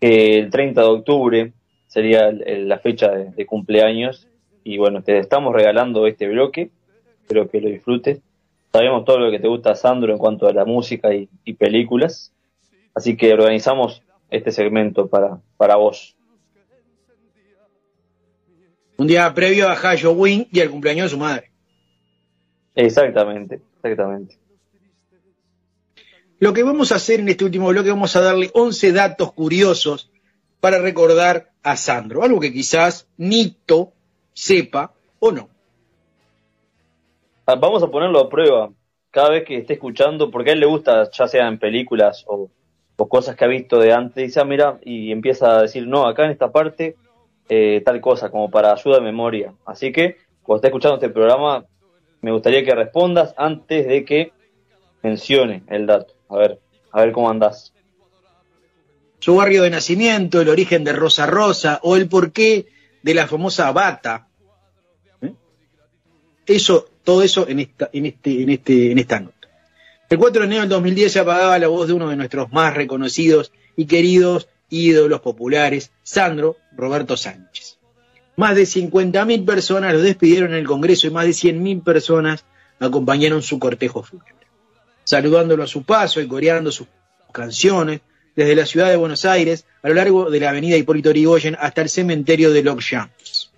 Que 0.00 0.38
el 0.38 0.50
30 0.50 0.80
de 0.80 0.86
octubre 0.86 1.52
sería 1.86 2.30
la 2.32 2.78
fecha 2.78 3.10
de, 3.10 3.30
de 3.32 3.46
cumpleaños. 3.46 4.28
Y 4.62 4.78
bueno, 4.78 5.02
te 5.02 5.18
estamos 5.18 5.54
regalando 5.54 6.06
este 6.06 6.28
bloque. 6.28 6.70
Espero 7.20 7.48
que 7.48 7.60
lo 7.60 7.68
disfrutes. 7.68 8.20
Sabemos 8.72 9.04
todo 9.04 9.18
lo 9.18 9.30
que 9.30 9.38
te 9.38 9.48
gusta, 9.48 9.74
Sandro, 9.74 10.12
en 10.12 10.18
cuanto 10.18 10.48
a 10.48 10.52
la 10.52 10.64
música 10.64 11.14
y, 11.14 11.28
y 11.44 11.54
películas. 11.54 12.32
Así 12.94 13.16
que 13.16 13.32
organizamos 13.32 14.02
este 14.30 14.50
segmento 14.50 15.08
para, 15.08 15.38
para 15.56 15.76
vos. 15.76 16.13
Un 18.96 19.06
día 19.06 19.32
previo 19.34 19.68
a 19.68 19.74
Halloween 19.74 20.46
y 20.52 20.60
al 20.60 20.70
cumpleaños 20.70 21.06
de 21.06 21.10
su 21.10 21.18
madre. 21.18 21.50
Exactamente, 22.74 23.60
exactamente. 23.76 24.38
Lo 26.38 26.52
que 26.52 26.62
vamos 26.62 26.92
a 26.92 26.96
hacer 26.96 27.20
en 27.20 27.28
este 27.28 27.44
último 27.44 27.68
bloque, 27.68 27.90
vamos 27.90 28.14
a 28.16 28.20
darle 28.20 28.50
11 28.52 28.92
datos 28.92 29.32
curiosos 29.32 30.10
para 30.60 30.78
recordar 30.78 31.50
a 31.62 31.76
Sandro. 31.76 32.22
Algo 32.22 32.40
que 32.40 32.52
quizás 32.52 33.08
Nito 33.16 33.92
sepa 34.32 34.92
o 35.20 35.30
no. 35.30 35.48
Ah, 37.46 37.54
Vamos 37.54 37.82
a 37.82 37.88
ponerlo 37.88 38.18
a 38.20 38.28
prueba 38.28 38.70
cada 39.10 39.30
vez 39.30 39.44
que 39.44 39.58
esté 39.58 39.74
escuchando, 39.74 40.30
porque 40.30 40.50
a 40.50 40.52
él 40.54 40.60
le 40.60 40.66
gusta, 40.66 41.08
ya 41.10 41.28
sea 41.28 41.46
en 41.46 41.58
películas 41.58 42.24
o, 42.26 42.50
o 42.96 43.08
cosas 43.08 43.36
que 43.36 43.44
ha 43.44 43.48
visto 43.48 43.78
de 43.78 43.92
antes, 43.92 44.26
dice, 44.26 44.40
ah, 44.40 44.44
mira, 44.44 44.78
y 44.82 45.12
empieza 45.12 45.58
a 45.58 45.62
decir, 45.62 45.86
no, 45.86 46.06
acá 46.06 46.24
en 46.24 46.32
esta 46.32 46.50
parte, 46.50 46.96
eh, 47.48 47.82
tal 47.84 48.00
cosa, 48.00 48.30
como 48.30 48.50
para 48.50 48.72
ayuda 48.72 48.96
de 48.96 49.02
memoria. 49.02 49.54
Así 49.66 49.92
que, 49.92 50.16
cuando 50.42 50.58
esté 50.58 50.68
escuchando 50.68 50.96
este 50.96 51.10
programa, 51.10 51.64
me 52.20 52.32
gustaría 52.32 52.64
que 52.64 52.74
respondas 52.74 53.34
antes 53.36 53.86
de 53.86 54.04
que 54.04 54.32
mencione 55.02 55.62
el 55.68 55.86
dato. 55.86 56.14
A 56.28 56.36
ver, 56.36 56.58
a 56.90 57.00
ver 57.02 57.12
cómo 57.12 57.28
andás. 57.28 57.72
Su 59.18 59.36
barrio 59.36 59.62
de 59.62 59.70
nacimiento, 59.70 60.40
el 60.40 60.48
origen 60.48 60.84
de 60.84 60.92
Rosa 60.92 61.26
Rosa 61.26 61.80
o 61.82 61.96
el 61.96 62.08
porqué 62.08 62.66
de 63.02 63.14
la 63.14 63.26
famosa 63.26 63.70
bata. 63.72 64.28
¿Eh? 65.20 65.32
Eso, 66.46 66.88
todo 67.02 67.22
eso 67.22 67.46
en 67.48 67.60
esta, 67.60 67.90
en 67.92 68.06
este, 68.06 68.42
en 68.42 68.50
este, 68.50 68.92
en 68.92 68.98
esta 68.98 69.20
nota. 69.20 69.48
El 70.08 70.18
4 70.18 70.40
de 70.40 70.46
enero 70.46 70.60
del 70.62 70.70
2010 70.70 71.12
se 71.12 71.20
apagaba 71.20 71.58
la 71.58 71.68
voz 71.68 71.88
de 71.88 71.94
uno 71.94 72.08
de 72.08 72.16
nuestros 72.16 72.52
más 72.52 72.74
reconocidos 72.74 73.52
y 73.76 73.86
queridos 73.86 74.48
ídolos 74.70 75.20
populares, 75.20 75.90
Sandro 76.02 76.56
Roberto 76.76 77.16
Sánchez. 77.16 77.78
Más 78.36 78.56
de 78.56 78.62
50.000 78.62 79.44
personas 79.44 79.92
lo 79.92 80.00
despidieron 80.00 80.52
en 80.52 80.58
el 80.58 80.66
Congreso 80.66 81.06
y 81.06 81.10
más 81.10 81.24
de 81.26 81.30
100.000 81.30 81.84
personas 81.84 82.44
acompañaron 82.80 83.42
su 83.42 83.58
cortejo 83.58 84.02
fúnebre, 84.02 84.46
saludándolo 85.04 85.62
a 85.62 85.68
su 85.68 85.84
paso 85.84 86.20
y 86.20 86.26
coreando 86.26 86.72
sus 86.72 86.88
canciones 87.32 88.00
desde 88.34 88.56
la 88.56 88.66
ciudad 88.66 88.90
de 88.90 88.96
Buenos 88.96 89.24
Aires 89.24 89.66
a 89.82 89.88
lo 89.88 89.94
largo 89.94 90.30
de 90.30 90.40
la 90.40 90.50
avenida 90.50 90.76
Hipólito 90.76 91.10
Yrigoyen 91.10 91.56
hasta 91.60 91.82
el 91.82 91.88
cementerio 91.88 92.52
de 92.52 92.62
Longchamps, 92.62 93.52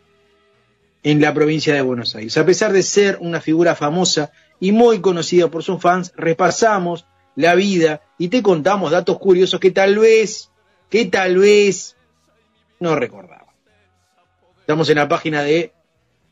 en 1.03 1.21
la 1.21 1.33
provincia 1.33 1.75
de 1.75 1.81
Buenos 1.81 2.15
Aires. 2.15 2.37
A 2.37 2.45
pesar 2.45 2.73
de 2.73 2.83
ser 2.83 3.19
una 3.21 3.41
figura 3.41 3.75
famosa 3.75 4.33
y 4.61 4.73
muy 4.73 5.01
conocida 5.01 5.49
por 5.49 5.63
sus 5.63 5.81
fans, 5.81 6.13
repasamos 6.17 7.07
la 7.37 7.55
vida 7.55 8.03
y 8.19 8.29
te 8.29 8.43
contamos 8.43 8.91
datos 8.91 9.19
curiosos 9.19 9.61
que 9.61 9.71
tal 9.71 9.99
vez, 9.99 10.51
que 10.91 11.07
tal 11.07 11.39
vez 11.39 11.97
no 12.81 12.95
recordaba. 12.97 13.47
Estamos 14.61 14.89
en 14.91 14.97
la 14.97 15.09
página 15.09 15.43
de, 15.43 15.73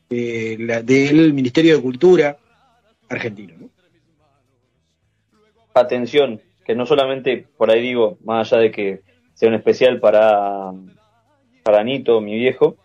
eh, 0.09 0.57
la- 0.59 0.81
del 0.81 1.33
Ministerio 1.33 1.75
de 1.75 1.81
Cultura 1.81 2.37
argentino. 3.09 3.55
¿no? 3.59 3.69
Atención, 5.73 6.41
que 6.65 6.75
no 6.75 6.85
solamente, 6.85 7.47
por 7.57 7.69
ahí 7.69 7.81
digo, 7.81 8.17
más 8.23 8.51
allá 8.51 8.61
de 8.63 8.71
que 8.71 9.01
sea 9.33 9.49
un 9.49 9.55
especial 9.55 9.99
para, 9.99 10.71
para 11.63 11.83
Nito, 11.83 12.21
mi 12.21 12.35
viejo, 12.35 12.77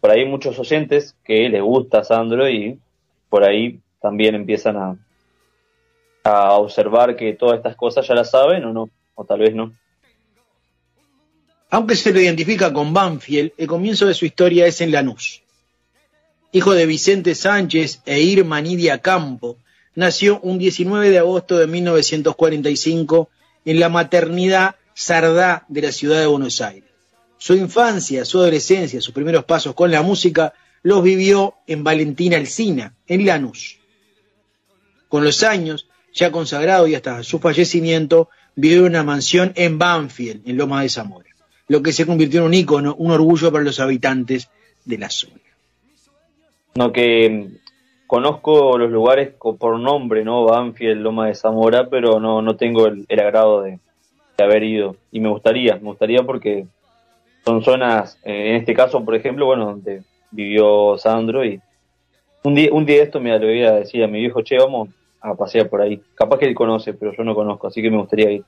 por 0.00 0.10
ahí 0.10 0.20
hay 0.20 0.26
muchos 0.26 0.58
oyentes 0.58 1.16
que 1.24 1.48
les 1.48 1.62
gusta 1.62 2.04
Sandro 2.04 2.48
y 2.48 2.78
por 3.28 3.44
ahí 3.44 3.80
también 4.00 4.34
empiezan 4.34 4.76
a, 4.76 4.96
a 6.24 6.52
observar 6.54 7.16
que 7.16 7.34
todas 7.34 7.56
estas 7.58 7.76
cosas 7.76 8.06
ya 8.06 8.14
las 8.14 8.30
saben 8.30 8.64
o 8.64 8.72
no, 8.72 8.88
o 9.14 9.24
tal 9.24 9.40
vez 9.40 9.54
no. 9.54 9.72
Aunque 11.70 11.96
se 11.96 12.12
lo 12.12 12.20
identifica 12.20 12.72
con 12.72 12.94
Banfield, 12.94 13.52
el 13.58 13.66
comienzo 13.66 14.06
de 14.06 14.14
su 14.14 14.24
historia 14.24 14.66
es 14.66 14.80
en 14.80 14.90
Lanús. 14.90 15.42
Hijo 16.50 16.72
de 16.72 16.86
Vicente 16.86 17.34
Sánchez 17.34 18.00
e 18.06 18.20
Irma 18.20 18.60
Nidia 18.62 18.98
Campo, 18.98 19.58
nació 19.94 20.40
un 20.40 20.58
19 20.58 21.10
de 21.10 21.18
agosto 21.18 21.58
de 21.58 21.66
1945 21.66 23.28
en 23.66 23.80
la 23.80 23.90
maternidad 23.90 24.76
Sardá 24.94 25.66
de 25.68 25.82
la 25.82 25.92
ciudad 25.92 26.20
de 26.20 26.26
Buenos 26.26 26.62
Aires. 26.62 26.88
Su 27.36 27.54
infancia, 27.54 28.24
su 28.24 28.38
adolescencia, 28.38 29.00
sus 29.02 29.12
primeros 29.12 29.44
pasos 29.44 29.74
con 29.74 29.90
la 29.90 30.02
música 30.02 30.54
los 30.82 31.02
vivió 31.02 31.54
en 31.66 31.84
Valentina 31.84 32.38
Alsina, 32.38 32.94
en 33.06 33.26
Lanús. 33.26 33.78
Con 35.08 35.22
los 35.22 35.42
años, 35.42 35.86
ya 36.14 36.32
consagrado 36.32 36.86
y 36.86 36.94
hasta 36.94 37.22
su 37.22 37.38
fallecimiento, 37.38 38.30
vivió 38.56 38.78
en 38.78 38.86
una 38.86 39.04
mansión 39.04 39.52
en 39.54 39.78
Banfield, 39.78 40.48
en 40.48 40.56
Loma 40.56 40.82
de 40.82 40.88
Zamora, 40.88 41.27
lo 41.68 41.82
que 41.82 41.92
se 41.92 42.06
convirtió 42.06 42.40
en 42.40 42.46
un 42.46 42.54
ícono, 42.54 42.94
un 42.96 43.10
orgullo 43.10 43.52
para 43.52 43.64
los 43.64 43.78
habitantes 43.80 44.50
de 44.84 44.98
la 44.98 45.10
zona. 45.10 45.40
No, 46.74 46.92
que 46.92 47.48
conozco 48.06 48.78
los 48.78 48.90
lugares 48.90 49.34
por 49.38 49.78
nombre, 49.78 50.24
¿no? 50.24 50.44
Banfield, 50.44 51.02
Loma 51.02 51.26
de 51.26 51.34
Zamora, 51.34 51.88
pero 51.88 52.18
no, 52.20 52.40
no 52.40 52.56
tengo 52.56 52.86
el, 52.86 53.06
agrado 53.10 53.62
de, 53.62 53.78
haber 54.38 54.62
ido. 54.62 54.96
Y 55.12 55.20
me 55.20 55.28
gustaría, 55.28 55.74
me 55.76 55.88
gustaría 55.88 56.22
porque 56.22 56.66
son 57.44 57.62
zonas, 57.62 58.18
eh, 58.24 58.50
en 58.50 58.56
este 58.56 58.74
caso, 58.74 59.04
por 59.04 59.14
ejemplo, 59.14 59.46
bueno, 59.46 59.66
donde 59.66 60.02
vivió 60.30 60.96
Sandro 60.98 61.44
y 61.44 61.60
un 62.44 62.54
día, 62.54 62.68
un 62.72 62.86
día 62.86 62.98
de 62.98 63.02
esto 63.02 63.20
me 63.20 63.36
lo 63.36 63.68
a 63.68 63.72
decir 63.72 64.02
a 64.04 64.06
mi 64.06 64.20
viejo, 64.20 64.42
che, 64.42 64.56
vamos 64.56 64.88
a 65.20 65.34
pasear 65.34 65.68
por 65.68 65.82
ahí. 65.82 66.00
Capaz 66.14 66.38
que 66.38 66.46
él 66.46 66.54
conoce, 66.54 66.94
pero 66.94 67.12
yo 67.12 67.24
no 67.24 67.34
conozco, 67.34 67.66
así 67.66 67.82
que 67.82 67.90
me 67.90 67.98
gustaría 67.98 68.30
ir. 68.30 68.44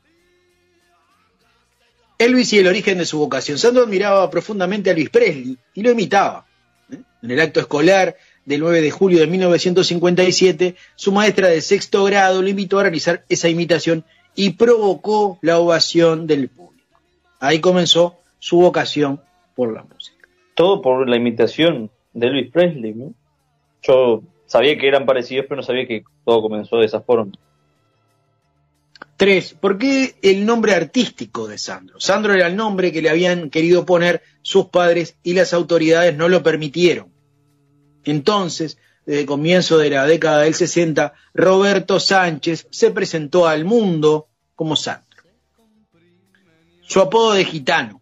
Elvis 2.21 2.53
y 2.53 2.59
el 2.59 2.67
origen 2.67 2.99
de 2.99 3.07
su 3.07 3.19
vocación. 3.19 3.57
Sandro 3.57 3.85
admiraba 3.85 4.29
profundamente 4.29 4.91
a 4.91 4.93
Elvis 4.93 5.09
Presley 5.09 5.57
y 5.73 5.83
lo 5.83 5.91
imitaba. 5.91 6.45
¿eh? 6.93 6.99
En 7.23 7.31
el 7.31 7.41
acto 7.41 7.61
escolar 7.61 8.15
del 8.45 8.61
9 8.61 8.83
de 8.83 8.91
julio 8.91 9.21
de 9.21 9.27
1957, 9.27 10.75
su 10.97 11.13
maestra 11.13 11.49
de 11.49 11.63
sexto 11.63 12.05
grado 12.05 12.43
lo 12.43 12.49
invitó 12.49 12.79
a 12.79 12.83
realizar 12.83 13.25
esa 13.31 13.49
imitación 13.49 14.05
y 14.35 14.51
provocó 14.51 15.39
la 15.41 15.59
ovación 15.59 16.27
del 16.27 16.51
público. 16.51 16.85
Ahí 17.41 17.61
comenzó 17.61 18.19
su 18.39 18.59
vocación 18.59 19.23
por 19.57 19.73
la 19.73 19.83
música. 19.83 20.29
Todo 20.55 20.83
por 20.83 21.09
la 21.09 21.17
imitación 21.17 21.91
de 22.13 22.27
Elvis 22.27 22.51
Presley. 22.53 22.95
Yo 23.83 24.23
sabía 24.45 24.77
que 24.77 24.89
eran 24.89 25.07
parecidos, 25.07 25.47
pero 25.49 25.57
no 25.57 25.63
sabía 25.63 25.87
que 25.87 26.05
todo 26.27 26.43
comenzó 26.43 26.77
de 26.77 26.85
esa 26.85 27.01
forma. 27.01 27.33
Tres, 29.21 29.53
¿por 29.53 29.77
qué 29.77 30.17
el 30.23 30.47
nombre 30.47 30.73
artístico 30.73 31.47
de 31.47 31.59
Sandro? 31.59 32.01
Sandro 32.01 32.33
era 32.33 32.47
el 32.47 32.57
nombre 32.57 32.91
que 32.91 33.03
le 33.03 33.11
habían 33.11 33.51
querido 33.51 33.85
poner 33.85 34.23
sus 34.41 34.69
padres 34.69 35.19
y 35.23 35.35
las 35.35 35.53
autoridades 35.53 36.17
no 36.17 36.31
lo 36.31 36.43
permitieron. 36.43 37.13
Entonces, 38.05 38.79
desde 39.05 39.27
comienzo 39.27 39.77
de 39.77 39.91
la 39.91 40.07
década 40.07 40.41
del 40.41 40.55
60, 40.55 41.13
Roberto 41.35 42.01
Sánchez 42.01 42.67
se 42.71 42.93
presentó 42.93 43.47
al 43.47 43.67
mundo 43.67 44.29
como 44.55 44.75
Sandro. 44.75 45.23
Su 46.81 47.01
apodo 47.03 47.35
de 47.35 47.45
gitano. 47.45 48.01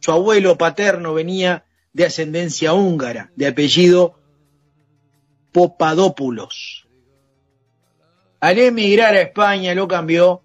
Su 0.00 0.12
abuelo 0.12 0.58
paterno 0.58 1.14
venía 1.14 1.64
de 1.94 2.04
ascendencia 2.04 2.74
húngara, 2.74 3.32
de 3.36 3.46
apellido 3.46 4.20
Popadópulos. 5.50 6.86
Al 8.38 8.58
emigrar 8.58 9.14
a 9.14 9.22
España 9.22 9.74
lo 9.74 9.88
cambió 9.88 10.42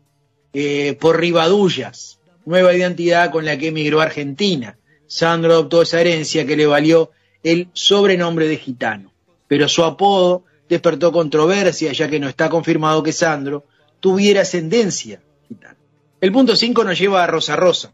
eh, 0.54 0.96
por 1.00 1.20
Ribadullas, 1.20 2.20
nueva 2.46 2.74
identidad 2.74 3.32
con 3.32 3.46
la 3.46 3.58
que 3.58 3.68
emigró 3.68 4.02
a 4.02 4.06
Argentina. 4.06 4.78
Sandro 5.08 5.54
adoptó 5.54 5.82
esa 5.82 6.02
herencia 6.02 6.46
que 6.46 6.56
le 6.56 6.66
valió 6.66 7.12
el 7.44 7.68
sobrenombre 7.74 8.48
de 8.48 8.58
gitano, 8.58 9.12
pero 9.48 9.68
su 9.68 9.84
apodo 9.84 10.44
despertó 10.70 11.12
controversia 11.12 11.92
ya 11.92 12.10
que 12.10 12.20
no 12.20 12.28
está 12.28 12.50
confirmado 12.50 13.04
que 13.04 13.12
Sandro 13.12 13.66
tuviera 14.00 14.42
ascendencia 14.42 15.22
gitana. 15.48 15.78
El 16.22 16.32
punto 16.32 16.56
5 16.56 16.84
nos 16.84 16.98
lleva 16.98 17.24
a 17.24 17.28
Rosa 17.28 17.56
Rosa, 17.56 17.94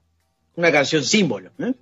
una 0.55 0.71
canción 0.71 1.03
símbolo. 1.03 1.49
¿eh? 1.59 1.73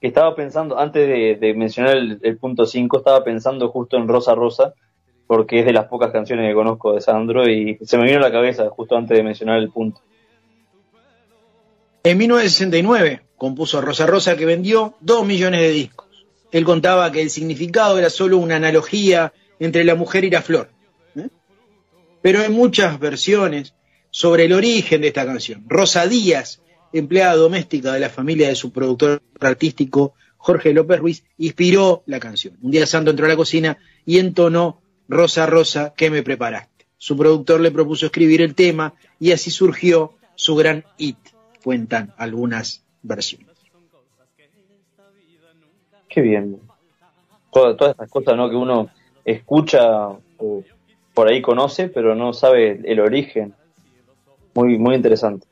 Estaba 0.00 0.34
pensando, 0.34 0.78
antes 0.78 1.06
de, 1.40 1.54
mencionar 1.54 1.96
el, 1.96 2.38
punto 2.38 2.64
5, 2.64 2.98
estaba 2.98 3.22
pensando 3.22 3.68
justo 3.68 3.98
en 3.98 4.08
Rosa 4.08 4.34
Rosa, 4.34 4.74
porque 5.26 5.60
es 5.60 5.66
de 5.66 5.72
las 5.72 5.86
pocas 5.86 6.10
canciones 6.10 6.48
que 6.48 6.54
conozco 6.54 6.94
de 6.94 7.00
Sandro 7.00 7.48
y 7.48 7.78
se 7.82 7.98
me 7.98 8.04
vino 8.04 8.16
a 8.16 8.22
la 8.22 8.32
cabeza 8.32 8.68
justo 8.70 8.96
antes 8.96 9.16
de 9.16 9.22
mencionar 9.22 9.58
el 9.58 9.70
punto. 9.70 10.00
En 12.02 12.16
1969 12.16 13.22
compuso 13.36 13.80
Rosa 13.82 14.06
Rosa 14.06 14.36
que 14.36 14.46
vendió 14.46 14.94
2 15.00 15.26
millones 15.26 15.60
de 15.60 15.70
discos. 15.70 16.26
Él 16.50 16.64
contaba 16.64 17.12
que 17.12 17.20
el 17.20 17.28
significado 17.28 17.98
era 17.98 18.08
solo 18.08 18.38
una 18.38 18.56
analogía 18.56 19.34
entre 19.58 19.84
la 19.84 19.94
mujer 19.94 20.24
y 20.24 20.30
la 20.30 20.40
flor. 20.40 20.70
¿eh? 21.14 21.28
Pero 22.22 22.40
hay 22.40 22.48
muchas 22.48 22.98
versiones 22.98 23.74
sobre 24.10 24.46
el 24.46 24.54
origen 24.54 25.02
de 25.02 25.08
esta 25.08 25.26
canción. 25.26 25.64
Rosa 25.68 26.06
Díaz, 26.06 26.62
empleada 26.92 27.36
doméstica 27.36 27.92
de 27.92 28.00
la 28.00 28.08
familia 28.08 28.48
de 28.48 28.56
su 28.56 28.72
productor 28.72 29.22
artístico 29.38 30.14
Jorge 30.38 30.72
López 30.72 31.00
Ruiz, 31.00 31.24
inspiró 31.36 32.02
la 32.06 32.18
canción. 32.18 32.56
Un 32.62 32.70
día 32.70 32.86
Santo 32.86 33.10
entró 33.10 33.26
a 33.26 33.28
la 33.28 33.36
cocina 33.36 33.76
y 34.06 34.18
entonó 34.18 34.80
Rosa 35.06 35.44
Rosa, 35.44 35.92
¿qué 35.94 36.08
me 36.08 36.22
preparaste? 36.22 36.86
Su 36.96 37.16
productor 37.16 37.60
le 37.60 37.70
propuso 37.70 38.06
escribir 38.06 38.40
el 38.40 38.54
tema 38.54 38.94
y 39.18 39.32
así 39.32 39.50
surgió 39.50 40.14
su 40.34 40.56
gran 40.56 40.84
hit, 40.96 41.18
cuentan 41.62 42.12
algunas 42.16 42.84
versiones. 43.02 43.48
Qué 46.08 46.20
bien. 46.20 46.60
Todas, 47.52 47.76
todas 47.76 47.92
estas 47.92 48.10
cosas 48.10 48.36
¿no? 48.36 48.50
que 48.50 48.56
uno 48.56 48.90
escucha 49.24 50.08
o 50.38 50.64
por 51.14 51.28
ahí 51.28 51.42
conoce, 51.42 51.88
pero 51.88 52.14
no 52.14 52.32
sabe 52.32 52.80
el 52.84 53.00
origen. 53.00 53.54
Muy, 54.54 54.78
muy 54.78 54.94
interesante. 54.94 55.46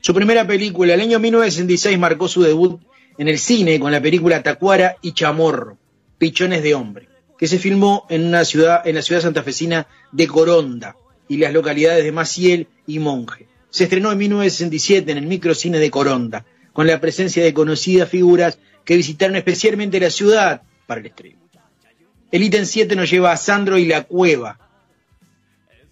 Su 0.00 0.14
primera 0.14 0.46
película, 0.46 0.94
el 0.94 1.00
año 1.00 1.18
1966, 1.18 1.98
marcó 1.98 2.26
su 2.26 2.42
debut 2.42 2.80
en 3.18 3.28
el 3.28 3.38
cine 3.38 3.78
con 3.78 3.92
la 3.92 4.00
película 4.00 4.42
Tacuara 4.42 4.96
y 5.02 5.12
Chamorro, 5.12 5.76
Pichones 6.16 6.62
de 6.62 6.74
Hombre, 6.74 7.08
que 7.38 7.46
se 7.46 7.58
filmó 7.58 8.06
en, 8.08 8.24
una 8.24 8.44
ciudad, 8.44 8.86
en 8.86 8.94
la 8.94 9.02
ciudad 9.02 9.20
santafesina 9.20 9.86
de 10.10 10.26
Coronda 10.26 10.96
y 11.28 11.36
las 11.36 11.52
localidades 11.52 12.02
de 12.02 12.12
Maciel 12.12 12.68
y 12.86 12.98
Monje. 12.98 13.49
Se 13.70 13.84
estrenó 13.84 14.12
en 14.12 14.18
1967 14.18 15.12
en 15.12 15.18
el 15.18 15.26
microcine 15.26 15.78
de 15.78 15.90
Coronda, 15.90 16.44
con 16.72 16.86
la 16.86 17.00
presencia 17.00 17.42
de 17.42 17.54
conocidas 17.54 18.08
figuras 18.08 18.58
que 18.84 18.96
visitaron 18.96 19.36
especialmente 19.36 20.00
la 20.00 20.10
ciudad 20.10 20.62
para 20.86 21.00
el 21.00 21.06
estreno. 21.06 21.38
El 22.30 22.42
ítem 22.42 22.64
7 22.64 22.94
nos 22.94 23.10
lleva 23.10 23.32
a 23.32 23.36
Sandro 23.36 23.76
y 23.76 23.86
la 23.86 24.04
Cueva. 24.04 24.58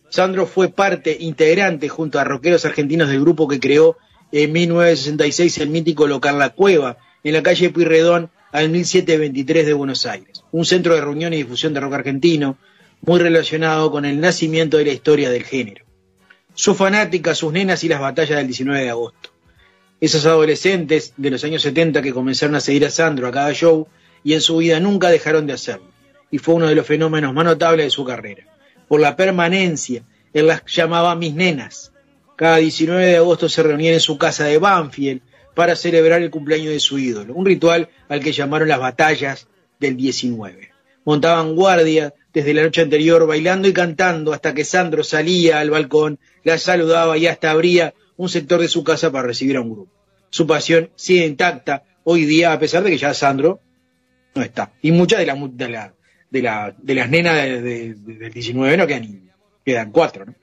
Sandro 0.08 0.46
fue 0.46 0.68
parte 0.68 1.16
integrante 1.20 1.88
junto 1.88 2.18
a 2.18 2.24
rockeros 2.24 2.64
argentinos 2.64 3.08
del 3.08 3.20
grupo 3.20 3.48
que 3.48 3.60
creó 3.60 3.96
en 4.30 4.52
1966 4.52 5.58
el 5.58 5.70
mítico 5.70 6.06
local 6.06 6.38
La 6.38 6.50
Cueva, 6.50 6.98
en 7.24 7.32
la 7.32 7.42
calle 7.42 7.70
Pueyrredón 7.70 8.30
al 8.52 8.70
1723 8.70 9.66
de 9.66 9.72
Buenos 9.72 10.06
Aires, 10.06 10.44
un 10.52 10.64
centro 10.64 10.94
de 10.94 11.00
reunión 11.00 11.32
y 11.32 11.38
difusión 11.38 11.74
de 11.74 11.80
rock 11.80 11.94
argentino 11.94 12.56
muy 13.02 13.18
relacionado 13.20 13.90
con 13.90 14.04
el 14.04 14.20
nacimiento 14.20 14.76
de 14.78 14.86
la 14.86 14.92
historia 14.92 15.30
del 15.30 15.44
género. 15.44 15.84
Su 16.58 16.74
fanática, 16.74 17.36
sus 17.36 17.52
nenas 17.52 17.84
y 17.84 17.88
las 17.88 18.00
batallas 18.00 18.36
del 18.36 18.48
19 18.48 18.82
de 18.82 18.90
agosto 18.90 19.30
esos 20.00 20.26
adolescentes 20.26 21.12
de 21.16 21.30
los 21.30 21.42
años 21.44 21.62
70 21.62 22.02
que 22.02 22.12
comenzaron 22.12 22.54
a 22.54 22.60
seguir 22.60 22.86
a 22.86 22.90
Sandro 22.90 23.26
a 23.26 23.32
cada 23.32 23.52
show 23.52 23.88
y 24.22 24.34
en 24.34 24.40
su 24.40 24.58
vida 24.58 24.78
nunca 24.80 25.08
dejaron 25.08 25.46
de 25.46 25.54
hacerlo. 25.54 25.90
Y 26.30 26.38
fue 26.38 26.54
uno 26.54 26.66
de 26.66 26.74
los 26.74 26.86
fenómenos 26.86 27.32
más 27.32 27.44
notables 27.44 27.86
de 27.86 27.90
su 27.90 28.04
carrera. 28.04 28.44
Por 28.86 29.00
la 29.00 29.16
permanencia, 29.16 30.02
él 30.32 30.46
las 30.46 30.62
llamaba 30.66 31.14
mis 31.14 31.34
nenas. 31.34 31.92
Cada 32.36 32.58
19 32.58 33.06
de 33.06 33.16
agosto 33.16 33.48
se 33.48 33.62
reunían 33.62 33.94
en 33.94 34.00
su 34.00 34.18
casa 34.18 34.44
de 34.44 34.58
Banfield 34.58 35.22
para 35.54 35.74
celebrar 35.74 36.22
el 36.22 36.30
cumpleaños 36.30 36.72
de 36.72 36.80
su 36.80 36.98
ídolo, 36.98 37.34
un 37.34 37.46
ritual 37.46 37.88
al 38.08 38.20
que 38.20 38.32
llamaron 38.32 38.68
las 38.68 38.78
batallas 38.78 39.48
del 39.80 39.96
19. 39.96 40.70
Montaban 41.04 41.56
guardia 41.56 42.14
desde 42.32 42.54
la 42.54 42.62
noche 42.62 42.82
anterior 42.82 43.26
bailando 43.26 43.66
y 43.66 43.72
cantando 43.72 44.32
hasta 44.32 44.54
que 44.54 44.64
Sandro 44.64 45.02
salía 45.02 45.58
al 45.58 45.70
balcón, 45.70 46.20
la 46.48 46.58
saludaba 46.58 47.16
y 47.18 47.26
hasta 47.26 47.50
abría 47.50 47.94
un 48.16 48.28
sector 48.28 48.60
de 48.60 48.68
su 48.68 48.82
casa 48.82 49.12
para 49.12 49.26
recibir 49.26 49.56
a 49.56 49.60
un 49.60 49.70
grupo. 49.70 49.92
Su 50.30 50.46
pasión 50.46 50.90
sigue 50.96 51.26
intacta 51.26 51.84
hoy 52.04 52.24
día, 52.24 52.52
a 52.52 52.58
pesar 52.58 52.82
de 52.82 52.90
que 52.90 52.98
ya 52.98 53.14
Sandro 53.14 53.60
no 54.34 54.42
está. 54.42 54.72
Y 54.82 54.92
muchas 54.92 55.20
de, 55.20 55.26
las 55.26 55.38
de, 55.56 55.68
la, 55.68 55.94
de, 56.30 56.42
la, 56.42 56.74
de 56.76 56.94
las 56.94 57.10
nenas 57.10 57.36
del 57.36 58.32
19 58.32 58.76
no 58.76 58.86
quedan 58.86 59.28
quedan 59.64 59.92
cuatro, 59.92 60.24
¿no? 60.24 60.34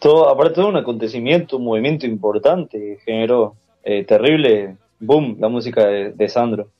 Todo, 0.00 0.28
aparte 0.28 0.60
de 0.60 0.66
un 0.66 0.76
acontecimiento, 0.76 1.58
un 1.58 1.64
movimiento 1.64 2.06
importante, 2.06 2.98
generó 3.04 3.54
eh, 3.84 4.02
terrible 4.02 4.76
boom 4.98 5.36
la 5.38 5.48
música 5.48 5.86
de, 5.86 6.28
Sandro. 6.28 6.70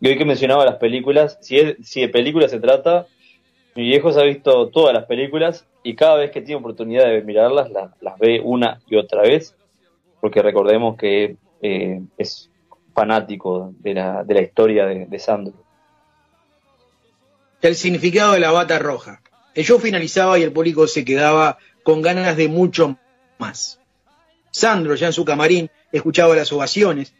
Y 0.00 0.08
hoy 0.08 0.18
que 0.18 0.24
mencionaba 0.24 0.64
las 0.64 0.78
películas, 0.78 1.38
si, 1.40 1.58
si 1.84 2.00
de 2.00 2.08
películas 2.08 2.50
se 2.50 2.58
trata, 2.58 3.06
mi 3.76 3.84
viejo 3.84 4.10
se 4.10 4.20
ha 4.20 4.24
visto 4.24 4.68
todas 4.70 4.92
las 4.92 5.04
películas 5.04 5.64
y 5.82 5.94
cada 5.94 6.16
vez 6.16 6.30
que 6.30 6.40
tiene 6.40 6.60
oportunidad 6.60 7.06
de 7.06 7.22
mirarlas, 7.22 7.70
las 7.70 8.18
ve 8.18 8.40
una 8.42 8.80
y 8.86 8.96
otra 8.96 9.22
vez, 9.22 9.54
porque 10.20 10.42
recordemos 10.42 10.96
que 10.96 11.36
eh, 11.60 12.00
es 12.16 12.50
fanático 12.94 13.74
de 13.78 13.94
la, 13.94 14.24
de 14.24 14.34
la 14.34 14.42
historia 14.42 14.86
de, 14.86 15.18
Sandro. 15.18 15.54
El 17.60 17.74
significado 17.74 18.32
de 18.32 18.40
la 18.40 18.50
bata 18.50 18.78
roja. 18.78 19.22
El 19.54 19.64
show 19.64 19.78
finalizaba 19.78 20.38
y 20.38 20.42
el 20.42 20.52
público 20.52 20.86
se 20.86 21.04
quedaba 21.04 21.58
con 21.82 22.02
ganas 22.02 22.36
de 22.36 22.48
mucho 22.48 22.96
más. 23.38 23.80
Sandro, 24.50 24.94
ya 24.94 25.06
en 25.06 25.12
su 25.12 25.24
camarín, 25.24 25.70
escuchaba 25.90 26.36
las 26.36 26.52
ovaciones 26.52 27.14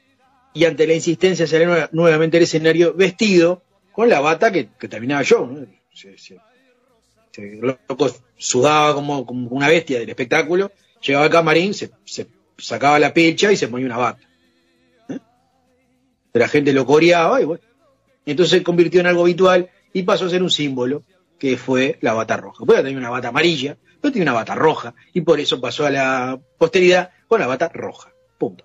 y 0.55 0.65
ante 0.65 0.87
la 0.87 0.95
insistencia 0.95 1.47
salió 1.47 1.89
nuevamente 1.93 2.37
al 2.37 2.43
escenario 2.43 2.95
vestido 2.95 3.63
con 3.91 4.09
la 4.09 4.21
bata 4.21 4.53
que, 4.53 4.65
terminaba 4.65 5.23
yo. 5.23 5.47
¿no? 5.47 5.67
Loco 7.39 8.11
sudaba 8.37 8.95
como, 8.95 9.21
una 9.21 9.69
bestia 9.69 9.99
del 9.99 10.09
espectáculo, 10.09 10.73
llegaba 11.01 11.25
al 11.25 11.31
camarín, 11.31 11.75
se, 11.75 11.91
sacaba 12.59 12.99
la 12.99 13.15
pecha 13.15 13.53
y 13.53 13.57
se 13.57 13.69
ponía 13.69 13.87
una 13.87 13.97
bata. 13.97 14.21
¿eh? 15.09 15.19
La 16.35 16.49
gente 16.49 16.73
lo 16.73 16.85
coreaba 16.85 17.41
y 17.41 17.45
bueno. 17.45 17.63
Entonces 18.25 18.59
se 18.59 18.63
convirtió 18.63 19.01
en 19.01 19.07
algo 19.07 19.23
habitual 19.23 19.71
y 19.93 20.03
pasó 20.03 20.27
a 20.27 20.31
ser 20.31 20.43
un 20.43 20.51
símbolo 20.51 21.03
que 21.39 21.57
fue 21.57 21.99
la 22.01 22.13
bata 22.13 22.37
roja. 22.37 22.65
Puede 22.65 22.83
tener 22.83 22.97
una 22.97 23.11
bata 23.11 23.29
amarilla, 23.29 23.77
pero 24.01 24.13
tiene 24.13 24.31
una 24.31 24.39
bata 24.39 24.55
roja 24.55 24.95
y 25.13 25.23
por 25.23 25.41
eso 25.41 25.61
pasó 25.61 25.87
a 25.87 25.91
la 25.91 26.41
posteridad 26.59 27.11
con 27.27 27.41
la 27.41 27.47
bata 27.47 27.69
roja. 27.69 28.13
Punto. 28.39 28.65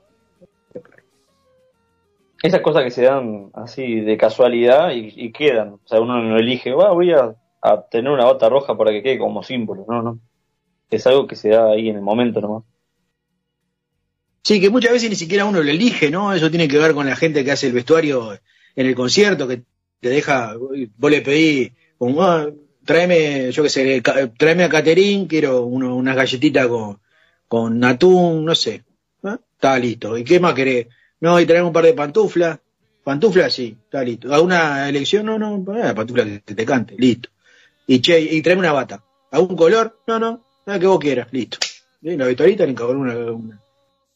Esas 2.43 2.61
cosas 2.61 2.83
que 2.83 2.91
se 2.91 3.03
dan 3.03 3.49
así 3.53 4.01
de 4.01 4.15
casualidad 4.15 4.91
y, 4.93 5.31
quedan. 5.31 5.73
O 5.73 5.79
sea, 5.85 5.99
uno 5.99 6.21
no 6.21 6.37
elige, 6.37 6.71
voy 6.71 7.11
a, 7.11 7.33
tener 7.89 8.11
una 8.11 8.25
bata 8.25 8.49
roja 8.49 8.77
para 8.77 8.91
que 8.91 9.03
quede 9.03 9.17
como 9.17 9.43
símbolo. 9.43 9.85
No, 9.87 10.01
no. 10.01 10.19
Es 10.89 11.05
algo 11.07 11.27
que 11.27 11.35
se 11.35 11.49
da 11.49 11.71
ahí 11.71 11.89
en 11.89 11.97
el 11.97 12.01
momento 12.01 12.39
nomás. 12.39 12.63
Sí, 14.43 14.61
que 14.61 14.69
muchas 14.69 14.93
veces 14.93 15.09
ni 15.09 15.17
siquiera 15.17 15.43
uno 15.43 15.61
lo 15.61 15.69
elige, 15.69 16.09
¿no? 16.09 16.33
Eso 16.33 16.49
tiene 16.49 16.69
que 16.69 16.77
ver 16.77 16.93
con 16.93 17.05
la 17.05 17.17
gente 17.17 17.43
que 17.43 17.51
hace 17.51 17.67
el 17.67 17.73
vestuario 17.73 18.31
en 18.75 18.85
el 18.85 18.95
concierto, 18.95 19.47
que 19.47 19.63
te 19.99 20.09
deja, 20.09 20.55
vos 20.55 21.11
le 21.11 21.21
pedís, 21.21 21.71
como, 21.97 22.23
ah, 22.23 22.49
tráeme, 22.85 23.51
yo 23.51 23.63
qué 23.63 23.69
sé, 23.69 24.01
tráeme 24.37 24.63
a 24.63 24.69
Caterín, 24.69 25.27
quiero 25.27 25.63
uno, 25.65 25.95
unas 25.95 26.15
galletitas 26.15 26.67
con, 26.67 26.99
con 27.47 27.83
atún, 27.83 28.45
no 28.45 28.55
sé. 28.55 28.85
¿eh? 29.23 29.37
Está 29.53 29.77
listo. 29.77 30.17
¿Y 30.17 30.23
qué 30.23 30.39
más 30.39 30.53
querés? 30.53 30.87
No, 31.19 31.39
y 31.39 31.45
traeme 31.45 31.67
un 31.67 31.73
par 31.73 31.83
de 31.83 31.93
pantuflas. 31.93 32.59
Pantuflas, 33.03 33.53
sí, 33.53 33.75
está 33.83 34.03
listo. 34.03 34.33
¿A 34.33 34.39
una 34.39 34.87
elección? 34.87 35.25
No, 35.25 35.37
no, 35.37 35.57
eh, 35.77 35.93
pantuflas 35.93 36.41
que 36.45 36.55
te 36.55 36.65
cante, 36.65 36.95
listo. 36.97 37.29
Y 37.87 38.01
che, 38.01 38.19
y 38.19 38.41
tráeme 38.41 38.59
una 38.59 38.73
bata. 38.73 39.03
¿A 39.31 39.39
un 39.39 39.55
color? 39.55 39.99
No, 40.07 40.19
no, 40.19 40.41
nada 40.65 40.79
que 40.79 40.87
vos 40.87 40.99
quieras, 40.99 41.27
listo. 41.31 41.57
Y 42.01 42.15
la 42.15 42.27
Victorita 42.27 42.65
le 42.65 42.71
encargó 42.71 42.91
una, 42.91 43.15
una, 43.15 43.61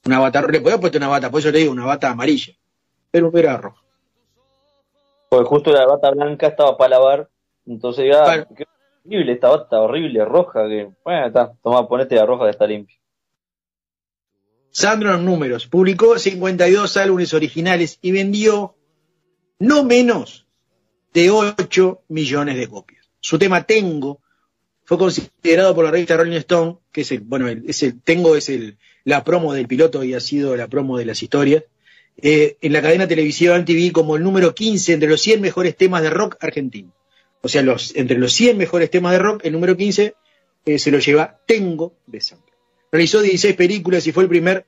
una, 0.06 0.19
bata, 0.19 0.41
le 0.41 0.61
podía 0.61 0.80
puesto 0.80 0.98
una 0.98 1.07
bata, 1.07 1.31
por 1.31 1.39
eso 1.39 1.52
le 1.52 1.60
digo 1.60 1.72
una 1.72 1.85
bata 1.85 2.11
amarilla, 2.11 2.53
pero 3.10 3.31
era 3.35 3.57
roja. 3.57 3.81
Porque 5.30 5.45
justo 5.45 5.72
la 5.72 5.85
bata 5.85 6.11
blanca 6.11 6.48
estaba 6.48 6.77
para 6.77 6.89
lavar 6.89 7.30
entonces 7.65 8.06
ya, 8.11 8.45
qué 8.56 8.65
horrible 9.06 9.34
esta 9.34 9.49
bata, 9.49 9.81
horrible, 9.81 10.26
roja, 10.26 10.68
que, 10.68 10.91
bueno, 11.03 11.27
está, 11.27 11.53
toma, 11.64 11.88
ponete 11.88 12.15
la 12.15 12.26
roja 12.26 12.45
que 12.45 12.52
está 12.52 12.68
limpia. 12.68 12.98
Sandro 14.72 15.14
en 15.14 15.26
números, 15.26 15.68
publicó 15.68 16.18
52 16.18 16.98
álbumes 16.98 17.34
originales 17.34 17.99
y 18.02 18.11
vendió 18.11 18.76
no 19.60 19.84
menos 19.84 20.48
de 21.14 21.30
8 21.30 22.03
millones 22.07 22.56
de 22.56 22.68
copias. 22.68 23.01
Su 23.22 23.39
tema 23.39 23.64
Tengo 23.64 24.19
fue 24.84 24.98
considerado 24.98 25.73
por 25.73 25.85
la 25.85 25.91
revista 25.91 26.18
Rolling 26.18 26.38
Stone, 26.38 26.77
que 26.91 27.02
es 27.02 27.11
el, 27.14 27.22
bueno, 27.22 27.48
el, 27.48 27.64
Tengo 28.03 28.35
es 28.35 28.49
el, 28.49 28.77
la 29.06 29.23
promo 29.23 29.53
del 29.53 29.68
piloto 29.68 30.03
y 30.03 30.14
ha 30.14 30.19
sido 30.19 30.56
la 30.57 30.68
promo 30.68 30.98
de 30.98 31.06
las 31.06 31.23
historias, 31.23 31.64
eh, 32.22 32.57
en 32.60 32.73
la 32.73 32.81
cadena 32.81 33.07
televisiva 33.07 33.57
MTV 33.57 33.93
como 33.93 34.18
el 34.18 34.23
número 34.23 34.53
15 34.53 34.93
entre 34.93 35.07
los 35.07 35.22
100 35.22 35.39
mejores 35.39 35.77
temas 35.77 36.03
de 36.03 36.10
rock 36.10 36.35
argentino 36.41 36.91
o 37.41 37.48
sea, 37.48 37.64
los, 37.64 37.95
entre 37.95 38.18
los 38.18 38.34
100 38.34 38.57
mejores 38.57 38.89
temas 38.89 39.14
de 39.14 39.19
rock, 39.19 39.41
el 39.43 39.53
número 39.53 39.76
15 39.76 40.14
eh, 40.65 40.80
se 40.80 40.91
lo 40.91 40.99
lleva 40.99 41.39
Tengo 41.48 41.95
de 42.06 42.22
Sandro. 42.22 42.56
Realizó 42.91 43.22
16 43.22 43.56
películas 43.56 44.06
y 44.06 44.11
fue 44.11 44.23
el 44.23 44.30
primer 44.30 44.65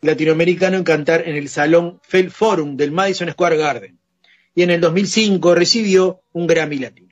latinoamericano 0.00 0.78
en 0.78 0.84
cantar 0.84 1.28
en 1.28 1.36
el 1.36 1.48
Salón 1.48 2.00
Fell 2.02 2.30
Forum 2.30 2.76
del 2.76 2.90
Madison 2.90 3.30
Square 3.30 3.56
Garden. 3.58 3.98
Y 4.54 4.62
en 4.62 4.70
el 4.70 4.80
2005 4.80 5.54
recibió 5.54 6.22
un 6.32 6.46
Grammy 6.46 6.78
Latino. 6.78 7.09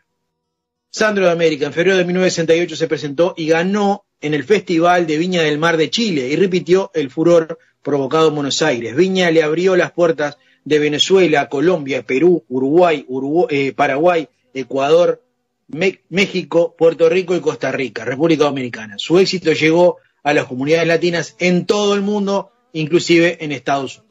Sandro 0.90 1.27
de 1.27 1.32
América 1.32 1.66
en 1.66 1.73
febrero 1.73 1.97
de 1.98 2.05
1968 2.05 2.77
se 2.77 2.89
presentó 2.89 3.35
y 3.36 3.47
ganó 3.47 4.05
en 4.20 4.35
el 4.35 4.44
Festival 4.44 5.06
de 5.06 5.19
Viña 5.19 5.43
del 5.43 5.59
Mar 5.59 5.77
de 5.77 5.90
Chile 5.90 6.28
y 6.28 6.36
repitió 6.36 6.90
el 6.94 7.10
furor 7.10 7.59
provocado 7.82 8.28
en 8.28 8.35
Buenos 8.35 8.62
Aires. 8.62 8.97
Viña 8.97 9.31
le 9.31 9.43
abrió 9.43 9.77
las 9.77 9.93
puertas 9.93 10.39
de 10.65 10.78
Venezuela, 10.78 11.48
Colombia, 11.48 12.02
Perú, 12.02 12.44
Uruguay, 12.48 13.06
eh, 13.51 13.73
Paraguay, 13.73 14.28
Ecuador, 14.55 15.23
México, 15.69 16.74
Puerto 16.77 17.09
Rico 17.09 17.36
y 17.36 17.40
Costa 17.40 17.70
Rica, 17.70 18.05
República 18.05 18.44
Dominicana. 18.44 18.94
Su 18.97 19.19
éxito 19.19 19.52
llegó 19.52 19.98
a 20.23 20.32
las 20.32 20.47
comunidades 20.47 20.89
latinas 20.89 21.36
en 21.39 21.66
todo 21.66 21.94
el 21.94 22.02
mundo, 22.02 22.51
inclusive 22.73 23.43
en 23.44 23.52
Estados 23.52 23.98
Unidos. 23.98 24.09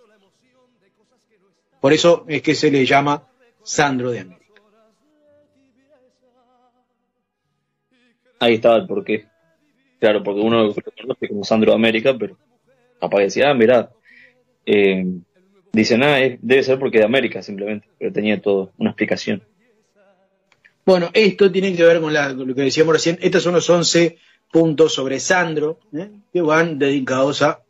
Por 1.81 1.93
eso 1.93 2.25
es 2.27 2.41
que 2.41 2.55
se 2.55 2.71
le 2.71 2.85
llama 2.85 3.27
Sandro 3.63 4.11
de 4.11 4.19
América. 4.19 4.36
Ahí 8.39 8.55
estaba 8.55 8.77
el 8.77 8.87
porqué. 8.87 9.25
Claro, 9.99 10.23
porque 10.23 10.41
uno 10.41 10.63
lo 10.63 10.73
conoce 10.73 11.27
como 11.27 11.43
Sandro 11.43 11.71
de 11.71 11.75
América, 11.75 12.15
pero 12.17 12.37
capaz 12.99 13.19
decía, 13.19 13.49
ah, 13.49 13.53
mirá, 13.53 13.89
eh, 14.65 15.05
dice, 15.71 15.97
nada, 15.97 16.17
ah, 16.17 16.37
debe 16.41 16.63
ser 16.63 16.77
porque 16.77 16.99
de 16.99 17.05
América 17.05 17.41
simplemente, 17.41 17.87
pero 17.97 18.11
tenía 18.11 18.39
todo, 18.41 18.71
una 18.77 18.91
explicación. 18.91 19.43
Bueno, 20.85 21.09
esto 21.13 21.51
tiene 21.51 21.75
que 21.75 21.83
ver 21.83 21.99
con, 21.99 22.13
lo 22.13 22.55
que 22.55 22.61
decíamos 22.61 22.93
recién. 22.93 23.17
Estos 23.21 23.43
son 23.43 23.55
los 23.55 23.69
11 23.69 24.17
puntos 24.51 24.93
sobre 24.93 25.19
Sandro, 25.19 25.79
¿eh? 25.93 26.09
que 26.31 26.41
van 26.41 26.79
dedicados 26.79 27.41
a 27.41 27.61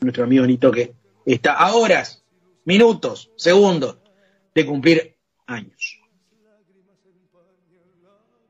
nuestro 0.00 0.24
amigo 0.24 0.46
Nito, 0.46 0.70
que 0.70 0.94
está 1.26 1.52
a 1.52 1.74
horas, 1.74 2.24
minutos, 2.64 3.30
segundos 3.36 3.98
de 4.54 4.64
cumplir 4.64 5.16
años. 5.46 6.00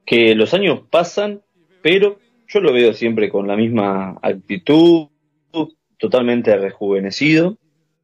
Que 0.05 0.37
los 0.37 0.55
años 0.55 0.83
pasan, 0.89 1.43
pero 1.87 2.19
yo 2.49 2.59
lo 2.59 2.73
veo 2.73 2.93
siempre 2.95 3.29
con 3.29 3.47
la 3.47 3.55
misma 3.55 4.19
actitud, 4.21 5.07
totalmente 5.99 6.57
rejuvenecido 6.57 7.59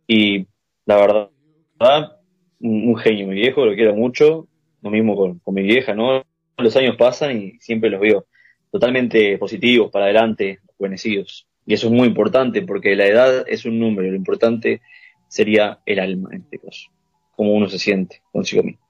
y 0.06 0.46
la 0.86 0.98
verdad, 0.98 2.18
un 2.60 2.96
genio, 2.96 3.26
mi 3.26 3.34
viejo, 3.34 3.66
lo 3.66 3.74
quiero 3.74 3.96
mucho, 3.96 4.46
lo 4.82 4.90
mismo 4.90 5.16
con, 5.16 5.40
mi 5.52 5.64
vieja, 5.64 5.96
¿no? 5.96 6.22
Los 6.59 6.76
años 6.76 6.94
pasan 6.94 7.36
y 7.36 7.59
siempre 7.59 7.90
los 7.90 8.00
veo 8.00 8.26
totalmente 8.70 9.36
positivos, 9.36 9.90
para 9.90 10.04
adelante, 10.04 10.60
rejuvenecidos. 10.68 11.48
Y 11.66 11.74
eso 11.74 11.88
es 11.88 11.92
muy 11.92 12.06
importante 12.06 12.62
porque 12.62 12.94
la 12.94 13.06
edad 13.06 13.44
es 13.48 13.64
un 13.64 13.80
número, 13.80 14.10
lo 14.10 14.16
importante 14.16 14.80
sería 15.26 15.80
el 15.86 15.98
alma 15.98 16.28
en 16.30 16.42
este 16.42 16.60
caso, 16.60 16.88
uno 17.36 17.68
se 17.68 17.80
siente 17.80 18.22
consigo 18.30 18.62
mismo. 18.62 18.86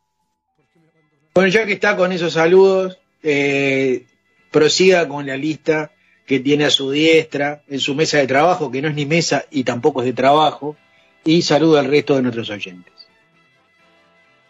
Bueno, 1.34 1.48
ya 1.48 1.64
que 1.64 1.72
está 1.72 1.96
con 1.96 2.12
esos 2.12 2.34
saludos, 2.34 2.98
eh, 3.22 4.04
prosiga 4.52 5.08
con 5.08 5.26
la 5.26 5.36
lista 5.36 5.90
que 6.26 6.38
tiene 6.38 6.64
a 6.64 6.70
su 6.70 6.92
diestra 6.92 7.62
en 7.68 7.80
su 7.80 7.96
mesa 7.96 8.18
de 8.18 8.28
trabajo, 8.28 8.70
que 8.70 8.80
no 8.80 8.88
es 8.88 8.94
ni 8.94 9.06
mesa 9.06 9.44
y 9.50 9.64
tampoco 9.64 10.00
es 10.02 10.06
de 10.06 10.12
trabajo, 10.12 10.76
y 11.24 11.42
saluda 11.42 11.80
al 11.80 11.86
resto 11.86 12.14
de 12.14 12.22
nuestros 12.22 12.50
oyentes. 12.50 12.92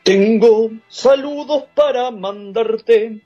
Tengo 0.03 0.70
saludos 0.89 1.65
para 1.74 2.11
mandarte. 2.11 3.20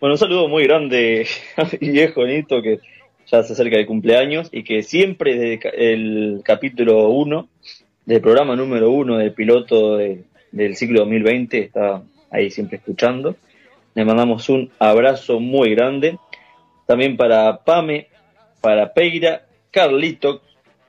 Bueno, 0.00 0.14
un 0.14 0.18
saludo 0.18 0.48
muy 0.48 0.64
grande 0.64 1.26
a 1.56 1.64
mi 1.64 1.90
viejo 1.90 2.26
Nito 2.26 2.62
que 2.62 2.80
ya 3.26 3.42
se 3.42 3.52
acerca 3.52 3.76
de 3.76 3.86
cumpleaños 3.86 4.48
y 4.50 4.64
que 4.64 4.82
siempre 4.82 5.36
desde 5.36 5.92
el 5.92 6.40
capítulo 6.44 7.08
1 7.10 7.48
del 8.06 8.20
programa 8.22 8.56
número 8.56 8.90
1 8.90 9.18
del 9.18 9.34
piloto 9.34 9.98
del 9.98 10.76
ciclo 10.76 11.00
2020 11.00 11.58
está 11.58 12.02
ahí 12.30 12.50
siempre 12.50 12.78
escuchando. 12.78 13.36
Le 13.98 14.04
mandamos 14.04 14.48
un 14.48 14.70
abrazo 14.78 15.40
muy 15.40 15.74
grande. 15.74 16.20
También 16.86 17.16
para 17.16 17.64
Pame, 17.64 18.06
para 18.60 18.94
Peira, 18.94 19.44
Carlito, 19.72 20.40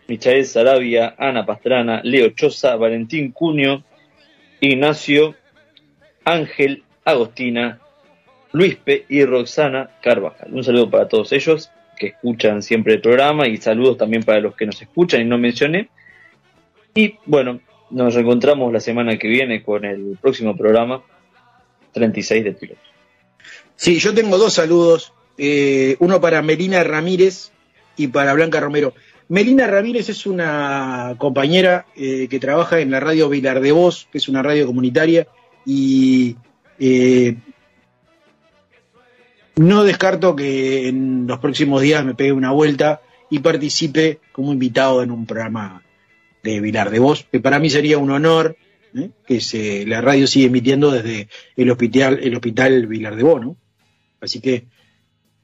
Michael 0.07 0.45
Sarabia, 0.45 1.15
Ana 1.17 1.43
Pastrana, 1.43 2.01
Leo 2.03 2.29
Choza, 2.29 2.75
Valentín 2.75 3.31
Cunio, 3.31 3.83
Ignacio, 4.61 5.33
Ángel, 6.23 6.83
Agostina, 7.03 7.79
Luispe 8.51 9.07
y 9.09 9.25
Roxana 9.25 9.89
Carvajal. 10.03 10.53
Un 10.53 10.63
saludo 10.63 10.91
para 10.91 11.07
todos 11.07 11.31
ellos 11.31 11.71
que 11.97 12.09
escuchan 12.09 12.61
siempre 12.61 12.93
el 12.93 13.01
programa 13.01 13.47
y 13.47 13.57
saludos 13.57 13.97
también 13.97 14.21
para 14.21 14.39
los 14.39 14.55
que 14.55 14.67
nos 14.67 14.79
escuchan 14.79 15.21
y 15.21 15.25
no 15.25 15.39
mencioné. 15.39 15.89
Y 16.93 17.15
bueno, 17.25 17.59
nos 17.89 18.13
reencontramos 18.13 18.71
la 18.71 18.79
semana 18.79 19.17
que 19.17 19.27
viene 19.27 19.63
con 19.63 19.83
el 19.83 20.15
próximo 20.21 20.55
programa 20.55 21.01
36 21.93 22.43
de 22.43 22.51
piloto. 22.51 22.88
Sí, 23.79 23.97
yo 23.97 24.13
tengo 24.13 24.37
dos 24.37 24.55
saludos, 24.55 25.13
eh, 25.37 25.95
uno 25.99 26.19
para 26.19 26.41
Melina 26.41 26.83
Ramírez 26.83 27.53
y 27.95 28.07
para 28.07 28.33
Blanca 28.33 28.59
Romero. 28.59 28.93
Melina 29.29 29.67
Ramírez 29.67 30.09
es 30.09 30.25
una 30.25 31.15
compañera 31.17 31.85
eh, 31.95 32.27
que 32.27 32.41
trabaja 32.41 32.81
en 32.81 32.91
la 32.91 32.99
radio 32.99 33.29
Vilar 33.29 33.61
de 33.61 33.71
Voz, 33.71 34.09
que 34.11 34.17
es 34.17 34.27
una 34.27 34.43
radio 34.43 34.65
comunitaria, 34.65 35.29
y 35.65 36.35
eh, 36.77 37.37
no 39.55 39.85
descarto 39.85 40.35
que 40.35 40.89
en 40.89 41.25
los 41.25 41.39
próximos 41.39 41.81
días 41.81 42.03
me 42.03 42.15
pegue 42.15 42.33
una 42.33 42.51
vuelta 42.51 42.99
y 43.29 43.39
participe 43.39 44.19
como 44.33 44.51
invitado 44.51 45.03
en 45.03 45.11
un 45.11 45.25
programa 45.25 45.83
de 46.43 46.59
Vilar 46.59 46.89
de 46.89 46.99
Voz, 46.99 47.25
que 47.31 47.39
para 47.39 47.59
mí 47.59 47.69
sería 47.69 47.97
un 47.97 48.11
honor 48.11 48.57
¿eh? 48.93 49.11
que 49.25 49.39
se, 49.39 49.85
la 49.85 50.01
radio 50.01 50.27
sigue 50.27 50.47
emitiendo 50.47 50.91
desde 50.91 51.29
el 51.55 51.71
hospital, 51.71 52.19
el 52.21 52.35
hospital 52.35 52.85
Vilar 52.85 53.15
de 53.15 53.23
Voz, 53.23 53.39
¿no? 53.39 53.55
Así 54.21 54.39
que 54.39 54.65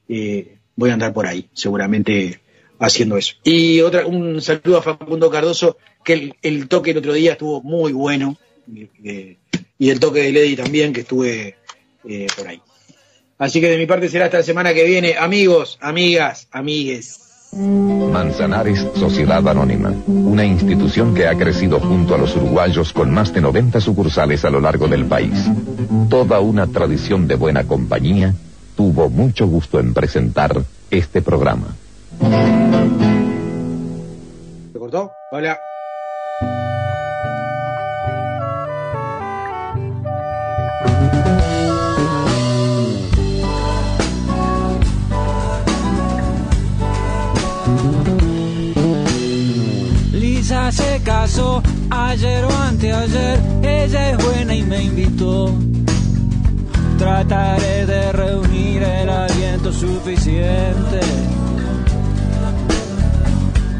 eh, 0.08 0.58
voy 0.74 0.90
a 0.90 0.94
andar 0.94 1.12
por 1.12 1.26
ahí, 1.26 1.48
seguramente 1.52 2.40
haciendo 2.78 3.16
eso. 3.16 3.34
Y 3.42 3.80
otra, 3.80 4.06
un 4.06 4.40
saludo 4.40 4.78
a 4.78 4.82
Facundo 4.82 5.30
Cardoso, 5.30 5.78
que 6.04 6.34
el, 6.42 6.68
toque 6.68 6.92
el 6.92 6.98
otro 6.98 7.12
día 7.12 7.32
estuvo 7.32 7.62
muy 7.62 7.92
bueno, 7.92 8.36
y 9.78 9.90
el 9.90 10.00
toque 10.00 10.22
de 10.22 10.32
Lady 10.32 10.56
también, 10.56 10.92
que 10.92 11.00
estuve 11.00 11.56
eh, 12.04 12.26
por 12.36 12.48
ahí. 12.48 12.60
Así 13.38 13.60
que 13.60 13.68
de 13.68 13.76
mi 13.76 13.86
parte 13.86 14.08
será 14.08 14.26
hasta 14.26 14.38
la 14.38 14.42
semana 14.42 14.72
que 14.72 14.84
viene. 14.84 15.16
Amigos, 15.16 15.78
amigas, 15.80 16.48
amigues. 16.50 17.20
Manzanares 17.52 18.86
Sociedad 18.94 19.46
Anónima, 19.46 19.90
una 20.06 20.44
institución 20.44 21.14
que 21.14 21.26
ha 21.26 21.36
crecido 21.36 21.80
junto 21.80 22.14
a 22.14 22.18
los 22.18 22.34
uruguayos 22.36 22.92
con 22.92 23.12
más 23.12 23.32
de 23.32 23.40
90 23.40 23.80
sucursales 23.80 24.44
a 24.44 24.50
lo 24.50 24.60
largo 24.60 24.88
del 24.88 25.06
país. 25.06 25.32
Toda 26.08 26.40
una 26.40 26.66
tradición 26.66 27.26
de 27.28 27.34
buena 27.34 27.64
compañía 27.64 28.34
tuvo 28.76 29.08
mucho 29.08 29.46
gusto 29.48 29.80
en 29.80 29.94
presentar 29.94 30.62
este 30.90 31.22
programa. 31.22 31.74
¿Se 34.72 34.78
cortó? 34.78 35.12
Hola. 35.32 35.58
Lisa 50.12 50.70
se 50.70 51.00
casó 51.02 51.62
ayer 51.90 52.44
o 52.44 52.50
anteayer, 52.50 53.40
ella 53.62 54.10
es 54.10 54.24
buena 54.24 54.54
y 54.54 54.62
me 54.62 54.82
invitó. 54.82 55.52
Trataré 56.98 57.86
de 57.86 58.12
reunir 58.12 58.82
el 58.82 59.08
aliento 59.08 59.72
suficiente. 59.72 61.00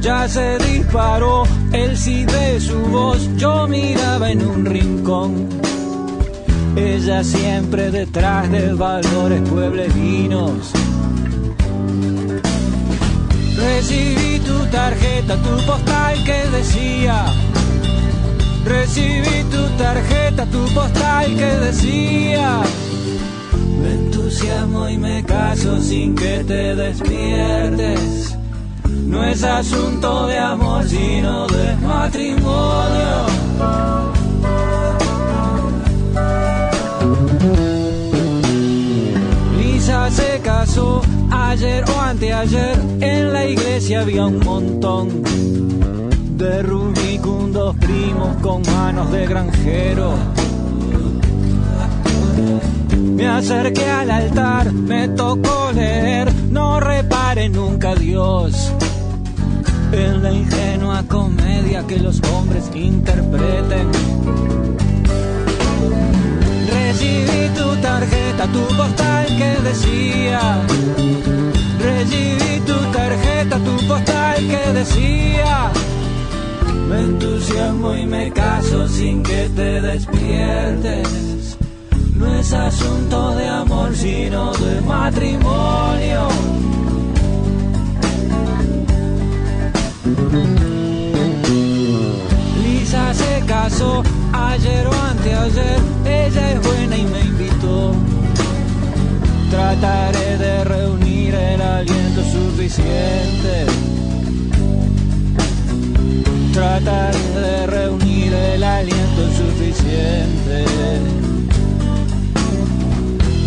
Ya 0.01 0.29
se 0.29 0.59
disparó 0.59 1.45
el 1.73 1.97
sí 1.97 2.25
de 2.25 2.61
su 2.61 2.79
voz, 2.79 3.29
yo 3.37 3.67
miraba 3.67 4.31
en 4.31 4.47
un 4.47 4.65
rincón. 4.65 5.49
Ella 6.77 7.25
siempre 7.25 7.91
detrás 7.91 8.51
de 8.51 8.75
valores 8.75 9.41
pueblerinos. 9.49 10.73
Recibí 13.57 14.39
tu 14.41 14.67
tarjeta, 14.67 15.37
tu 15.37 15.67
postal 15.67 16.23
que 16.25 16.57
decía. 16.57 17.25
Recibí 18.65 19.43
tu 19.51 19.63
tarjeta, 19.79 20.45
tu 20.47 20.65
postal 20.75 21.35
que 21.35 21.47
decía. 21.67 22.63
Me 23.81 23.93
entusiasmo 23.93 24.89
y 24.89 24.99
me 24.99 25.25
caso 25.25 25.81
sin 25.81 26.15
que 26.15 26.45
te 26.45 26.75
despiertes. 26.75 28.37
No 29.07 29.25
es 29.25 29.43
asunto 29.45 30.27
de 30.27 30.39
amor, 30.39 30.85
sino 30.85 31.47
de 31.47 31.77
matrimonio. 31.77 33.27
Lisa 39.59 40.11
se 40.11 40.41
casó 40.43 41.03
ayer 41.31 41.85
o 41.89 42.01
anteayer. 42.01 42.79
En 43.01 43.33
la 43.33 43.47
iglesia 43.47 44.01
había 44.01 44.27
un 44.27 44.41
montón 44.41 45.23
de 46.37 46.63
rubicundos 46.63 47.77
primos 47.77 48.37
con 48.43 48.63
manos 48.63 49.11
de 49.13 49.27
granjero. 49.27 50.36
Me 53.17 53.27
acerqué 53.27 53.89
al 53.89 54.11
altar, 54.11 54.71
me 54.73 55.09
tocó 55.09 55.73
leer, 55.73 56.31
no 56.51 56.79
repare 56.81 57.49
nunca 57.49 57.95
Dios 57.95 58.75
en 59.91 60.23
la 60.23 60.33
ingenua 60.33 61.03
comedia 61.09 61.87
que 61.87 61.99
los 61.99 62.21
hombres 62.25 62.71
interpreten. 62.75 63.89
Recibí 66.71 67.49
tu 67.57 67.77
tarjeta, 67.81 68.47
tu 68.49 68.77
postal 68.77 69.27
que 69.27 69.63
decía. 69.63 70.61
Recibí 71.81 72.61
tu 72.67 72.77
tarjeta, 72.93 73.59
tu 73.59 73.87
postal 73.89 74.47
que 74.47 74.73
decía. 74.75 75.71
Me 76.89 77.01
entusiasmo 77.01 77.95
y 77.95 78.05
me 78.05 78.31
caso 78.31 78.87
sin 78.87 79.23
que 79.23 79.49
te 79.57 79.81
despiertes. 79.81 81.36
No 82.19 82.35
es 82.35 82.53
asunto 82.53 83.37
de 83.37 83.47
amor, 83.47 83.95
sino 83.95 84.53
de 84.53 84.81
matrimonio. 84.81 86.29
Lisa 92.63 93.13
se 93.13 93.45
casó 93.47 94.03
ayer 94.33 94.87
o 94.87 94.93
anteayer, 94.93 95.79
ella 96.07 96.53
es 96.53 96.63
buena 96.63 96.97
y 96.97 97.05
me 97.05 97.21
invitó. 97.21 97.93
Trataré 99.51 100.39
de 100.39 100.65
reunir 100.65 101.35
el 101.35 101.61
aliento 101.61 102.23
suficiente. 102.23 103.67
Trataré 106.55 107.41
de 107.41 107.67
reunir 107.67 108.33
el 108.33 108.65
aliento 108.65 109.23
suficiente. 109.37 110.65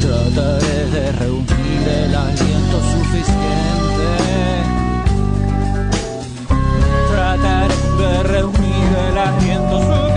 Trataré 0.10 0.86
de 0.90 1.12
reunir 1.12 1.88
el 1.88 2.16
aliento 2.16 2.78
suficiente. 2.94 4.08
Trataré 7.12 7.76
de 8.00 8.24
reunir 8.24 8.90
el 9.08 9.18
aliento 9.20 9.78
suficiente. 9.78 10.09